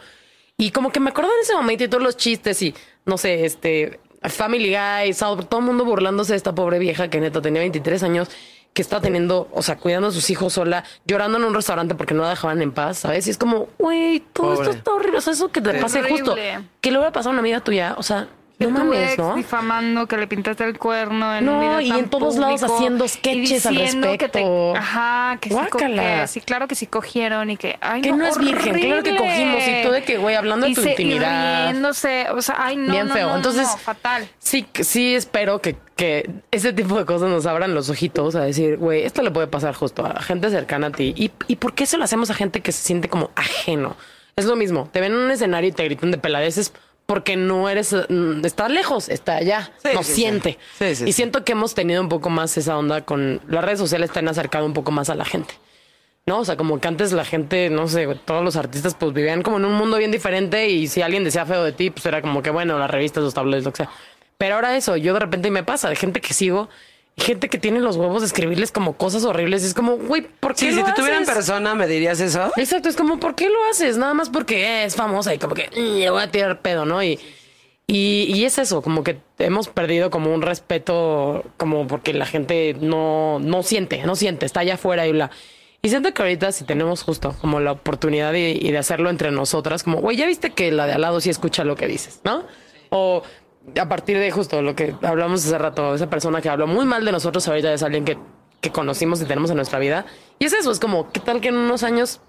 [0.58, 2.74] Y como que me acuerdo de ese momento y todos los chistes y,
[3.04, 7.20] no sé, este, Family Guy, South todo el mundo burlándose de esta pobre vieja que
[7.20, 8.28] neta tenía 23 años,
[8.72, 12.12] que está teniendo, o sea, cuidando a sus hijos sola, llorando en un restaurante porque
[12.12, 13.26] no la dejaban en paz, ¿sabes?
[13.26, 14.62] Y es como, güey, todo Pobre.
[14.64, 15.18] esto está horrible.
[15.18, 17.94] O sea, eso que te pase justo, que le hubiera pasado a una amiga tuya,
[17.96, 19.34] o sea, no mames, ex ¿no?
[19.34, 22.62] difamando que le pintaste el cuerno en No, un video y tan en todos lados
[22.62, 24.76] haciendo y sketches al diciendo que te- respecto.
[24.76, 28.38] ajá, que sí, que sí, claro que sí cogieron y que ay Que no es
[28.38, 30.90] virgen, claro que cogimos, y tú de que, güey, hablando de Y tu se- y
[30.92, 31.68] intimidad.
[31.70, 33.28] riéndose, o sea, ay no, Bien no, feo.
[33.28, 34.26] no, Entonces, fatal.
[34.38, 38.78] Sí, sí espero que, que ese tipo de cosas nos abran los ojitos a decir,
[38.78, 41.12] güey, esto le puede pasar justo a gente cercana a ti.
[41.16, 43.96] ¿Y, ¿Y por qué se lo hacemos a gente que se siente como ajeno?
[44.36, 46.72] Es lo mismo, te ven en un escenario y te gritan de peladeces
[47.06, 50.14] porque no eres, mm, está lejos, está allá, Sí, no sí, sí.
[50.14, 50.58] siente.
[50.78, 54.10] Sí, y siento que hemos tenido un poco más esa onda con las redes sociales,
[54.10, 55.54] te han acercado un poco más a la gente.
[56.28, 56.40] ¿no?
[56.40, 59.58] O sea, como que antes la gente, no sé, todos los artistas pues vivían como
[59.58, 62.42] en un mundo bien diferente y si alguien decía feo de ti, pues era como
[62.42, 63.90] que bueno, las revistas, los tabloides, lo que sea.
[64.36, 66.68] Pero ahora eso, yo de repente me pasa de gente que sigo,
[67.16, 70.70] gente que tiene los huevos de escribirles como cosas horribles es como, güey, ¿por qué
[70.70, 71.34] Sí, lo si te tuviera en haces?
[71.34, 72.50] persona, ¿me dirías eso?
[72.56, 73.96] Exacto, es como, ¿por qué lo haces?
[73.96, 77.02] Nada más porque es famosa y como que "Mm, le voy a tirar pedo, ¿no?
[77.02, 77.18] Y,
[77.86, 82.76] y, y es eso, como que hemos perdido como un respeto, como porque la gente
[82.80, 85.30] no, no siente, no siente, está allá afuera y bla.
[85.82, 89.30] Y siento que ahorita si tenemos justo como la oportunidad y, y de hacerlo entre
[89.30, 92.20] nosotras, como, güey, ya viste que la de al lado sí escucha lo que dices,
[92.24, 92.44] ¿no?
[92.90, 93.22] O
[93.80, 97.04] a partir de justo lo que hablamos hace rato, esa persona que habló muy mal
[97.04, 98.18] de nosotros ahorita es alguien que,
[98.60, 100.06] que conocimos y tenemos en nuestra vida.
[100.38, 102.20] Y es eso, es como, ¿qué tal que en unos años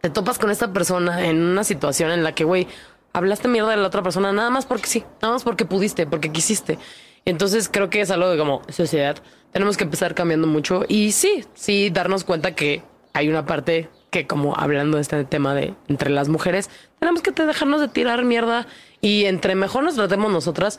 [0.00, 2.66] te topas con esta persona en una situación en la que, güey,
[3.12, 6.32] hablaste mierda de la otra persona nada más porque sí, nada más porque pudiste, porque
[6.32, 6.78] quisiste.
[7.24, 9.16] Entonces creo que es algo de como sociedad.
[9.52, 14.26] Tenemos que empezar cambiando mucho y sí, sí, darnos cuenta que hay una parte que
[14.28, 16.70] como hablando de este tema de entre las mujeres,
[17.00, 18.66] tenemos que dejarnos de tirar mierda
[19.00, 20.78] y entre mejor nos tratemos nosotras,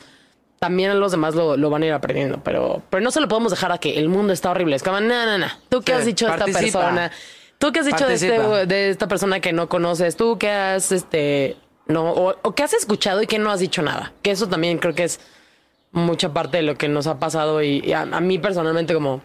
[0.60, 3.50] también los demás lo, lo van a ir aprendiendo, pero, pero no se lo podemos
[3.50, 4.76] dejar a que el mundo está horrible.
[4.76, 6.78] Es como, no, no, no, tú qué Sí, has dicho de esta participa.
[6.80, 7.10] persona,
[7.58, 8.66] ¿Tú qué has dicho de, este- Participa.
[8.66, 10.16] de esta persona que no conoces?
[10.16, 11.56] ¿Tú qué has, este,
[11.86, 14.12] no, o, o qué has escuchado y que no has dicho nada?
[14.22, 15.20] Que eso también creo que es
[15.92, 19.22] mucha parte de lo que nos ha pasado y, y a, a mí personalmente como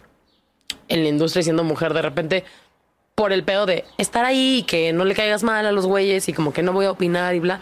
[0.88, 2.44] en la industria siendo mujer de repente
[3.14, 6.28] por el pedo de estar ahí y que no le caigas mal a los güeyes
[6.28, 7.60] y como que no voy a opinar y bla.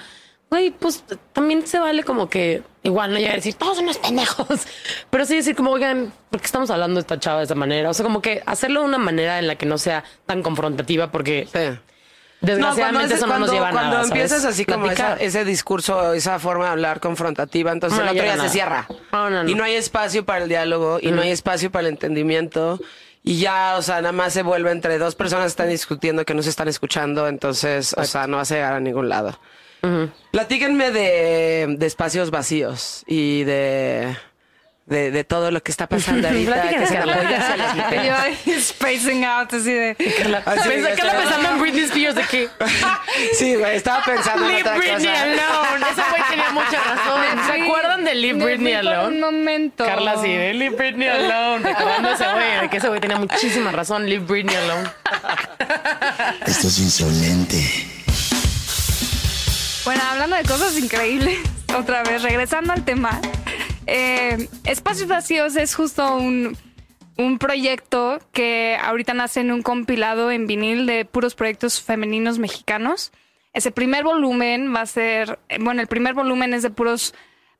[0.51, 1.05] Güey, pues
[1.35, 4.47] también se vale como que igual no llegar a decir todos son unos pendejos,
[5.11, 7.91] pero sí decir como, oigan, ¿por qué estamos hablando de esta chava de esa manera?
[7.91, 11.11] O sea, como que hacerlo de una manera en la que no sea tan confrontativa
[11.11, 11.79] porque Sí.
[12.41, 14.05] desgraciadamente es- eso no nos lleva a cuando nada.
[14.05, 14.55] empiezas ¿sabes?
[14.55, 18.43] así como esa- ese discurso, esa forma de hablar confrontativa, entonces No el otro llega
[18.43, 18.87] se cierra.
[19.13, 19.51] No, no, no.
[19.51, 22.81] Y no hay espacio para el diálogo y no hay espacio para el entendimiento.
[23.29, 26.33] Y ya, o sea, nada más se vuelve entre dos personas que están discutiendo que
[26.33, 29.39] no se están escuchando, entonces, o sea, no vas a llegar a ningún lado.
[30.31, 34.17] Platíquenme de, de espacios vacíos y de,
[34.89, 36.69] de, de todo lo que está pasando ahorita.
[36.71, 37.77] Que se las
[38.47, 39.91] Y yo spacing out así de...
[40.45, 42.49] Así, Pensé que la pensando en Britney Spears de que
[43.35, 45.23] Sí, güey, estaba pensando en Leave otra Britney cosa.
[45.23, 45.87] alone.
[45.93, 47.47] Ese güey tenía mucha razón.
[47.47, 49.09] ¿Se acuerdan de Leave Britney alone?
[49.15, 49.85] Un momento.
[49.85, 51.65] Carla sí, de Leave Britney alone.
[51.65, 54.09] Recordando a ese güey, de que ese güey tenía muchísima razón.
[54.09, 54.89] Leave Britney alone.
[56.47, 57.87] Esto es insolente.
[59.85, 61.39] Bueno, hablando de cosas increíbles,
[61.77, 63.21] otra vez, regresando al tema.
[63.89, 66.57] Eh, Espacios Vacíos es justo un,
[67.17, 73.13] un proyecto que ahorita nace en un compilado en vinil de puros proyectos femeninos mexicanos.
[73.53, 77.15] Ese primer volumen va a ser, bueno, el primer volumen es de puros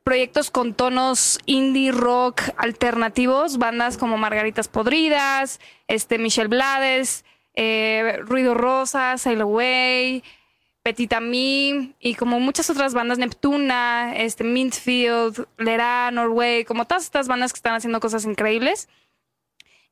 [0.05, 7.25] proyectos con tonos indie rock alternativos, bandas como Margaritas Podridas, este Michelle Blades,
[7.55, 10.23] eh, Ruido Rosa, Sail Away,
[10.89, 17.29] Petit Ami y como muchas otras bandas, Neptuna, este Mintfield, Lera, Norway, como todas estas
[17.29, 18.89] bandas que están haciendo cosas increíbles.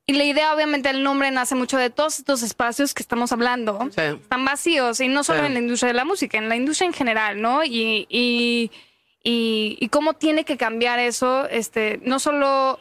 [0.07, 3.77] Y la idea, obviamente, el nombre nace mucho de todos estos espacios que estamos hablando.
[3.93, 4.01] Sí.
[4.01, 5.45] Están vacíos, y no solo Sí.
[5.45, 7.63] en la industria de la música, en la industria en general, ¿no?
[7.63, 8.71] Y, y,
[9.23, 12.79] y, y cómo tiene que cambiar eso, este, no solo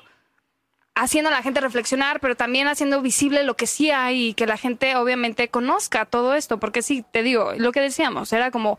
[0.96, 4.46] haciendo a la gente reflexionar, pero también haciendo visible lo que sí hay y que
[4.46, 8.78] la gente obviamente conozca todo esto, porque sí, te digo, lo que decíamos, era como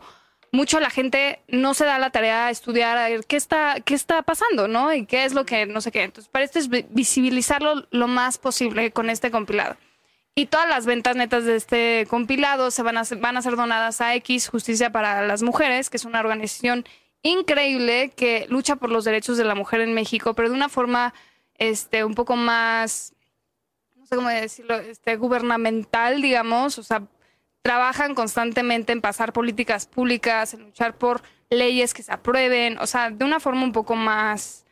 [0.50, 3.94] mucho la gente no se da la tarea a estudiar a ver qué está, qué
[3.94, 4.92] está pasando, ¿no?
[4.92, 6.02] Y qué es lo que no sé qué.
[6.02, 9.76] Entonces, para esto es vi- visibilizarlo lo más posible con este compilado.
[10.34, 14.00] Y todas las ventas netas de este compilado se van a, van a ser donadas
[14.00, 16.84] a X, Justicia para las Mujeres, que es una organización
[17.22, 21.12] increíble que lucha por los derechos de la mujer en México, pero de una forma
[21.58, 23.12] este, un poco más,
[23.96, 27.02] no sé cómo decirlo, este, gubernamental, digamos, o sea,
[27.62, 33.10] trabajan constantemente en pasar políticas públicas, en luchar por leyes que se aprueben, o sea,
[33.10, 34.64] de una forma un poco más,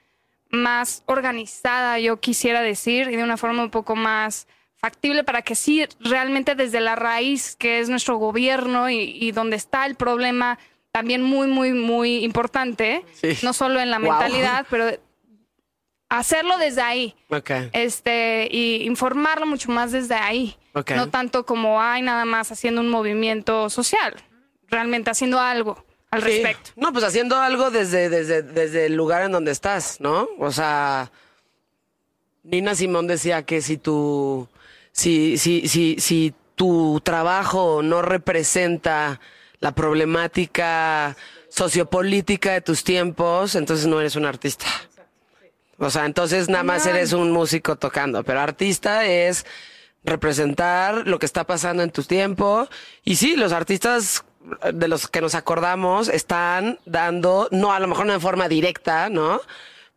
[0.51, 4.47] más organizada, yo quisiera decir, y de una forma un poco más
[4.77, 9.57] factible para que sí, realmente desde la raíz, que es nuestro gobierno y, y donde
[9.57, 10.59] está el problema,
[10.93, 13.37] también muy, muy, muy importante, Sí.
[13.43, 14.11] no solo en la Wow.
[14.11, 14.87] mentalidad, pero
[16.09, 17.51] hacerlo desde ahí Ok.
[17.73, 20.93] este y informarlo mucho más desde ahí Ok.
[20.93, 24.15] no tanto como hay nada más haciendo un movimiento social
[24.69, 26.28] realmente haciendo algo al Sí.
[26.28, 30.28] respecto No, pues haciendo algo desde, desde, desde el lugar en donde estás, ¿no?
[30.39, 31.11] O sea,
[32.45, 34.49] Nina Simón decía que si tu,
[34.93, 39.20] si, si, si, si tu trabajo no representa
[39.59, 41.16] la problemática
[41.49, 44.66] sociopolítica de tus tiempos, entonces no eres un artista.
[45.78, 49.44] O sea, entonces nada más eres un músico tocando, pero artista es
[50.05, 52.69] representar lo que está pasando en tu tiempo.
[53.05, 54.24] Y sí, los artistas
[54.73, 59.09] de los que nos acordamos están dando, no a lo mejor no de forma directa,
[59.09, 59.40] ¿no?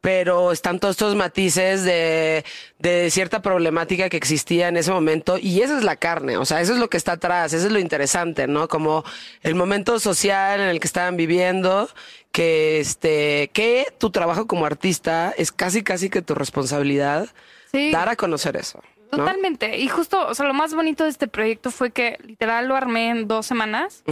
[0.01, 2.45] Pero están todos estos matices de,
[2.79, 6.61] de cierta problemática que existía en ese momento y esa es la carne, o sea,
[6.61, 8.69] eso es lo que está atrás, eso es lo interesante, ¿no?
[8.69, 9.03] Como
[9.41, 11.89] el momento social en el que estaban viviendo,
[12.31, 17.27] que este, que tu trabajo como artista es casi casi que tu responsabilidad
[17.71, 17.91] Sí.
[17.91, 18.81] dar a conocer eso.
[19.11, 19.17] ¿No?
[19.17, 22.75] totalmente y justo o sea lo más bonito de este proyecto fue que literal lo
[22.75, 24.03] armé en dos semanas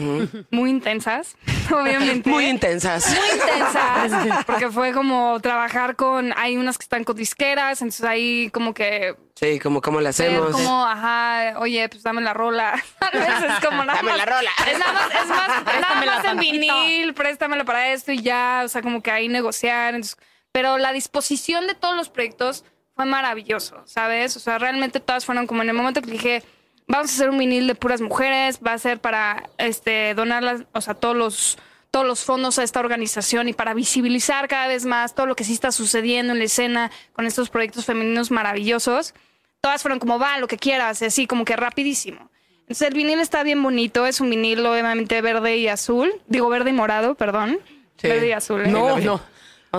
[0.51, 1.35] muy intensas
[1.71, 3.07] obviamente Muy intensas.
[3.09, 8.49] muy intensas porque fue como trabajar con hay unas que están con disqueras entonces ahí
[8.51, 10.49] como que Sí, como cómo le hacemos.
[10.49, 12.69] como, ajá, oye, pues dame la rola.
[12.99, 14.49] A veces es como nada Dame más- la rola.
[14.67, 18.67] Es nada más, es más, nada más en vinil, préstamela para esto y ya, o
[18.67, 19.93] sea, como que ahí negociar.
[19.93, 20.17] entonces-
[20.51, 22.65] pero la disposición de todos los proyectos
[22.97, 24.35] fue maravilloso, ¿sabes?
[24.35, 26.43] O sea, realmente todas fueron como en el momento que dije,
[26.85, 30.81] vamos a hacer un vinil de puras mujeres, va a ser para este donarlas, o
[30.81, 31.57] sea, todos los
[31.89, 35.45] todos los fondos a esta organización y para visibilizar cada vez más todo lo que
[35.45, 39.13] sí está sucediendo en la escena con estos proyectos femeninos maravillosos
[39.61, 42.29] todas fueron como, va, lo que quieras, así como que rapidísimo.
[42.61, 46.71] Entonces el vinil está bien bonito, es un vinil obviamente verde y azul, digo verde
[46.71, 47.59] y morado, perdón.
[47.97, 48.07] Sí.
[48.07, 48.61] Verde y azul.
[48.65, 48.67] ¿eh?
[48.67, 49.21] No, no.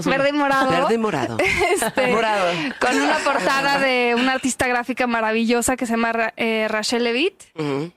[0.04, 0.70] Verde y morado.
[0.70, 1.36] Verde y morado.
[1.72, 2.50] Este, Morado.
[2.80, 7.42] Con una portada de una artista gráfica maravillosa que se llama Ra- eh, Rachel Levitt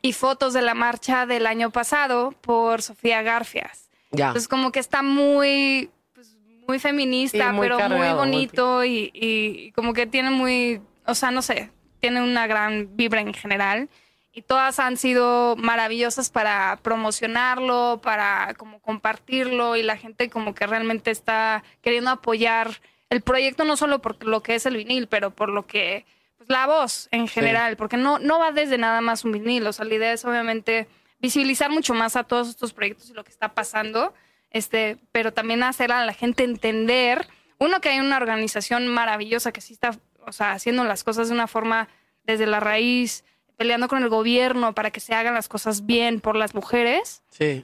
[0.01, 3.89] y fotos de la marcha del año pasado por Sofía Garfias.
[4.11, 4.27] Ya.
[4.27, 6.35] Entonces como que está muy, pues,
[6.68, 10.81] muy feminista, Sí, muy pero muy cargado, muy bonito y, y como que tiene muy,
[11.05, 13.89] o sea, no sé, tiene una gran vibra en general.
[14.33, 20.67] Y todas han sido maravillosas para promocionarlo, para como compartirlo y la gente como que
[20.67, 25.31] realmente está queriendo apoyar el proyecto no solo por lo que es el vinil, pero
[25.31, 26.05] por lo que
[26.37, 29.73] pues la voz en general, porque no no va desde nada más un vinil, o
[29.73, 30.87] sea, la idea es obviamente
[31.19, 34.13] visibilizar mucho más a todos estos proyectos y lo que está pasando,
[34.49, 37.27] este, pero también hacer a la gente entender,
[37.59, 39.91] uno que hay una organización maravillosa que sí está,
[40.25, 41.89] o sea, haciendo las cosas de una forma
[42.23, 43.23] desde la raíz,
[43.61, 47.63] peleando con el gobierno para que se hagan las cosas bien por las mujeres Sí.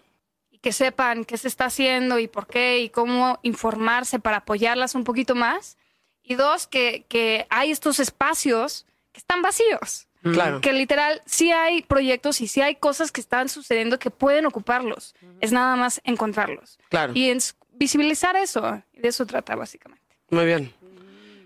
[0.51, 4.93] y que sepan qué se está haciendo y por qué y cómo informarse para apoyarlas
[4.93, 5.75] un poquito más.
[6.21, 10.05] Y dos, que, que hay estos espacios que están vacíos.
[10.21, 10.61] Claro.
[10.61, 15.15] Que literal sí hay proyectos y sí hay cosas que están sucediendo que pueden ocuparlos.
[15.41, 16.77] Es nada más encontrarlos.
[16.89, 17.13] Claro.
[17.15, 17.39] Y en
[17.73, 18.83] visibilizar eso.
[18.93, 20.05] Y de eso trata básicamente.
[20.29, 20.71] Muy bien.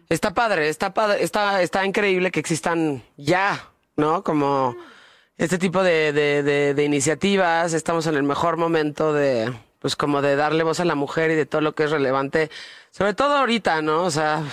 [0.10, 3.71] Está padre, está padre, está, está increíble que existan ya,
[4.02, 4.24] ¿no?
[4.24, 4.76] Como
[5.38, 7.74] este tipo de, de, de, de iniciativas.
[7.74, 11.36] Estamos en el mejor momento de, pues como de darle voz a la mujer y
[11.36, 12.50] de todo lo que es relevante.
[12.90, 14.04] Sobre todo ahorita, ¿no?
[14.04, 14.44] O sea,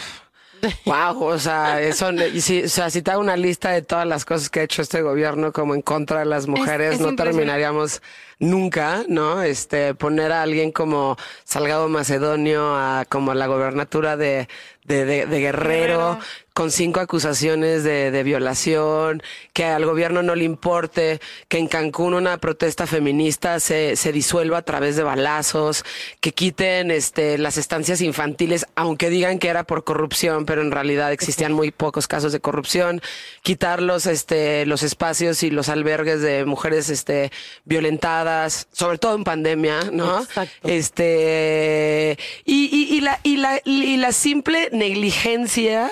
[0.85, 4.07] wow, o sea, eso, y si, o sea, si te hago una lista de todas
[4.07, 7.17] las cosas que ha hecho este gobierno como en contra de las mujeres, es no
[7.17, 8.03] terminaríamos
[8.39, 9.43] nunca, ¿no?
[9.43, 14.49] Este, poner a alguien como Salgado Macedonio a como la gobernatura de,
[14.85, 16.19] de, de, de Guerrero, Guerrero.
[16.59, 19.23] Con cinco acusaciones de, de violación,
[19.53, 24.59] que al gobierno no le importe, que en Cancún una protesta feminista se, se disuelva
[24.59, 25.85] a través de balazos,
[26.19, 31.13] que quiten este, las estancias infantiles, aunque digan que era por corrupción, pero en realidad
[31.13, 33.03] existían muy pocos casos de corrupción,
[33.43, 37.31] quitar los, este, los espacios y los albergues de mujeres este,
[37.67, 40.23] violentadas, sobre todo en pandemia, ¿no?
[40.23, 40.69] Exacto.
[40.69, 45.89] Este, y, y, y la, y, la, y la simple negligencia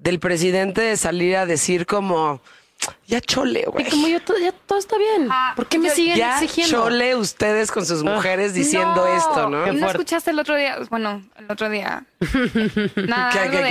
[0.00, 2.40] del presidente de salir a decir como,
[3.06, 3.86] ya chole, güey.
[3.86, 5.28] Y como yo, todo, ya todo está bien.
[5.30, 6.84] Ah, ¿Por qué me yo- siguen Ya exigiendo?
[6.84, 9.70] chole ustedes con sus mujeres diciendo No, esto, ¿no?
[9.72, 10.78] ¿No escuchaste el otro día?
[10.88, 12.04] Bueno, el otro día.
[12.96, 13.70] Nada, ¿Qué, algo qué, de,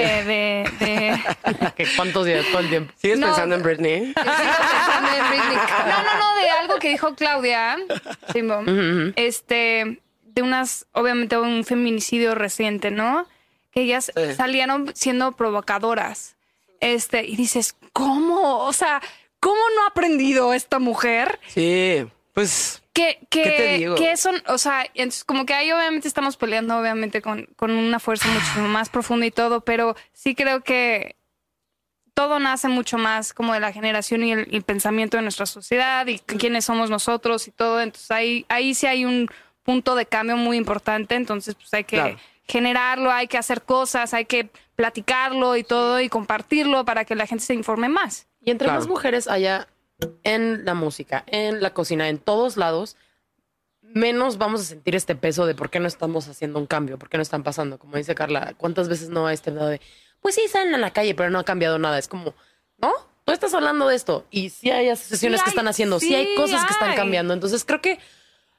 [0.78, 0.86] qué?
[0.86, 2.46] de, de- ¿Qué- ¿Cuántos días?
[2.52, 2.94] Todo el tiempo.
[2.98, 3.26] ¿Sigues No.
[3.28, 4.00] pensando en Britney?
[4.06, 5.58] Sigo pensando en Britney.
[5.58, 7.78] No, no, no, de algo que dijo Claudia.
[8.32, 8.62] Simbo,
[9.16, 13.26] Este, de unas, obviamente, un feminicidio reciente, ¿no?
[13.72, 14.34] Que ellas Sí.
[14.36, 16.36] salieron siendo provocadoras.
[16.80, 18.60] Este, y dices, ¿cómo?
[18.66, 19.02] O sea,
[19.40, 21.40] ¿cómo no ha aprendido esta mujer?
[21.48, 23.96] Sí, pues Que, que, ¿Qué te digo?
[23.96, 28.00] que son, o sea, entonces como que ahí obviamente estamos peleando, obviamente, con, con una
[28.00, 31.16] fuerza mucho más profunda y todo, pero sí creo que
[32.14, 36.20] todo nace mucho más como de la generación y el, pensamiento de nuestra sociedad y
[36.20, 37.80] quiénes somos nosotros y todo.
[37.82, 39.30] Entonces ahí, ahí sí hay un
[39.64, 41.16] punto de cambio muy importante.
[41.16, 42.20] Entonces, pues hay que Claro.
[42.50, 47.28] Generarlo, hay que hacer cosas, hay que platicarlo y todo y compartirlo para que la
[47.28, 48.28] gente se informe más.
[48.42, 48.80] Y entre Claro.
[48.80, 49.68] más mujeres haya
[50.24, 52.96] en la música, en la cocina, en todos lados,
[53.82, 57.10] menos vamos a sentir este peso de por qué no estamos haciendo un cambio, por
[57.10, 57.78] qué no están pasando.
[57.78, 59.82] Como dice Carla, ¿cuántas veces no hay este lado de,
[60.22, 61.98] pues sí, salen en la calle, pero no ha cambiado nada?
[61.98, 62.34] Es como,
[62.78, 62.94] ¿no?
[63.26, 66.16] Tú estás hablando de esto y sí hay asociaciones Sí que están haciendo, sí, sí
[66.16, 67.34] hay cosas que están cambiando.
[67.34, 68.00] Entonces creo que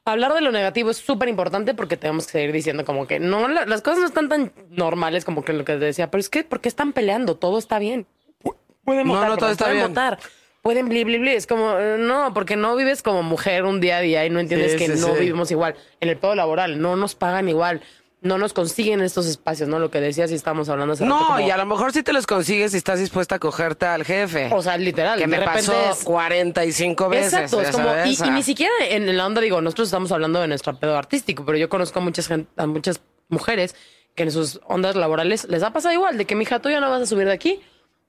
[0.05, 3.47] hablar de lo negativo es súper importante porque tenemos que seguir diciendo como que no,
[3.47, 6.29] la- las cosas no están tan normales como que lo que te decía, pero es
[6.29, 7.35] que, ¿por qué están peleando?
[7.35, 8.05] Todo está bien.
[8.43, 9.89] Pu- Pueden votar, no, todo está pueden bien.
[9.89, 10.19] votar.
[10.63, 11.31] Pueden bli, bli, bli.
[11.31, 14.39] Es como, eh, no, porque no vives como mujer un día a día y no
[14.39, 15.19] entiendes Sí, que sí, no sí.
[15.21, 15.75] vivimos igual.
[15.99, 17.81] En el pedo laboral, no nos pagan igual.
[18.23, 19.79] No nos consiguen estos espacios, ¿no?
[19.79, 22.03] Lo que decías y estábamos hablando hace rato, no, como- y a lo mejor sí
[22.03, 24.49] te los consigues si estás dispuesta a cogerte al jefe.
[24.53, 25.17] O sea, literal.
[25.17, 27.33] que me pasó es- 45 veces.
[27.33, 30.75] Exacto, es como, y, ni siquiera en la onda, digo, nosotros estamos hablando de nuestro
[30.77, 33.75] pedo artístico, pero yo conozco a muchas, gen- a muchas mujeres
[34.13, 36.89] que en sus ondas laborales les ha pasado igual, de que, mija, tú ya no
[36.91, 37.59] vas a subir de aquí,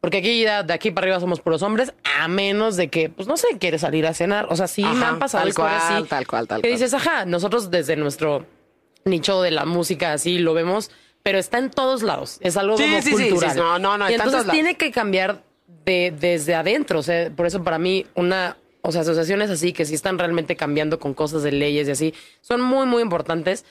[0.02, 3.28] porque aquí ya de aquí para arriba somos puros hombres, a menos de que, pues
[3.28, 4.46] no sé, quieres salir a cenar.
[4.50, 6.72] O sea, sí me han pasado tal cual, así, tal cual, tal que cual.
[6.78, 8.44] dices, ajá, nosotros desde nuestro
[9.04, 10.90] nicho de la música así lo vemos,
[11.22, 12.38] pero está en todos lados.
[12.40, 13.52] Es algo Sí, como sí, sí, cultural.
[13.52, 15.42] sí, no, no, no, Y entonces tiene que cambiar
[15.84, 16.98] de, desde adentro.
[16.98, 20.56] O sea, por eso para mí una, o sea, asociaciones así que sí están realmente
[20.56, 23.64] cambiando con cosas de leyes y así, son muy, muy importantes.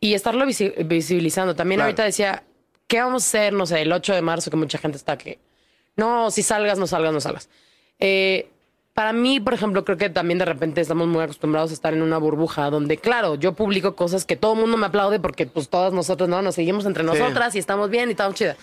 [0.00, 1.56] Y estarlo visi- visibilizando.
[1.56, 1.88] También Claro.
[1.88, 2.44] ahorita decía,
[2.86, 3.52] ¿qué vamos a hacer?
[3.52, 5.38] No sé, el 8 de marzo, que mucha gente está que,
[5.96, 7.48] no, si salgas, no salgas, no salgas.
[7.98, 8.48] Eh,
[8.98, 12.02] para mí, por ejemplo, creo que también de repente estamos muy acostumbrados a estar en
[12.02, 15.68] una burbuja donde, claro, yo publico cosas que todo el mundo me aplaude porque pues
[15.68, 16.42] todas nosotros, ¿no?
[16.42, 18.56] Nos seguimos entre nosotras y estamos bien y estamos chidas.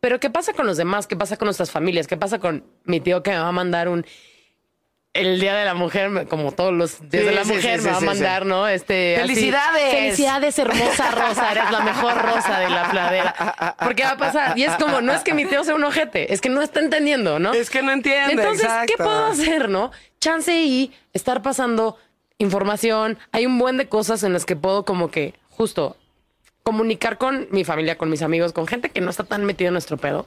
[0.00, 1.06] Pero ¿qué pasa con los demás?
[1.06, 2.08] ¿Qué pasa con nuestras familias?
[2.08, 4.04] ¿Qué pasa con mi tío que me va a mandar un...
[5.14, 7.86] El Día de la Mujer, como todos los días Sí, de la sí, mujer, sí,
[7.86, 8.68] me va a mandar, ¿no?
[8.68, 9.94] Este, así, ¡Felicidades!
[9.94, 11.50] Felicidades, hermosa rosa.
[11.50, 13.76] Eres la mejor rosa de la pladera.
[13.82, 14.58] Porque va a pasar.
[14.58, 16.80] Y es como, no es que mi tío sea un ojete, es que no está
[16.80, 17.52] entendiendo, ¿no?
[17.52, 18.34] Es que no entiende.
[18.34, 19.90] Entonces, ¿qué puedo hacer, no?
[20.20, 21.96] Chance y estar pasando
[22.38, 23.18] información.
[23.32, 25.96] Hay un buen de cosas en las que puedo como que justo
[26.62, 29.74] comunicar con mi familia, con mis amigos, con gente que no está tan metida en
[29.74, 30.26] nuestro pedo.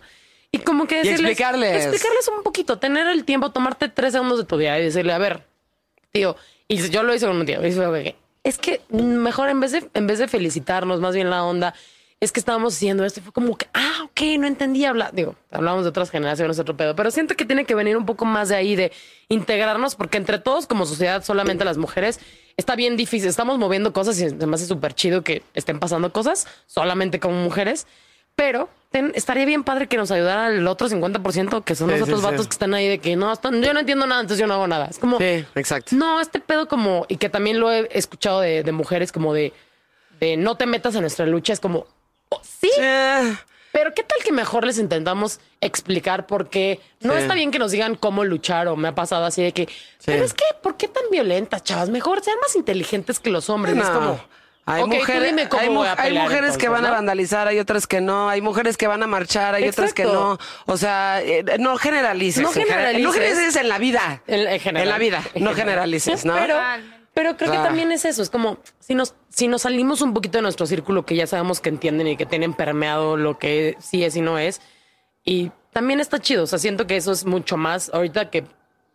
[0.52, 1.20] Y como que decirles...
[1.22, 1.86] explicarles.
[1.86, 5.18] Explicarles un poquito, tener el tiempo, tomarte tres segundos de tu día y decirle, a
[5.18, 5.44] ver,
[6.12, 6.36] tío,
[6.68, 9.72] y yo lo hice con un tío, y fue, "Güey, es que mejor en vez
[9.72, 11.74] de, en vez de felicitarnos, más bien la onda,
[12.20, 15.12] es que estábamos haciendo esto y fue como que, ah, ok, no entendía hablar.
[15.12, 18.26] Digo, hablamos de otras generaciones, otro pedo, pero siento que tiene que venir un poco
[18.26, 18.92] más de ahí, de
[19.30, 22.20] integrarnos, porque entre todos como sociedad, solamente las mujeres,
[22.58, 23.28] está bien difícil.
[23.28, 27.88] Estamos moviendo cosas y me hace súper chido que estén pasando cosas solamente como mujeres,
[28.36, 32.04] pero ten- estaría bien padre que nos ayudara el otro 50% que son Sí, los
[32.04, 32.26] otros sí.
[32.26, 34.54] vatos que están ahí de que no, están- yo no entiendo nada, entonces yo no
[34.54, 34.88] hago nada.
[34.88, 35.96] Es como, Sí, exacto.
[35.96, 39.54] no, este pedo como, y que también lo he escuchado de, de mujeres como de,
[40.20, 41.88] de no te metas en nuestra lucha, es como,
[42.30, 43.36] oh, sí, Eh,
[43.72, 47.20] pero qué tal que mejor les intentamos explicar por qué no Sí.
[47.22, 49.70] está bien que nos digan cómo luchar o me ha pasado así de que,
[50.06, 51.90] pero es que, ¿por qué tan violentas, chavas?
[51.90, 53.78] Mejor sean más inteligentes que los hombres.
[53.78, 53.94] Es no.
[53.94, 54.20] como,
[54.74, 56.86] Hay, "Ok, tú mujeres, dime cómo hay, mu- voy a hay pelear mujeres que van
[56.86, 56.94] a ¿no?".
[56.96, 60.38] vandalizar, hay otras que no, hay mujeres que van a marchar, hay otras que no.
[60.66, 62.42] O sea, eh, no generalices.
[62.44, 63.04] No en general- generalices.
[63.06, 64.24] No generalices en la vida.
[64.28, 64.84] En, en general.
[64.88, 65.56] En la vida, En no general.
[65.56, 66.34] generalices, ¿no?
[66.36, 66.58] Pero,
[67.14, 68.22] pero creo que también es eso.
[68.22, 71.60] Es como si nos, si nos salimos un poquito de nuestro círculo que ya sabemos
[71.62, 74.62] que entienden y que tienen permeado lo que sí es y no es.
[75.24, 76.44] Y también está chido.
[76.44, 77.90] O sea, siento que eso es mucho más.
[77.94, 78.44] Ahorita que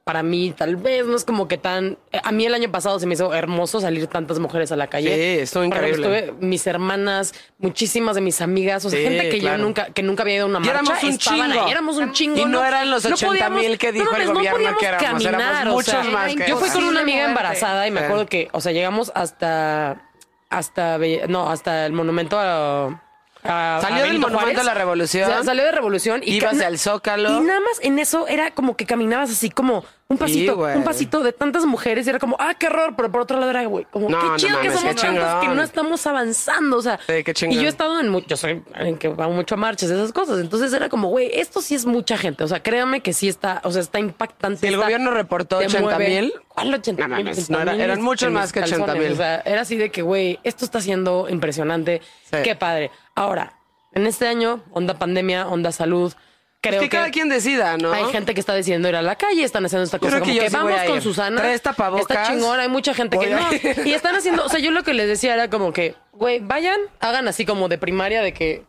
[0.07, 1.99] para mí tal vez no es como que tan...
[2.13, 4.87] eh, A mí el año pasado se me hizo hermoso salir tantas mujeres a la
[4.87, 5.13] calle.
[5.13, 6.07] Sí, estuvo increíble.
[6.23, 9.59] estuve- mis hermanas, muchísimas de mis amigas, o sea, Sí, gente que claro.
[9.59, 10.75] yo nunca, que nunca había ido a una Y marcha.
[10.75, 11.43] éramos un chingo.
[11.43, 12.37] ahí, éramos un chingo.
[12.39, 15.43] Y no eran los 80,000 podíamos- que dijo el mames, gobierno podíamos que éramos, éramos
[15.43, 18.27] caminar, o muchos sea, más que Yo fui con una amiga embarazada y me acuerdo
[18.27, 20.09] que, o sea, llegamos hasta,
[20.51, 23.03] hasta, no, hasta el monumento a...
[23.49, 24.59] a- Salió a del Monumento Juárez.
[24.59, 25.31] a la Revolución.
[25.31, 27.31] O sea, salió de Revolución y Ibas al Zócalo.
[27.31, 30.77] Y nada más en eso era como que caminabas así como un pasito, güey.
[30.77, 33.51] un pasito de tantas mujeres y era como, ah, qué horror, pero por otro lado
[33.51, 36.83] era, güey, como No, qué no chido que somos tantas que no estamos avanzando, o
[36.83, 37.01] sea.
[37.09, 37.35] Sí, qué.
[37.51, 40.13] Y yo he estado en mucho, yo soy en que va mucho a marchas, esas
[40.13, 40.39] cosas.
[40.39, 42.45] Entonces era como, güey, esto sí es mucha gente.
[42.45, 44.61] O sea, créanme que sí está, o sea, está impactante.
[44.61, 46.09] Si el está- gobierno reportó te 80 mueve.
[46.21, 46.33] mil.
[46.49, 47.35] ¿Cuál 80 No mil?
[47.49, 49.03] no, era- eran muchos más que 80 calzones.
[49.03, 49.13] mil.
[49.13, 52.01] O sea, era así de que, güey, esto está siendo impresionante.
[52.31, 52.37] Sí.
[52.45, 52.93] Qué padre.
[53.17, 53.55] Ahora,
[53.93, 56.13] en este año, onda pandemia, onda salud.
[56.61, 57.93] Creo que cada quien decida, ¿no?
[57.93, 60.31] hay gente que está decidiendo ir a la calle, están haciendo esta cosa creo que
[60.31, 61.03] como que sí voy vamos a con.
[61.03, 61.59] Susana.
[61.61, 62.11] Tapabocas.
[62.11, 63.53] Está chingón, hay mucha gente que no.
[63.53, 63.87] ir.
[63.87, 66.79] Y están haciendo, o sea, yo lo que les decía era como que, güey, vayan,
[67.01, 68.65] hagan así como de primaria de que,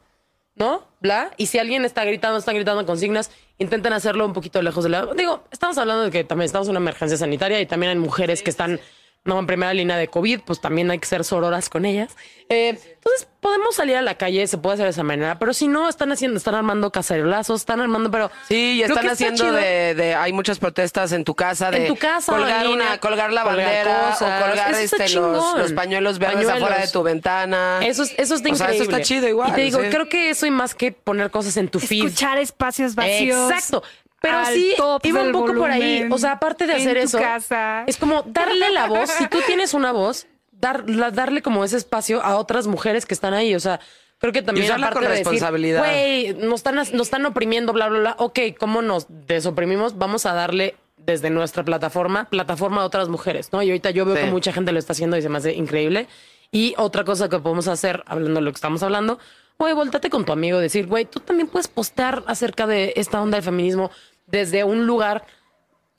[0.55, 0.87] ¿no?
[1.01, 1.31] Bla.
[1.35, 5.07] Y si alguien está gritando, están gritando consignas, intenten hacerlo un poquito lejos de la.
[5.07, 8.43] Digo, estamos hablando de que también estamos en una emergencia sanitaria y también hay mujeres
[8.43, 8.79] que están
[9.27, 12.15] no en primera línea de COVID, pues también hay que ser sororas con ellas.
[12.49, 15.67] Eh, entonces, podemos salir a la calle, se puede hacer de esa manera, pero si
[15.67, 18.31] no, están haciendo, están armando cacerolazos, están armando, pero.
[18.47, 21.87] Sí, y están está haciendo de, de- hay muchas protestas en tu casa de En
[21.87, 24.21] tu casa, colgar una, colgar la colgar bandera cosas.
[24.21, 26.63] o colgar este los, pañuelos verdes Pañuelos.
[26.63, 27.79] afuera de tu ventana.
[27.83, 28.83] Eso, es- eso está O sea, increíble.
[28.87, 29.49] eso está chido igual.
[29.49, 29.87] Y te digo, sí.
[29.89, 32.05] creo que eso y más que poner cosas en tu feed.
[32.05, 33.51] Escuchar espacios vacíos.
[33.51, 33.83] Exacto.
[34.27, 36.07] Pero al sí, top iba un poco por ahí.
[36.11, 37.83] O sea, aparte de hacer eso, casa.
[37.87, 39.09] es como darle la voz.
[39.09, 43.13] Si tú tienes una voz, dar, la- darle como ese espacio a otras mujeres que
[43.13, 43.55] están ahí.
[43.55, 43.79] O sea,
[44.19, 45.79] creo que también aparte con de decir, responsabilidad.
[45.79, 48.15] güey, nos están, nos están oprimiendo, bla, bla, bla.
[48.19, 49.97] Ok, ¿cómo nos desoprimimos?
[49.97, 53.61] Vamos a darle desde nuestra plataforma, plataforma a otras mujeres, ¿no?
[53.61, 54.23] Y ahorita yo veo Sí.
[54.23, 56.07] que mucha gente lo está haciendo y se me hace increíble.
[56.51, 59.17] Y otra cosa que podemos hacer, hablando de lo que estamos hablando,
[59.59, 63.37] güey, voltate con tu amigo, decir, güey, tú también puedes postear acerca de esta onda
[63.37, 63.89] del feminismo
[64.27, 65.25] desde un lugar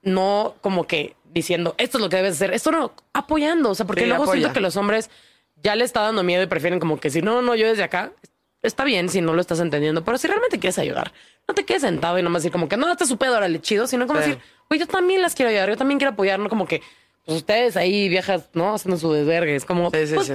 [0.03, 3.87] no como que diciendo esto es lo que debes hacer, esto no, apoyando, o sea,
[3.87, 4.39] porque Sí, luego apoya.
[4.41, 5.11] siento que los hombres
[5.63, 8.13] ya le está dando miedo y prefieren como que si no, no, yo desde acá,
[8.63, 11.13] está bien si no lo estás entendiendo, pero si realmente quieres ayudar,
[11.47, 13.61] no te quedes sentado y nomás decir como que no, este es su pedo, órale,
[13.61, 14.31] chido, sino como Sí.
[14.31, 16.81] decir, güey, yo también las quiero ayudar, yo también quiero apoyar, no como que
[17.25, 18.75] pues, ustedes ahí viejas, ¿no?
[18.75, 20.33] Haciendo su desvergue, es como, Sí, pues,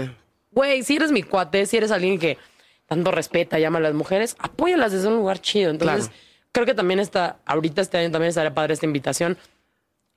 [0.52, 2.38] güey, si eres mi cuate, si eres alguien que
[2.86, 5.72] tanto respeta, llama a las mujeres, apóyalas desde un lugar chido.
[5.72, 6.20] Entonces, Claro.
[6.54, 9.38] Creo que también está, ahorita este año también estaría padre esta invitación.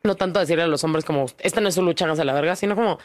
[0.05, 2.33] No tanto decirle a los hombres como, esta no es su lucha, no se la
[2.33, 3.01] verga, sino como,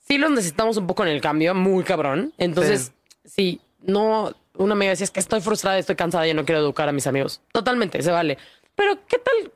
[0.00, 2.32] sí los necesitamos un poco en el cambio, muy cabrón.
[2.38, 2.92] Entonces,
[3.24, 6.88] sí, no, una amiga decía, es que estoy frustrada, estoy cansada y no quiero educar
[6.88, 7.42] a mis amigos.
[7.52, 8.38] Totalmente, se vale.
[8.74, 9.52] Pero, ¿qué tal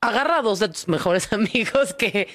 [0.00, 2.28] agarra a dos de tus mejores amigos que,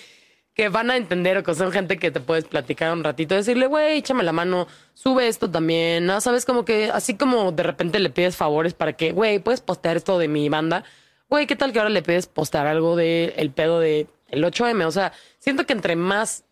[0.57, 3.67] que van a entender o que son gente que te puedes platicar un ratito, decirle,
[3.67, 6.19] güey, échame la mano, sube esto también, ¿no?
[6.19, 9.97] Sabes, como que así como de repente le pides favores para que, güey, puedes postear
[9.97, 10.83] esto de mi banda.
[11.29, 14.87] Güey, ¿qué tal que ahora le pides postear algo de el pedo de el 8M?
[14.87, 16.43] O sea, siento que entre más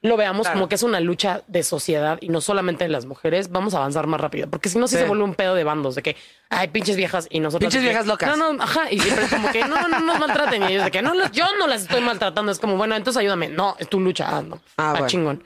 [0.00, 0.54] lo veamos Claro.
[0.60, 3.78] como que es una lucha de sociedad y no solamente de las mujeres, vamos a
[3.78, 4.48] avanzar más rápido.
[4.48, 5.02] Porque si no, sí, Sí.
[5.02, 6.16] se vuelve un pedo de bandos, de que
[6.50, 7.66] hay pinches viejas y nosotros.
[7.68, 8.36] Pinches viejas locas.
[8.36, 8.90] No, no, ajá.
[8.92, 10.62] Y siempre es como que no, no nos maltraten.
[10.62, 12.52] Y ellos de que no, yo no las estoy maltratando.
[12.52, 13.48] Es como, bueno, entonces ayúdame.
[13.48, 14.26] No, es tu lucha.
[14.38, 14.56] Ah, no.
[14.76, 15.06] Ah, Ah, bueno.
[15.08, 15.44] chingón.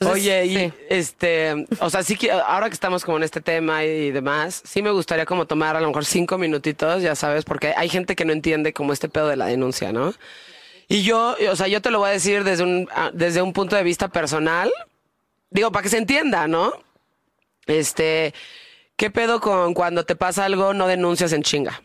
[0.00, 0.72] Entonces, Oye, y sí.
[0.90, 4.82] este, o sea, sí que ahora que estamos como en este tema y demás, sí
[4.82, 8.24] me gustaría como tomar a lo mejor cinco minutitos, ya sabes, porque hay gente que
[8.24, 10.12] no entiende como este pedo de la denuncia, ¿no?
[10.88, 13.52] Y yo, o sea, yo te lo voy a decir desde un, ah, desde un
[13.52, 14.72] punto de vista personal,
[15.50, 16.72] digo, para que se entienda, ¿no?
[17.66, 18.34] Este,
[18.96, 21.82] ¿qué pedo con cuando te pasa algo no denuncias en chinga?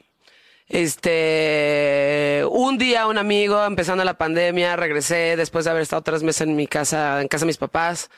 [0.67, 6.41] Este, un día un amigo, empezando la pandemia, regresé después de haber estado tres meses
[6.41, 8.11] en mi casa, en casa de mis papás,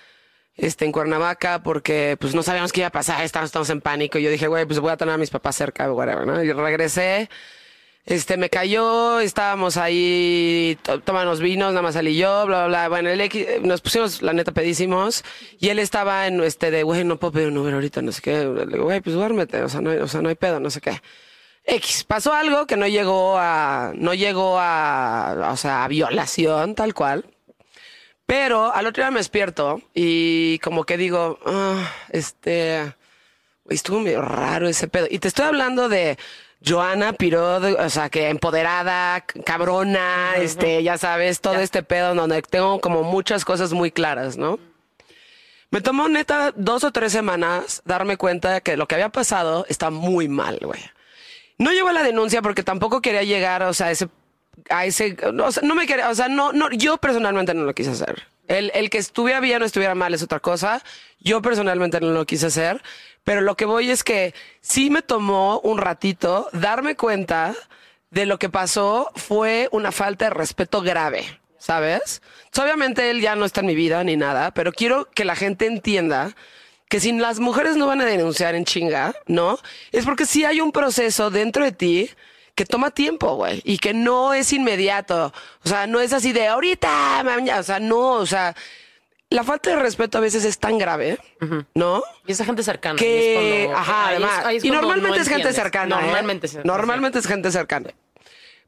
[0.56, 4.18] este, en Cuernavaca, porque pues no sabíamos qué iba a pasar, estábamos, estábamos en pánico.
[4.18, 6.44] Y yo dije, güey, pues voy a tener a mis papás cerca, whatever, ¿no?
[6.44, 7.30] Y regresé,
[8.06, 12.90] este, me cayó, estábamos ahí, to- tomando vinos, nada más salí yo, bla, bla, bla.
[12.90, 15.24] Bueno, X, nos pusimos, la neta, pedísimos.
[15.60, 18.22] Y él estaba en, este, de, güey, no puedo pedir un Uber ahorita, no sé
[18.22, 18.44] qué.
[18.46, 20.82] Le digo, güey, pues duérmete, o sea, no o sea, no hay pedo, no sé
[20.82, 21.02] qué.
[21.64, 26.94] X, pasó algo que no llegó a, no llegó a, o sea, a violación, tal
[26.96, 27.26] cual.
[28.26, 32.96] Pero al otro día me despierto y como que digo, ah, este,
[33.70, 35.06] estuvo medio raro ese pedo.
[35.10, 36.18] Y te estoy hablando de
[36.66, 42.42] Joana Piró, de- o sea, que empoderada, cabrona, este, ya sabes, todo este pedo donde
[42.44, 44.60] tengo como muchas cosas muy claras, ¿no?
[45.72, 49.66] Me tomó neta dos o tres semanas darme cuenta de que lo que había pasado
[49.70, 50.82] está muy mal, güey.
[51.58, 54.10] No llegó a la denuncia porque tampoco quería llegar, o sea, a ese,
[54.70, 57.74] a ese, o sea, no me quería, o sea, no, no, yo personalmente no lo
[57.74, 58.24] quise hacer.
[58.48, 60.84] El, el que estuviera bien o estuviera mal es otra cosa.
[61.22, 62.82] Yo personalmente no lo quise hacer,
[63.24, 67.54] pero lo que voy es que sí me tomó un ratito darme cuenta
[68.10, 72.22] de lo que pasó fue una falta de respeto grave, ¿sabes?
[72.46, 75.36] Entonces, obviamente él ya no está en mi vida ni nada, pero quiero que la
[75.36, 76.36] gente entienda
[76.90, 79.58] que si las mujeres no van a denunciar en chinga, ¿no?
[79.94, 82.10] Es porque sí hay un proceso dentro de ti
[82.54, 85.34] que toma tiempo, güey, y que no es inmediato.
[85.64, 88.54] O sea, no es así de ahorita, mañana, o sea, no, o sea,
[89.32, 91.18] la falta de respeto a veces es tan grave,
[91.74, 92.04] ¿no?
[92.28, 92.96] Y esa gente cercana.
[93.00, 94.46] Que, cuando- ajá, ahí es- además.
[94.46, 95.96] ahí es y cuando normalmente no es gente cercana.
[96.00, 96.04] ¿eh?
[96.04, 97.90] Normalmente es- Normalmente es gente cercana.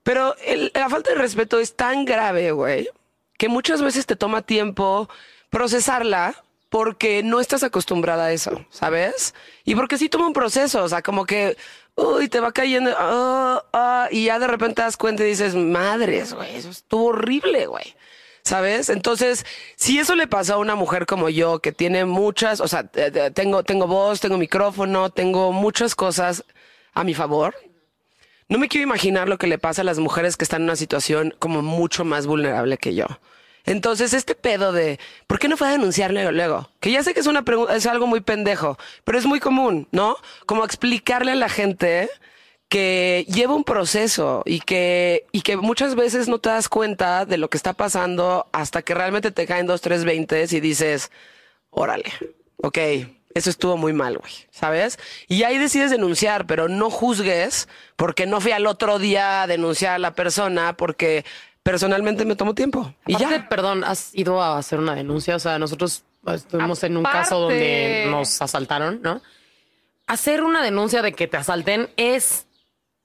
[0.01, 2.89] Pero el- la falta de respeto es tan grave, güey,
[3.37, 5.07] que muchas veces te toma tiempo
[5.49, 6.35] procesarla
[6.69, 9.35] porque no estás acostumbrada a eso, ¿sabes?
[9.63, 11.55] Y porque sí toma un proceso, o sea, como que,
[11.95, 16.33] uy, te va cayendo, ah, y ya de repente te das cuenta y dices, madres,
[16.33, 17.93] güey, eso estuvo horrible, güey.
[18.43, 18.89] ¿Sabes?
[18.89, 19.45] Entonces,
[19.77, 23.11] si eso le pasa a una mujer como yo, que tiene muchas, o sea, eh,
[23.13, 26.43] eh, tengo, tengo voz, tengo micrófono, tengo muchas cosas
[26.93, 27.55] a mi favor,
[28.49, 30.75] no me quiero imaginar lo que le pasa a las mujeres que están en una
[30.75, 33.05] situación como mucho más vulnerable que yo.
[33.65, 36.31] Entonces, este pedo de ¿por qué no fue a denunciar luego?
[36.31, 36.69] luego?
[36.81, 39.87] Que ya sé que es una pregunta, es algo muy pendejo, pero es muy común,
[39.91, 40.17] ¿no?
[40.45, 42.09] Como explicarle a la gente
[42.69, 47.37] que lleva un proceso y que, y que muchas veces no te das cuenta de
[47.37, 51.11] lo que está pasando hasta que realmente te caen dos, tres veintes y dices,
[51.69, 52.11] órale,
[52.57, 52.77] ok,
[53.35, 54.99] eso estuvo muy mal, güey, ¿sabes?
[55.27, 59.95] Y ahí decides denunciar, pero no juzgues porque no fui al otro día a denunciar
[59.95, 61.25] a la persona porque
[61.63, 62.93] personalmente me tomó tiempo.
[63.07, 63.49] Y Aparte, ya.
[63.49, 65.35] perdón, ¿has ido a hacer una denuncia?
[65.35, 69.21] O sea, nosotros estuvimos en un caso donde nos asaltaron, ¿no?
[70.05, 72.45] Hacer una denuncia de que te asalten es,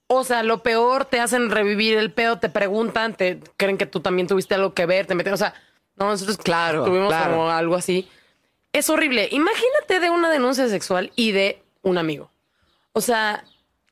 [0.09, 4.01] o sea, lo peor, te hacen revivir el pedo, te preguntan, te creen que tú
[4.01, 5.55] también tuviste algo que ver, te meten, o sea,
[5.97, 7.33] no, nosotros Claro, tuvimos claro.
[7.37, 8.09] como algo así.
[8.73, 9.29] Es horrible.
[9.33, 12.31] Imagínate de una denuncia sexual y de un amigo.
[12.93, 13.45] O sea,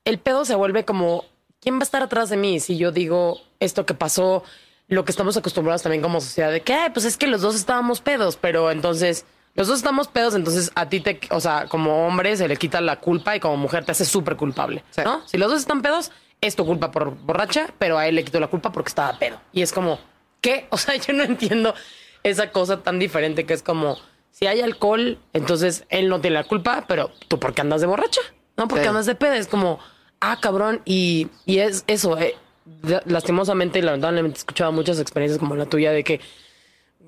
[0.05, 1.25] el pedo se vuelve como,
[1.61, 4.43] ¿quién va a estar atrás de mí si yo digo esto que pasó?
[4.89, 7.57] Lo que estamos acostumbrados también como sociedad de que, "Ay, pues es que los dos
[7.57, 9.27] estábamos pedos, pero entonces
[9.57, 12.81] los dos estamos pedos, entonces a ti te, o sea, como hombre se le quita
[12.81, 15.01] la culpa y como mujer te hace súper culpable, Sí.
[15.05, 15.27] ¿no?
[15.27, 18.39] Si los dos están pedos, es tu culpa por borracha, pero a él le quitó
[18.39, 19.41] la culpa porque estaba pedo.
[19.53, 19.99] Y es como,
[20.41, 20.67] ¿qué?
[20.71, 21.75] O sea, yo no entiendo
[22.23, 23.97] esa cosa tan diferente que es como,
[24.31, 28.21] si hay alcohol, entonces él no tiene la culpa, pero tú porque andas de borracha,
[28.59, 28.69] ¿no?
[28.69, 28.89] Porque Sí.
[28.89, 29.37] andas de peda.
[29.39, 29.79] Es como,
[30.21, 30.83] ah, cabrón.
[30.85, 32.35] Y, y es eso, eh,
[32.83, 36.21] la- lastimosamente y lamentablemente he escuchado muchas experiencias como la tuya de que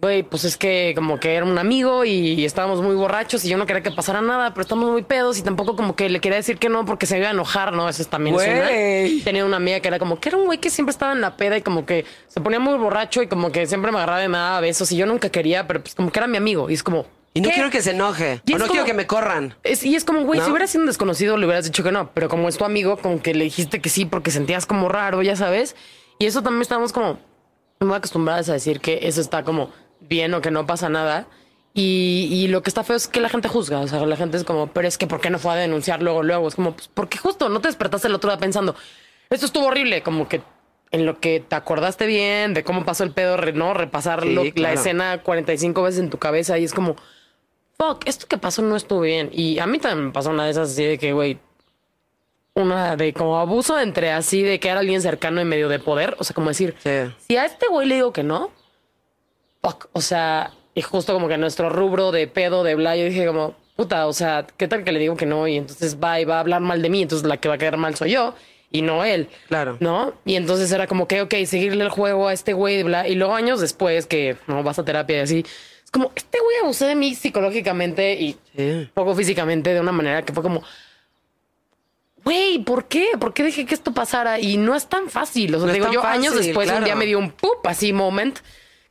[0.00, 3.56] güey, pues es que como que era un amigo y estábamos muy borrachos y yo
[3.58, 6.36] no quería que pasara nada, pero estamos muy pedos y tampoco como que le quería
[6.36, 7.88] decir que no porque se iba a enojar, ¿no?
[7.88, 9.24] Eso es también es una.
[9.24, 11.36] Tenía una amiga que era como que era un güey que siempre estaba en la
[11.36, 14.28] peda y como que se ponía muy borracho y como que siempre me agarraba de
[14.28, 16.74] nada a besos y yo nunca quería, pero pues como que era mi amigo y
[16.74, 17.06] es como...
[17.34, 17.54] Y no ¿qué?
[17.56, 18.40] quiero que se enoje.
[18.46, 19.54] Y O no como- quiero que me corran.
[19.62, 20.46] Es- y es como, güey, ¿No?
[20.46, 22.10] si hubiera sido un desconocido, le hubieras dicho que no.
[22.14, 25.22] Pero como es tu amigo, como que le dijiste que sí porque sentías como raro,
[25.22, 25.76] ya sabes.
[26.18, 27.18] Y eso también estábamos como
[27.80, 29.70] muy acostumbradas a decir que eso está como
[30.00, 31.26] bien o que no pasa nada.
[31.74, 33.80] Y, y lo que está feo es que la gente juzga.
[33.80, 36.02] O sea, la gente es como, pero es que ¿por qué no fue a denunciar
[36.02, 36.48] luego, luego?
[36.48, 38.74] Es como, pues porque justo no te despertaste el otro día pensando,
[39.30, 40.02] esto estuvo horrible.
[40.02, 40.40] Como que
[40.90, 43.74] en lo que te acordaste bien de cómo pasó el pedo, ¿no?
[43.74, 44.74] Repasar Sí, lo- la claro.
[44.80, 46.96] escena 45 veces en tu cabeza y es como,
[47.78, 49.28] fuck, esto que pasó no estuvo bien.
[49.32, 51.38] Y a mí también me pasó una de esas así de que, güey,
[52.54, 56.16] una de como abuso entre así de que era alguien cercano en medio de poder.
[56.18, 56.90] O sea, como decir, Sí.
[57.28, 58.50] si a este güey le digo que no,
[59.62, 59.88] fuck.
[59.92, 63.54] O sea, y justo como que nuestro rubro de pedo, de bla, yo dije como,
[63.76, 65.46] puta, o sea, ¿qué tal que le digo que no?
[65.48, 67.58] Y entonces va y va a hablar mal de mí, entonces la que va a
[67.58, 68.34] quedar mal soy yo
[68.70, 69.28] y no él.
[69.48, 69.76] Claro.
[69.80, 70.12] ¿No?
[70.24, 73.08] Y entonces era como que, ok, seguirle el juego a este güey, bla.
[73.08, 75.44] Y luego años después que no vas a terapia y así,
[75.84, 78.90] es como, este güey abusó de mí psicológicamente y Sí.
[78.94, 80.62] poco físicamente de una manera que fue como,
[82.24, 83.12] güey, ¿por qué?
[83.18, 84.38] ¿Por qué dejé que esto pasara?
[84.38, 85.54] Y no es tan fácil.
[85.54, 86.80] O sea, No digo, yo años después claro.
[86.80, 88.38] un día me dio un pup así moment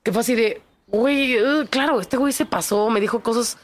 [0.08, 3.58] que fue así de, güey, uh, claro, este güey se pasó, me dijo cosas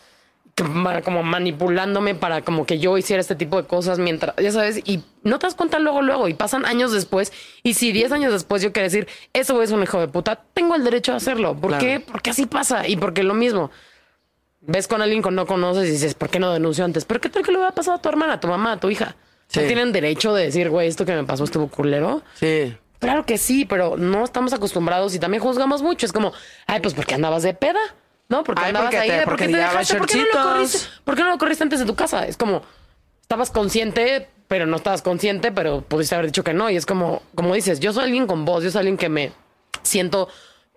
[0.56, 0.66] que
[1.06, 5.02] como manipulándome para como que yo hiciera este tipo de cosas mientras, ya sabes, y
[5.24, 7.32] no te das cuenta luego, luego, y pasan años después,
[7.64, 10.76] y si 10 años después yo quiero decir, eso es un hijo de puta, tengo
[10.76, 11.56] el derecho a hacerlo.
[11.56, 11.86] ¿Por Claro.
[11.86, 12.02] qué?
[12.02, 13.72] Porque así pasa, y porque lo mismo.
[14.60, 17.06] Ves con alguien que no conoces y dices, ¿por qué no denunció antes?
[17.06, 18.90] ¿Pero qué tal que le hubiera pasado a tu hermana, a tu mamá, a tu
[18.90, 19.16] hija?
[19.56, 19.66] ¿No Sí.
[19.68, 22.22] tienen derecho de decir, güey, esto que me pasó estuvo culero?
[22.34, 22.76] Sí.
[23.04, 26.06] Claro que sí, pero no estamos acostumbrados y también juzgamos mucho.
[26.06, 26.34] Es como,
[26.68, 27.80] ay, pues porque andabas de peda,
[28.30, 28.44] ¿no?
[28.44, 29.96] Porque Ay, andabas porque ahí, te- porque ¿por qué te dejaste?
[29.98, 30.78] ¿Por qué no lo corriste?
[31.04, 32.26] ¿Por qué no lo corriste antes de tu casa?
[32.26, 32.62] Es como,
[33.22, 36.70] estabas consciente, pero no estabas consciente, pero pudiste haber dicho que no.
[36.70, 39.32] Y es como, como dices, yo soy alguien con voz, yo soy alguien que me
[39.82, 40.28] siento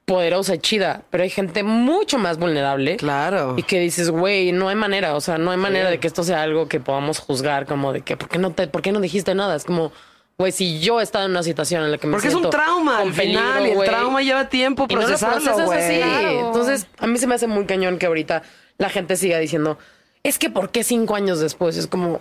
[0.05, 2.97] poderosa y chida, pero hay gente mucho más vulnerable.
[2.97, 3.55] Claro.
[3.57, 6.23] Y que dices, güey, no hay manera, o sea, no hay manera de que esto
[6.23, 9.01] sea algo que podamos juzgar, como de que, ¿por qué no, te, ¿por qué no
[9.01, 9.57] dijiste nada?
[9.57, 9.91] Es como,
[10.39, 12.41] güey, si yo he estado en una situación en la que me Porque es un
[12.43, 15.97] siento trauma al final peligro, y el trauma lleva tiempo no procesarlo, así.
[15.97, 16.47] Claro.
[16.49, 18.43] Entonces, a mí se me hace muy cañón que ahorita
[18.79, 19.79] la gente siga diciendo,
[20.23, 21.77] es que ¿por qué cinco años después?
[21.77, 22.21] Es como,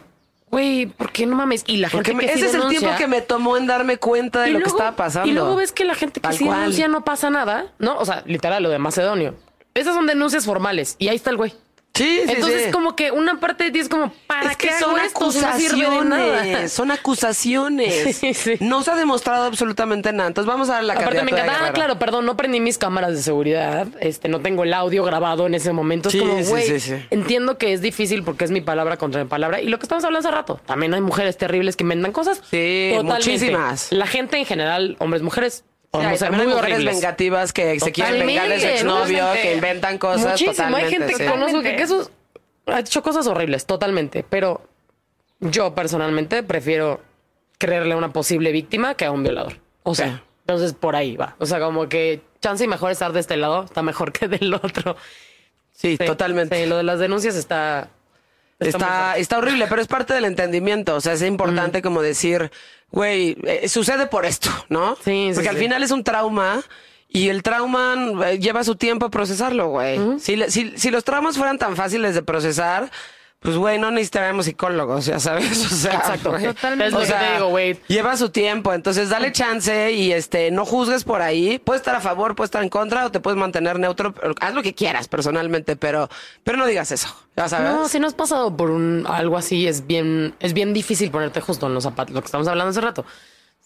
[0.50, 1.64] güey, ¿por qué no mames?
[1.68, 3.98] Y la gente que sí ese es el denuncia- tiempo que me tomó en darme
[3.98, 5.28] cuenta de lo que estaba pasando.
[5.30, 7.98] Y luego ves que la gente que sí denuncia no pasa nada, ¿no?
[7.98, 9.36] O sea, literal, lo de Macedonio.
[9.74, 11.54] Esas son denuncias formales y ahí está el güey.
[11.96, 12.72] Sí, sí, Entonces, sí.
[12.72, 15.40] como que una parte de ti es como, ¿para es qué que son esto si
[15.40, 16.42] no nada?
[16.42, 18.22] acusaciones, son acusaciones.
[18.36, 18.56] Sí.
[18.60, 20.28] No se ha demostrado absolutamente nada.
[20.28, 23.22] Entonces vamos a la Aparte me encanta, ah, claro, perdón, no prendí mis cámaras de
[23.22, 26.10] seguridad, este, no tengo el audio grabado en ese momento.
[26.10, 29.30] Sí, es como, sí, güey, entiendo que es difícil porque es mi palabra contra mi
[29.30, 29.62] palabra.
[29.62, 32.42] Y lo que estamos hablando hace rato, también hay mujeres terribles que inventan cosas.
[32.50, 33.92] Sí, muchísimas.
[33.92, 35.64] La gente en general, hombres, mujeres,
[35.98, 36.06] Muy
[36.42, 36.96] hay mujeres horribles.
[36.96, 39.42] vengativas que se quieren vengar de su exnovio, totalmente.
[39.42, 40.32] que inventan cosas.
[40.42, 41.76] Muchísimo, hay gente que conozco que, Totalmente.
[41.76, 42.12] que eso
[42.68, 44.26] ha hecho cosas horribles, totalmente.
[44.30, 44.62] Pero
[45.40, 47.02] yo personalmente prefiero
[47.58, 49.60] creerle a una posible víctima que a un violador.
[49.84, 50.22] O sea, Sí.
[50.42, 51.36] entonces por ahí va.
[51.40, 54.54] O sea, como que chance y mejor estar de este lado está mejor que del
[54.54, 54.96] otro.
[55.72, 56.58] Sí, Sí, totalmente.
[56.64, 57.90] sí, lo de las denuncias está.
[58.60, 60.96] Está, está horrible, pero es parte del entendimiento.
[60.96, 62.52] O sea, es importante como decir,
[62.92, 64.96] güey, eh, sucede por esto, ¿no?
[64.98, 65.64] Sí, sí, Porque al sí.
[65.64, 66.64] final es un trauma
[67.10, 67.96] y el trauma
[68.28, 70.00] eh, lleva su tiempo a procesarlo, güey.
[70.20, 72.90] si, si, si los traumas fueran tan fáciles de procesar,
[73.40, 75.66] pues, güey, no necesitaríamos psicólogos, ya sabes.
[75.72, 76.32] O sea, Exacto.
[76.32, 76.46] güey.
[76.46, 76.88] Totalmente.
[76.88, 77.80] Es lo O que sea, te digo, güey.
[77.88, 81.60] Lleva su tiempo, entonces dale chance y este no juzgues por ahí.
[81.60, 84.16] Puedes estar a favor, puedes estar en contra o te puedes mantener neutro.
[84.42, 86.10] Haz lo que quieras personalmente, pero,
[86.44, 87.72] pero no digas eso, ya sabes.
[87.72, 91.40] No, si no has pasado por un algo así, es bien, es bien difícil ponerte
[91.42, 93.06] justo en los zapatos, lo que estamos hablando hace rato.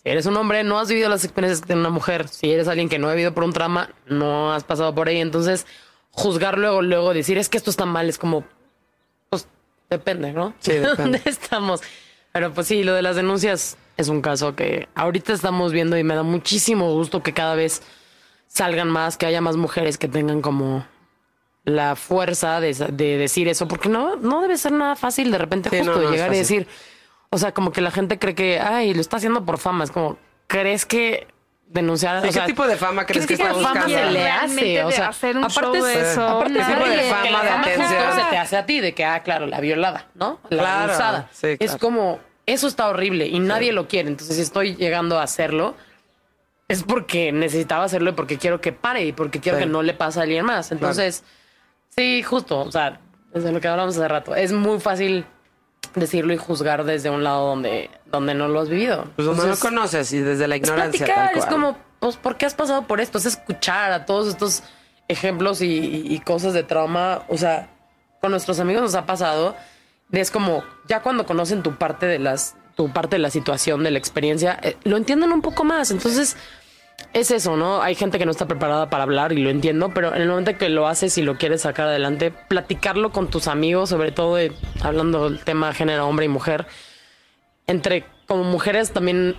[0.04, 2.28] Si eres un hombre, no has vivido las experiencias que tiene una mujer.
[2.30, 5.20] Si eres alguien que no ha vivido por un trauma, no has pasado por ahí.
[5.20, 5.66] Entonces,
[6.12, 8.46] juzgar luego, luego, decir es que esto está mal, es como,
[9.90, 10.53] depende, ¿no?
[10.60, 11.03] Sí, depende.
[11.03, 11.82] ¿Dónde estamos?
[12.32, 16.03] Pero pues sí, lo de las denuncias es un caso que ahorita estamos viendo y
[16.03, 17.82] me da muchísimo gusto que cada vez
[18.48, 20.86] salgan más, que haya más mujeres que tengan como
[21.66, 25.70] la fuerza de, de decir eso, porque no, no debe ser nada fácil de repente
[25.70, 26.68] Sí, justo no, no es llegar y decir,
[27.30, 29.91] o sea, como que la gente cree que, ay, lo está haciendo por fama, es
[29.91, 30.18] como,
[30.48, 31.28] ¿crees que
[31.72, 32.16] denunciar?
[32.18, 34.06] ¿Y o qué sea, tipo de fama crees ¿qué que tipo está de fama buscando?
[34.08, 34.84] se le hace?
[34.84, 37.44] O sea, hacer un aparte show de es- eso, aparte ¿Qué es tipo de fama,
[37.44, 37.90] de atención?
[38.16, 40.40] se te hace a ti, de que, ah, claro, la violada, ¿no?
[40.50, 41.30] La Claro, abusada.
[41.32, 41.78] sí, Es claro.
[41.80, 44.10] como, eso está horrible y nadie lo quiere.
[44.10, 45.76] Entonces, si estoy llegando a hacerlo,
[46.68, 49.64] es porque necesitaba hacerlo y porque quiero que pare y porque quiero Sí.
[49.64, 50.72] que no le pase a alguien más.
[50.72, 51.24] Entonces,
[51.96, 53.00] sí, justo, o sea,
[53.34, 55.26] desde lo que hablamos hace rato, es muy fácil
[55.95, 59.06] decirlo y juzgar desde un lado donde, donde no lo has vivido.
[59.16, 61.06] Pues donde no Entonces, conoces y desde la es ignorancia.
[61.06, 63.18] platicar, tal es como, pues, ¿por qué has pasado por esto?
[63.18, 64.64] Es escuchar a todos estos
[65.07, 67.24] ejemplos y, y- y cosas de trauma.
[67.28, 67.70] O sea,
[68.22, 69.56] con nuestros amigos nos ha pasado.
[70.11, 73.91] Es como, ya cuando conocen tu parte de las, tu parte de la situación, de
[73.91, 75.91] la experiencia, eh, lo entienden un poco más.
[75.91, 76.36] Entonces,
[77.13, 77.81] es eso, ¿no?
[77.81, 80.57] Hay gente que no está preparada para hablar y lo entiendo, pero en el momento
[80.57, 84.38] que lo haces y lo quieres sacar adelante, platicarlo con tus amigos, sobre todo
[84.81, 86.67] hablando del tema género hombre y mujer,
[87.67, 89.38] entre como mujeres también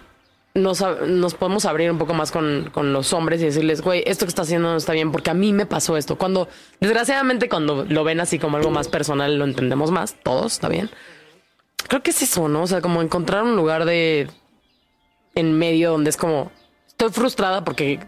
[0.54, 4.26] nos, nos podemos abrir un poco más con, con los hombres y decirles, güey, esto
[4.26, 6.18] que está haciendo no está bien porque a mí me pasó esto.
[6.18, 6.48] Cuando,
[6.80, 10.90] desgraciadamente, cuando lo ven así como algo más personal, lo entendemos más, todos, está bien.
[11.88, 12.62] Creo que es eso, ¿no?
[12.62, 14.28] O sea, como encontrar un lugar de
[15.34, 16.50] en medio donde es como,
[17.06, 18.00] estoy frustrada porque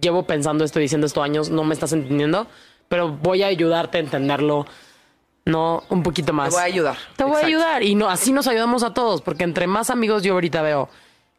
[0.00, 2.46] llevo pensando esto y diciendo esto años, no me estás entendiendo,
[2.88, 4.66] pero voy a ayudarte a entenderlo,
[5.44, 6.50] no un poquito Te más.
[6.52, 6.96] voy a ayudar.
[7.16, 7.46] Te voy Exacto.
[7.46, 7.82] a ayudar.
[7.84, 10.88] Y no, así nos ayudamos a todos, porque entre más amigos yo ahorita veo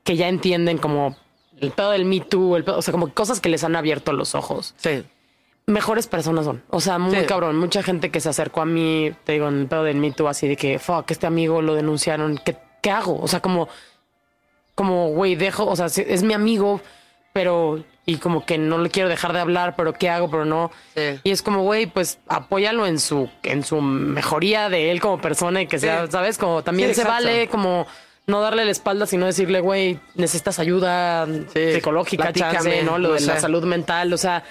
[0.03, 1.15] que ya entienden como
[1.59, 4.11] el pedo del Me Too, el pedo- o sea, como cosas que les han abierto
[4.13, 5.03] los ojos, Sí.
[5.67, 6.63] mejores personas son.
[6.69, 7.25] O sea, muy Sí.
[7.25, 7.57] cabrón.
[7.57, 10.27] Mucha gente que se acercó a mí, te digo, en el pedo del Me Too,
[10.27, 12.39] así de que, fuck, este amigo lo denunciaron.
[12.43, 13.19] ¿Qué, qué hago?
[13.21, 13.67] O sea, como,
[14.75, 16.81] como, güey, dejo, o sea, es mi amigo,
[17.31, 20.29] pero, y como que no le quiero dejar de hablar, pero ¿qué hago?
[20.29, 20.71] Pero no.
[20.95, 21.19] Sí.
[21.23, 25.61] Y es como, güey, pues apóyalo en su, en su mejoría de él como persona
[25.61, 26.11] y que sea, Sí.
[26.11, 26.37] ¿sabes?
[26.37, 27.23] Como también Sí, se exacto.
[27.25, 27.87] vale como
[28.27, 32.97] no darle la espalda, sino decirle, güey, necesitas ayuda psicológica, chance, ¿no?
[32.97, 34.43] Lo no de la salud mental, o sea,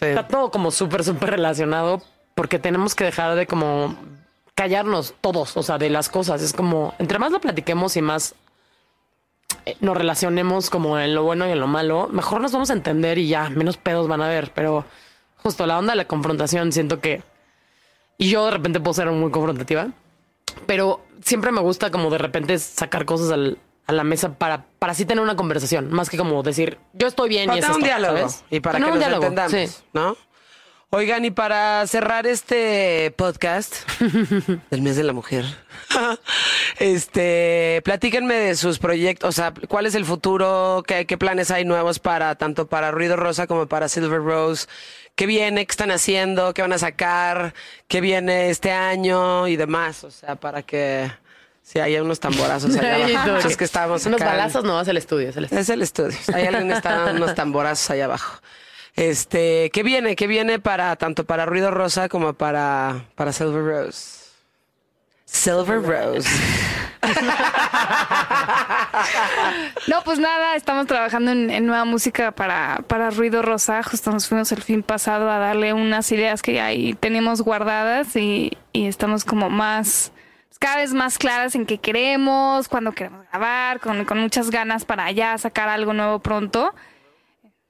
[0.00, 2.02] está todo como súper, súper relacionado
[2.34, 3.94] porque tenemos que dejar de como
[4.54, 6.42] callarnos todos, o sea, de las cosas.
[6.42, 8.34] Es como, entre más lo platiquemos y más
[9.80, 13.18] nos relacionemos como en lo bueno y en lo malo, mejor nos vamos a entender
[13.18, 14.50] y ya, menos pedos van a haber.
[14.52, 14.84] Pero
[15.42, 17.22] justo la onda de la confrontación, siento que...
[18.18, 19.88] Y yo de repente puedo ser muy confrontativa,
[20.66, 24.92] pero siempre me gusta como de repente sacar cosas al- a la mesa para, para
[24.92, 27.72] así tener una conversación, más que como decir, yo estoy bien Para y es un
[27.72, 28.44] esto, diálogo ¿sabes?
[28.50, 29.84] y para Tener que un nos diálogo, entendamos, sí.
[29.92, 30.16] ¿no?
[30.94, 33.74] Oigan, y para cerrar este podcast
[34.70, 35.46] del mes de la mujer,
[36.78, 41.64] este, platíquenme de sus proyectos, o sea, cuál es el futuro, qué, qué planes hay
[41.64, 44.66] nuevos para tanto para Ruido Rosa como para Silver Rose,
[45.14, 47.54] qué viene, qué están haciendo, qué van a sacar,
[47.88, 51.10] qué viene este año y demás, o sea, para que
[51.62, 53.48] si hay unos tamborazos allá abajo.
[53.48, 55.62] es que estábamos Unos acá balazos, no, es el estudio, es el estudio.
[55.62, 56.18] es el estudio.
[56.34, 58.42] Hay alguien que está dando unos tamborazos allá abajo.
[58.94, 60.16] Este, ¿qué viene?
[60.16, 64.22] ¿Qué viene para tanto para Ruido Rosa como para, para Silver Rose?
[65.24, 66.28] Silver Rose.
[69.88, 73.82] No, pues nada, estamos trabajando en, en nueva música para, para Ruido Rosa.
[73.82, 78.56] Justo nos fuimos el fin pasado a darle unas ideas que ahí teníamos guardadas y,
[78.72, 80.12] y estamos como más,
[80.58, 85.10] cada vez más claras en qué queremos, cuándo queremos grabar, con, con muchas ganas para
[85.10, 86.74] ya sacar algo nuevo pronto.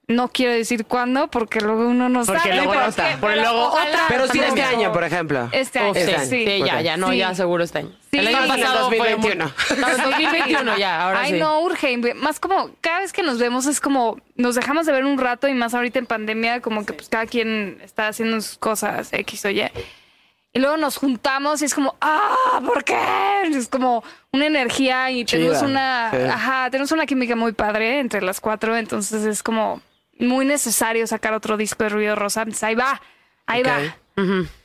[0.08, 2.54] No quiero decir cuándo porque luego uno no Porque sabe.
[2.56, 3.10] luego pero no está.
[3.12, 5.48] que- Porque luego otra- Pero sí este año, por ejemplo.
[5.52, 6.26] Este año, Uf, Este sí, año.
[6.28, 6.82] sí, ya, Ok.
[6.82, 7.16] ya, no, Sí.
[7.18, 7.90] ya seguro este año.
[8.10, 8.18] Sí.
[8.18, 9.44] El año pasado fue 2021.
[9.44, 11.38] muy- Estamos en 2021 ya, ahora Ay, sí.
[11.38, 11.96] no, urge.
[12.16, 15.46] Más como, cada vez que nos vemos es como, nos dejamos de ver un rato
[15.48, 19.44] y más ahorita en pandemia, como que pues cada quien está haciendo sus cosas, X
[19.44, 19.70] o Y.
[20.54, 22.98] Y luego nos juntamos y es como, ah, ¿por qué?
[23.52, 26.16] Es como una energía y Chida, tenemos una, sí.
[26.28, 29.80] ajá, tenemos una química muy padre entre las cuatro, entonces es como
[30.22, 32.42] muy necesario sacar otro disco de Ruido Rosa.
[32.42, 33.00] Entonces, ahí va,
[33.46, 33.78] ahí va.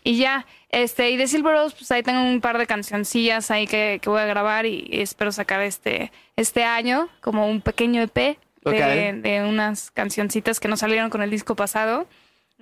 [0.04, 3.66] Y ya, este, y de Silver Rose, pues ahí tengo un par de cancioncillas ahí
[3.66, 8.38] que, que voy a grabar y espero sacar este, este año, como un pequeño EP
[8.66, 12.08] de, unas cancioncitas que nos salieron con el disco pasado.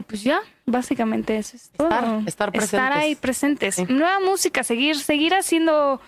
[0.08, 1.88] Pues ya, básicamente eso es todo.
[1.90, 2.96] Estar- estar presentes.
[2.96, 3.76] ahí presentes.
[3.76, 3.86] Sí.
[3.90, 6.00] Nueva música, seguir, seguir haciendo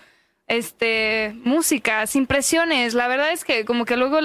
[0.46, 2.94] este música sin presiones.
[2.94, 4.18] La verdad es que como que luego,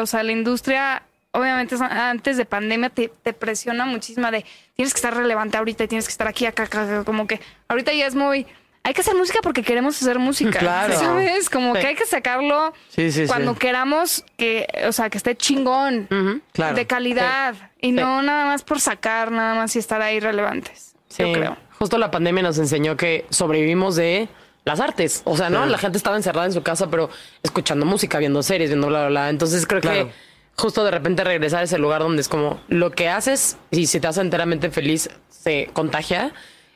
[0.00, 1.02] o sea, la industria,
[1.32, 4.44] obviamente es- antes de pandemia te, te presiona muchísima de
[4.74, 7.40] tienes que estar relevante ahorita y tienes que estar aquí, acá, acá, acá", como que
[7.68, 8.46] ahorita ya es muy
[8.82, 10.58] hay que hacer música porque queremos hacer música.
[10.58, 10.98] Claro.
[10.98, 11.50] ¿Sabes?
[11.50, 11.82] Como Sí.
[11.82, 13.26] que hay que sacarlo Sí, sí, sí.
[13.28, 16.08] cuando queramos que, o sea, que esté chingón,
[16.52, 16.74] Claro.
[16.76, 20.94] de calidad y no nada más por sacar, nada más y estar ahí relevantes.
[21.18, 21.56] Yo creo.
[21.78, 24.28] Justo la pandemia nos enseñó que sobrevivimos de
[24.64, 25.20] las artes.
[25.24, 25.66] O sea, ¿no?
[25.66, 27.10] La gente estaba encerrada en su casa, pero
[27.42, 29.28] escuchando música, viendo series, viendo bla, bla, bla.
[29.30, 30.06] Entonces creo Claro.
[30.06, 30.12] que
[30.60, 33.98] justo de repente regresar a ese lugar donde es como lo que haces y si
[33.98, 36.32] te hace enteramente feliz se contagia.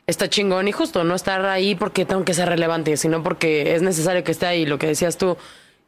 [0.07, 3.81] Está chingón y justo no estar ahí porque tengo que ser relevante, sino porque es
[3.81, 5.37] necesario que esté ahí, lo que decías tú.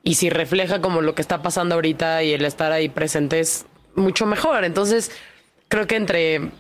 [0.03, 3.65] Y si refleja como lo que está pasando ahorita y el estar ahí presente es
[3.95, 4.63] mucho mejor.
[4.63, 5.11] Entonces,
[5.67, 6.51] creo que entre,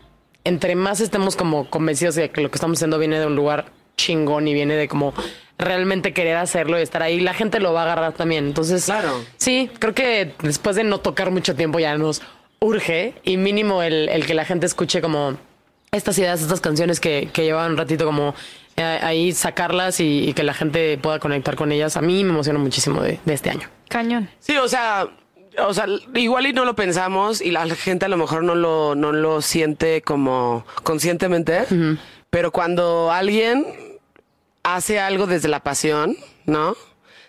[0.43, 3.71] entre más estemos como convencidos de que lo que estamos haciendo viene de un lugar
[3.95, 5.13] chingón y viene de como
[5.57, 8.45] realmente querer hacerlo y estar ahí, la gente lo va a agarrar también.
[8.45, 9.23] Entonces, Claro.
[9.37, 12.21] sí, creo que después de no tocar mucho tiempo ya nos
[12.59, 15.37] urge y mínimo el, el que la gente escuche como
[15.91, 18.35] estas ideas, estas canciones que, que llevan un ratito como
[18.75, 21.97] eh, ahí sacarlas y, y que la gente pueda conectar con ellas.
[21.97, 23.67] A mí me emociona muchísimo de, de este año.
[23.89, 24.29] Cañón.
[24.39, 25.07] Sí, o sea,
[25.59, 28.93] o sea, igual y no lo pensamos y la gente a lo mejor no lo,
[28.93, 31.63] no lo siente como conscientemente,
[32.29, 33.65] pero cuando alguien
[34.75, 36.75] hace algo desde la pasión, ¿no?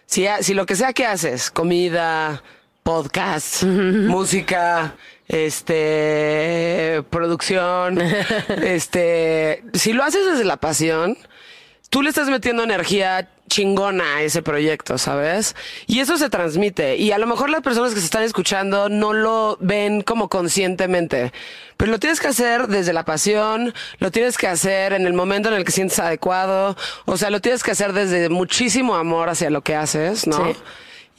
[0.06, 2.42] Si, si lo que sea que haces, comida,
[2.82, 4.96] podcast, música,
[5.28, 8.00] este, producción,
[8.62, 11.16] este, si lo haces desde la pasión,
[11.90, 15.56] tú le estás metiendo energía chingona a ese proyecto, ¿sabes?
[15.86, 16.96] Y eso se transmite.
[16.96, 21.32] Y a lo mejor las personas que se están escuchando no lo ven como conscientemente,
[21.76, 25.48] pero lo tienes que hacer desde la pasión, lo tienes que hacer en el momento
[25.48, 29.50] en el que sientes adecuado, o sea, lo tienes que hacer desde muchísimo amor hacia
[29.50, 30.52] lo que haces, ¿no?
[30.52, 30.56] Sí.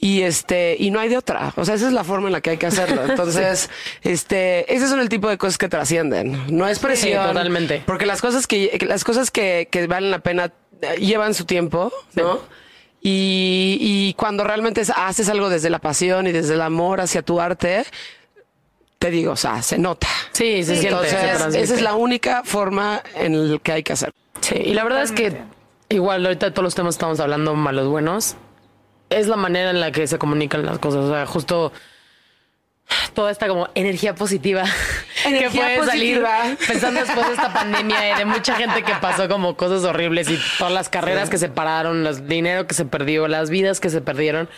[0.02, 1.52] Y este, y no hay de otra.
[1.56, 3.04] O sea, esa es la forma en la que hay que hacerlo.
[3.08, 3.68] Entonces,
[4.00, 6.56] este, ese son el tipo de cosas que trascienden.
[6.56, 7.26] No es presión.
[7.26, 7.82] totalmente.
[7.84, 10.52] Porque las cosas que, las cosas que, que valen la pena
[10.98, 12.38] llevan su tiempo, ¿no?
[13.02, 17.22] Y, y cuando realmente es- haces algo desde la pasión y desde el amor hacia
[17.22, 17.84] tu arte,
[18.98, 20.08] te digo, o sea, se nota.
[20.32, 21.62] Sí, se siente, Entonces, se transmite.
[21.62, 24.12] esa es la única forma en la que hay que hacer.
[24.42, 25.34] Sí, y la verdad es que
[25.88, 28.36] igual ahorita todos los temas que estamos hablando malos buenos,
[29.08, 31.04] es la manera en la que se comunican las cosas.
[31.06, 31.72] O sea, justo
[33.14, 34.64] toda esta como energía positiva
[35.22, 36.56] que Energía puede salir positiva.
[36.66, 40.38] pensando después de esta pandemia y de mucha gente que pasó como cosas horribles y
[40.58, 44.00] todas las carreras que se pararon, el dinero que se perdió, las vidas que se
[44.00, 44.48] perdieron.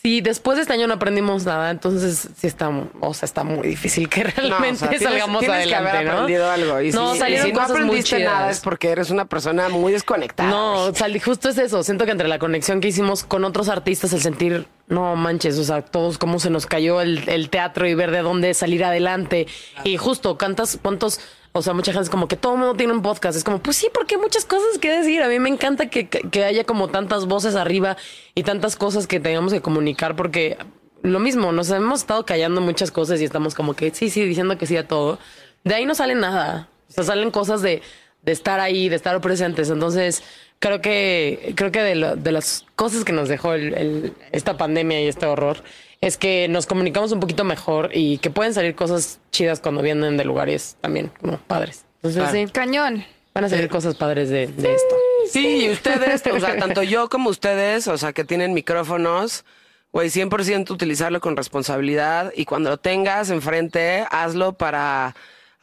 [0.00, 2.68] Si después de este año no aprendimos nada, entonces sí está,
[3.00, 5.96] o sea, está muy difícil que realmente No, o sea, tienes- salgamos tienes adelante, que
[5.98, 6.12] haber ¿no?
[6.12, 6.80] aprendido algo.
[6.82, 8.56] Y no, si, y salieron si no cosas muy aprendiste nada chidas.
[8.58, 10.50] es porque eres una persona muy desconectada.
[10.50, 10.94] No, güey.
[10.94, 11.82] salí, justo es eso.
[11.82, 15.64] Siento que entre la conexión que hicimos con otros artistas, el sentir, no manches, o
[15.64, 19.46] sea, todos cómo se nos cayó el, el teatro y ver de dónde salir adelante.
[19.84, 21.20] Y justo, cantas, cuántos,
[21.52, 23.36] o sea, mucha gente es como que todo el mundo tiene un podcast.
[23.36, 25.22] Es como, pues sí, porque hay muchas cosas que decir.
[25.22, 27.96] A mí me encanta que, que- que haya como tantas voces arriba
[28.34, 30.56] y tantas cosas que tengamos que comunicar porque
[31.02, 34.56] lo mismo, nos hemos estado callando muchas cosas y estamos como que sí, sí, diciendo
[34.58, 35.18] que sí a todo.
[35.64, 36.68] De ahí no sale nada.
[36.88, 37.82] O sea, salen cosas de,
[38.22, 39.68] de estar ahí, de estar presentes.
[39.70, 40.22] Entonces,
[40.58, 44.56] creo que, creo que de, lo- de las cosas que nos dejó el- el- esta
[44.56, 45.62] pandemia y este horror
[46.00, 50.16] es que nos comunicamos un poquito mejor y que pueden salir cosas chidas cuando vienen
[50.16, 51.84] de lugares también como padres.
[51.96, 52.46] Entonces, Claro.
[52.46, 53.04] sí, Cañón.
[53.34, 54.96] van a salir cosas padres de, de esto.
[55.30, 59.44] Sí, y ustedes, o sea, tanto yo como ustedes, o sea, que tienen micrófonos,
[59.92, 65.14] güey, 100% utilizarlo con responsabilidad y cuando lo tengas enfrente, hazlo para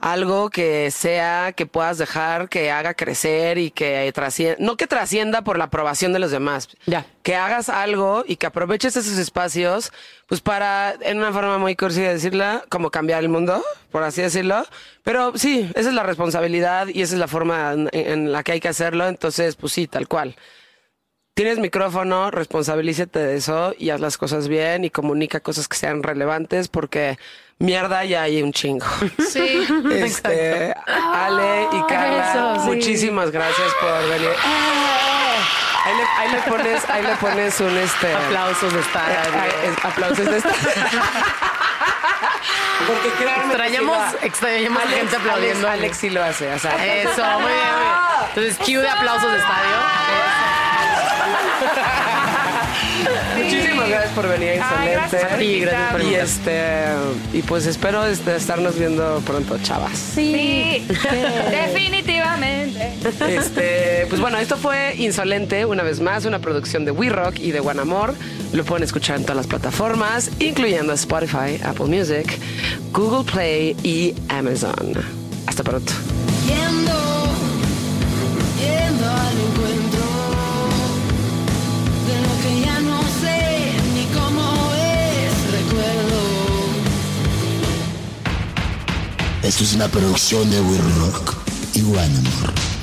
[0.05, 5.41] algo que sea, que puedas dejar, que haga crecer y que trascienda, no que trascienda
[5.41, 6.69] por la aprobación de los demás.
[6.85, 7.07] Ya.
[7.23, 9.91] Que hagas algo y que aproveches esos espacios,
[10.27, 14.21] pues para, en una forma muy cursi de decirla, como cambiar el mundo, por así
[14.21, 14.67] decirlo.
[15.01, 18.51] Pero sí, esa es la responsabilidad y esa es la forma en, en la que
[18.51, 19.07] hay que hacerlo.
[19.07, 20.35] Entonces, pues sí, tal cual.
[21.33, 26.03] Tienes micrófono, responsabilízate de eso y haz las cosas bien y comunica cosas que sean
[26.03, 27.17] relevantes porque
[27.59, 28.85] mierda ya hay un chingo.
[29.29, 29.67] Sí.
[29.91, 30.73] Este,
[31.13, 32.67] Ale y Carla, eso, sí.
[32.67, 34.29] muchísimas gracias por venir.
[35.85, 39.09] Ahí le, ahí le pones, ahí le pones un este Aplausos de estar.
[39.11, 39.15] eh,
[39.65, 40.49] eh, aplausos de esta.
[42.87, 45.67] Porque créanme que Extrañamos, extrañamos Alex- gente aplaudiendo.
[45.67, 46.71] Alex, Alex sí lo hace, o sea.
[46.85, 47.95] Eso, muy bien, muy bien.
[48.29, 49.75] Entonces, cue de aplausos de estadio.
[53.43, 54.95] Muchísimas gracias por venir, Ay, excelente.
[54.95, 56.83] gracias por Sí, gracias por y este
[57.33, 59.97] y pues espero este, estarnos viendo pronto, chavas.
[59.97, 60.85] Sí.
[61.51, 62.93] Definitivamente.
[63.27, 67.51] Este, pues bueno, esto fue Insolente, una vez más, una producción de We Rock y
[67.51, 68.15] de One Amor.
[68.53, 72.39] Lo pueden escuchar en todas las plataformas, incluyendo Spotify, Apple Music,
[72.91, 74.75] Google Play y Amazon.
[75.47, 75.93] Hasta pronto.
[76.47, 76.93] Yendo,
[78.59, 79.05] yendo
[89.45, 91.35] Esto es una producción de We Rock
[91.75, 92.74] y One.